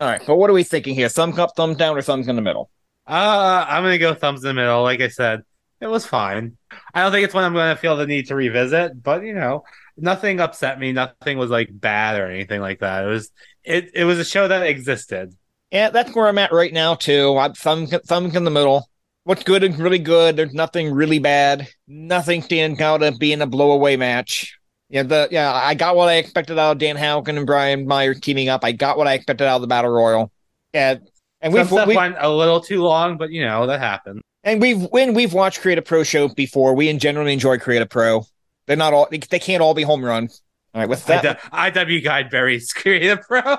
All 0.00 0.08
right, 0.08 0.24
so 0.24 0.34
what 0.34 0.48
are 0.48 0.54
we 0.54 0.64
thinking 0.64 0.94
here? 0.94 1.10
Thumbs 1.10 1.38
up, 1.38 1.54
thumbs 1.54 1.76
down, 1.76 1.98
or 1.98 2.00
thumbs 2.00 2.28
in 2.28 2.36
the 2.36 2.42
middle? 2.42 2.70
Uh, 3.06 3.66
I'm 3.68 3.82
gonna 3.82 3.98
go 3.98 4.14
thumbs 4.14 4.42
in 4.42 4.48
the 4.48 4.54
middle. 4.54 4.82
Like 4.82 5.02
I 5.02 5.08
said, 5.08 5.42
it 5.82 5.88
was 5.88 6.06
fine. 6.06 6.56
I 6.94 7.02
don't 7.02 7.12
think 7.12 7.26
it's 7.26 7.34
one 7.34 7.44
I'm 7.44 7.52
gonna 7.52 7.76
feel 7.76 7.98
the 7.98 8.06
need 8.06 8.28
to 8.28 8.34
revisit, 8.34 9.02
but 9.02 9.22
you 9.22 9.34
know, 9.34 9.64
nothing 9.98 10.40
upset 10.40 10.80
me. 10.80 10.92
Nothing 10.92 11.36
was 11.36 11.50
like 11.50 11.68
bad 11.70 12.18
or 12.18 12.26
anything 12.26 12.62
like 12.62 12.80
that. 12.80 13.04
It 13.04 13.08
was 13.08 13.30
it. 13.64 13.90
It 13.92 14.04
was 14.04 14.18
a 14.18 14.24
show 14.24 14.48
that 14.48 14.62
existed. 14.62 15.34
Yeah, 15.70 15.90
that's 15.90 16.14
where 16.14 16.26
I'm 16.26 16.38
at 16.38 16.52
right 16.52 16.72
now 16.72 16.94
too. 16.94 17.36
I'm 17.36 17.52
thumb 17.52 17.86
thumbs 17.86 18.34
in 18.34 18.44
the 18.44 18.50
middle 18.50 18.89
what's 19.24 19.42
good 19.42 19.62
is 19.62 19.76
really 19.76 19.98
good. 19.98 20.36
There's 20.36 20.54
nothing 20.54 20.92
really 20.92 21.18
bad. 21.18 21.68
Nothing 21.86 22.42
standing 22.42 22.80
out 22.82 23.02
of 23.02 23.18
being 23.18 23.40
a 23.40 23.46
blowaway 23.46 23.98
match. 23.98 24.56
Yeah, 24.88 25.04
the 25.04 25.28
yeah, 25.30 25.52
I 25.52 25.74
got 25.74 25.94
what 25.94 26.08
I 26.08 26.14
expected 26.14 26.58
out 26.58 26.72
of 26.72 26.78
Danhausen 26.78 27.36
and 27.36 27.46
Brian 27.46 27.86
Myers 27.86 28.18
teaming 28.20 28.48
up. 28.48 28.64
I 28.64 28.72
got 28.72 28.98
what 28.98 29.06
I 29.06 29.14
expected 29.14 29.46
out 29.46 29.56
of 29.56 29.60
the 29.60 29.68
Battle 29.68 29.90
Royal. 29.90 30.32
Yeah, 30.74 30.96
and 31.40 31.52
we've, 31.52 31.70
we've 31.70 31.96
went 31.96 32.16
a 32.18 32.28
little 32.28 32.60
too 32.60 32.82
long, 32.82 33.16
but 33.16 33.30
you 33.30 33.44
know 33.44 33.66
that 33.68 33.78
happened. 33.78 34.20
And 34.42 34.60
we've 34.60 34.82
when 34.90 35.14
we've 35.14 35.32
watched 35.32 35.60
Create 35.60 35.78
a 35.78 35.82
Pro 35.82 36.02
show 36.02 36.28
before, 36.28 36.74
we 36.74 36.92
generally 36.96 37.32
enjoy 37.32 37.58
Create 37.58 37.82
a 37.82 37.86
Pro. 37.86 38.24
They're 38.66 38.76
not 38.76 38.92
all 38.92 39.06
they, 39.10 39.18
they 39.18 39.38
can't 39.38 39.62
all 39.62 39.74
be 39.74 39.82
home 39.82 40.04
runs. 40.04 40.42
All 40.74 40.80
right, 40.80 40.88
with 40.88 41.04
that, 41.06 41.40
IW 41.40 42.02
Guide 42.02 42.30
Berries 42.30 42.72
Create 42.72 43.10
a 43.10 43.16
Pro. 43.16 43.56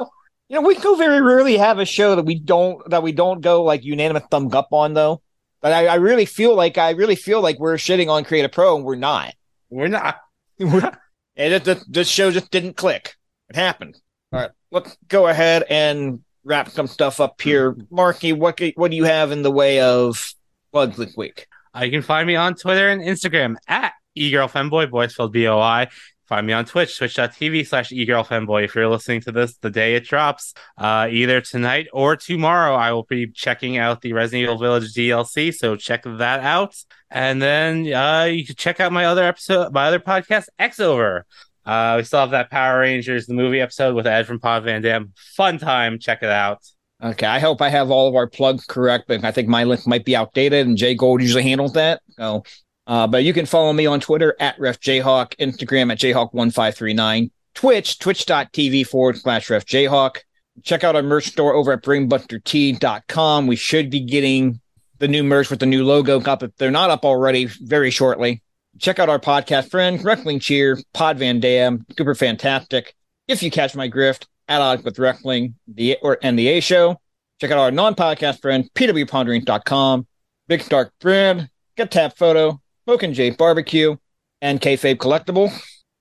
You 0.49 0.55
know, 0.55 0.61
we 0.61 0.75
go 0.75 0.95
very 0.95 1.21
rarely 1.21 1.55
have 1.55 1.79
a 1.79 1.85
show 1.85 2.15
that 2.17 2.25
we 2.25 2.35
don't 2.35 2.89
that 2.89 3.03
we 3.03 3.13
don't 3.13 3.39
go 3.39 3.63
like 3.63 3.85
unanimous 3.85 4.23
thumbs 4.29 4.53
up 4.53 4.67
on 4.71 4.93
though. 4.93 5.21
But 5.61 5.73
I, 5.73 5.87
I 5.87 5.95
really 5.95 6.25
feel 6.25 6.55
like 6.55 6.77
I 6.77 6.91
really 6.91 7.15
feel 7.15 7.41
like 7.41 7.59
we're 7.59 7.75
shitting 7.75 8.09
on 8.09 8.23
Create 8.23 8.45
A 8.45 8.49
Pro 8.49 8.75
and 8.75 8.85
we're 8.85 8.95
not. 8.95 9.33
We're 9.71 9.87
not. 9.87 10.21
and 10.59 11.53
it, 11.53 11.63
the, 11.63 11.83
the 11.89 12.03
show 12.03 12.29
just 12.29 12.51
didn't 12.51 12.75
click. 12.75 13.15
It 13.49 13.55
happened. 13.55 13.97
All 14.31 14.41
right, 14.41 14.51
let's 14.69 14.95
go 15.07 15.27
ahead 15.27 15.63
and 15.69 16.19
wrap 16.43 16.69
some 16.69 16.85
stuff 16.85 17.19
up 17.19 17.41
here. 17.41 17.75
Marky, 17.89 18.31
what 18.31 18.61
what 18.75 18.91
do 18.91 18.97
you 18.97 19.05
have 19.05 19.31
in 19.31 19.41
the 19.41 19.49
way 19.49 19.79
of 19.79 20.33
plugs 20.71 20.97
this 20.97 21.17
week? 21.17 21.47
Uh, 21.75 21.83
you 21.83 21.91
can 21.91 22.01
find 22.01 22.27
me 22.27 22.35
on 22.35 22.53
Twitter 22.53 22.89
and 22.89 23.01
Instagram 23.01 23.55
at 23.67 23.93
egirlfemboy, 24.17 24.91
boys 24.91 25.13
spelled 25.13 25.31
B-O-I. 25.31 25.87
Find 26.31 26.47
me 26.47 26.53
on 26.53 26.63
Twitch, 26.63 26.97
twitch.tv 26.97 27.67
slash 27.67 27.89
egirlfemboy. 27.89 28.63
If 28.63 28.73
you're 28.73 28.87
listening 28.87 29.19
to 29.23 29.33
this 29.33 29.57
the 29.57 29.69
day 29.69 29.95
it 29.95 30.05
drops, 30.05 30.53
uh, 30.77 31.09
either 31.11 31.41
tonight 31.41 31.87
or 31.91 32.15
tomorrow, 32.15 32.73
I 32.73 32.93
will 32.93 33.03
be 33.03 33.27
checking 33.27 33.75
out 33.75 33.99
the 33.99 34.13
Resident 34.13 34.43
Evil 34.43 34.57
Village 34.57 34.93
DLC. 34.93 35.53
So 35.53 35.75
check 35.75 36.03
that 36.05 36.39
out. 36.39 36.77
And 37.09 37.41
then 37.41 37.91
uh, 37.91 38.29
you 38.31 38.45
can 38.45 38.55
check 38.55 38.79
out 38.79 38.93
my 38.93 39.07
other 39.07 39.25
episode, 39.25 39.73
my 39.73 39.87
other 39.87 39.99
podcast, 39.99 40.45
X 40.57 40.79
Over. 40.79 41.25
Uh, 41.65 41.95
we 41.97 42.05
still 42.05 42.21
have 42.21 42.31
that 42.31 42.49
Power 42.49 42.79
Rangers 42.79 43.25
the 43.25 43.33
movie 43.33 43.59
episode 43.59 43.93
with 43.93 44.07
Ed 44.07 44.25
from 44.25 44.39
Pod 44.39 44.63
Van 44.63 44.81
Dam. 44.81 45.11
Fun 45.35 45.57
time. 45.57 45.99
Check 45.99 46.23
it 46.23 46.29
out. 46.29 46.59
Okay, 47.03 47.27
I 47.27 47.39
hope 47.39 47.61
I 47.61 47.67
have 47.67 47.91
all 47.91 48.07
of 48.07 48.15
our 48.15 48.27
plugs 48.27 48.63
correct, 48.63 49.09
but 49.09 49.25
I 49.25 49.31
think 49.31 49.49
my 49.49 49.65
link 49.65 49.85
might 49.85 50.05
be 50.05 50.15
outdated, 50.15 50.65
and 50.65 50.77
Jay 50.77 50.95
Gold 50.95 51.21
usually 51.21 51.43
handles 51.43 51.73
that. 51.73 52.01
So, 52.11 52.43
uh, 52.91 53.07
but 53.07 53.23
you 53.23 53.31
can 53.31 53.45
follow 53.45 53.71
me 53.71 53.85
on 53.85 54.01
Twitter 54.01 54.35
at 54.37 54.57
RefJayhawk, 54.57 55.37
Instagram 55.37 55.93
at 55.93 55.99
Jayhawk1539, 55.99 57.31
Twitch, 57.55 57.99
twitch.tv 57.99 58.85
forward 58.85 59.17
slash 59.17 59.47
RefJayhawk. 59.47 60.17
Check 60.63 60.83
out 60.83 60.97
our 60.97 61.01
merch 61.01 61.27
store 61.27 61.53
over 61.53 61.71
at 61.71 61.83
BringBusterT.com. 61.83 63.47
We 63.47 63.55
should 63.55 63.89
be 63.89 64.01
getting 64.01 64.59
the 64.99 65.07
new 65.07 65.23
merch 65.23 65.49
with 65.49 65.61
the 65.61 65.65
new 65.65 65.85
logo 65.85 66.19
up 66.19 66.43
if 66.43 66.53
they're 66.57 66.69
not 66.69 66.89
up 66.89 67.05
already 67.05 67.45
very 67.45 67.91
shortly. 67.91 68.43
Check 68.77 68.99
out 68.99 69.07
our 69.07 69.19
podcast 69.19 69.71
friend, 69.71 70.03
Reckling 70.03 70.41
Cheer, 70.41 70.77
Pod 70.93 71.17
Van 71.17 71.39
Dam, 71.39 71.85
super 71.97 72.13
fantastic. 72.13 72.93
If 73.29 73.41
you 73.41 73.51
catch 73.51 73.73
my 73.73 73.89
grift, 73.89 74.25
at 74.51 74.59
odds 74.59 74.83
with 74.83 74.99
Reckling 74.99 75.55
the 75.65 75.97
or 76.01 76.17
and 76.21 76.37
the 76.37 76.49
A 76.49 76.59
show. 76.59 76.99
Check 77.39 77.51
out 77.51 77.57
our 77.57 77.71
non-podcast 77.71 78.41
friend, 78.41 78.69
pwpondering.com, 78.75 80.07
Big 80.47 80.67
Dark 80.67 80.93
Brand, 80.99 81.49
Get 81.77 81.89
Tap 81.89 82.17
Photo, 82.17 82.60
Smoke 82.85 83.01
J 83.11 83.29
Barbecue, 83.31 83.95
and 84.41 84.59
Kayfabe 84.59 84.97
Collectible. 84.97 85.51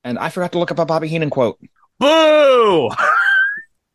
And 0.03 0.19
I 0.19 0.31
forgot 0.31 0.53
to 0.53 0.59
look 0.59 0.71
up 0.71 0.79
a 0.79 0.87
Bobby 0.87 1.09
Heenan 1.09 1.31
quote. 1.31 1.59
Boo! 1.99 2.91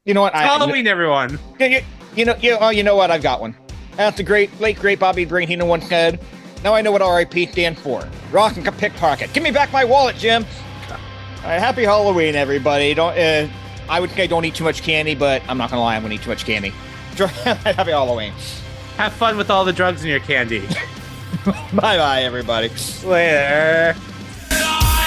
You 0.05 0.13
know 0.13 0.21
what? 0.21 0.33
It's 0.33 0.41
I, 0.41 0.43
Halloween, 0.43 0.85
everyone. 0.85 1.39
you, 1.59 1.79
you 2.15 2.25
know, 2.25 2.35
you, 2.39 2.57
oh, 2.61 2.69
you 2.69 2.83
know 2.83 2.95
what? 2.95 3.09
I've 3.09 3.23
got 3.23 3.41
one. 3.41 3.55
That's 3.97 4.17
the 4.17 4.23
great, 4.23 4.59
late 4.59 4.77
great 4.77 4.99
Bobby 4.99 5.25
Brain 5.25 5.47
Heenan 5.47 5.67
once 5.67 5.87
said. 5.87 6.19
Now 6.63 6.75
I 6.75 6.81
know 6.81 6.91
what 6.91 7.01
RIP 7.01 7.49
stands 7.49 7.79
for. 7.79 8.07
Rock 8.31 8.57
and 8.57 8.77
pickpocket. 8.77 9.33
Give 9.33 9.41
me 9.41 9.49
back 9.49 9.71
my 9.71 9.83
wallet, 9.83 10.15
Jim. 10.17 10.45
All 10.89 11.51
right, 11.51 11.59
happy 11.59 11.83
Halloween, 11.83 12.35
everybody. 12.35 12.93
Don't. 12.93 13.17
Uh, 13.17 13.47
I 13.89 13.99
would 13.99 14.11
say 14.11 14.27
don't 14.27 14.45
eat 14.45 14.55
too 14.55 14.63
much 14.63 14.81
candy, 14.81 15.15
but 15.15 15.41
I'm 15.47 15.57
not 15.57 15.69
gonna 15.69 15.81
lie, 15.81 15.95
I'm 15.95 16.01
gonna 16.01 16.15
eat 16.15 16.21
too 16.21 16.29
much 16.29 16.45
candy. 16.45 16.69
happy 17.15 17.91
Halloween. 17.91 18.33
Have 18.97 19.13
fun 19.13 19.37
with 19.37 19.49
all 19.49 19.65
the 19.65 19.73
drugs 19.73 20.03
in 20.03 20.09
your 20.09 20.19
candy. 20.19 20.67
Bye 21.73 21.97
bye, 21.97 22.23
everybody. 22.23 22.71
Later. 23.03 23.95
I 24.49 25.05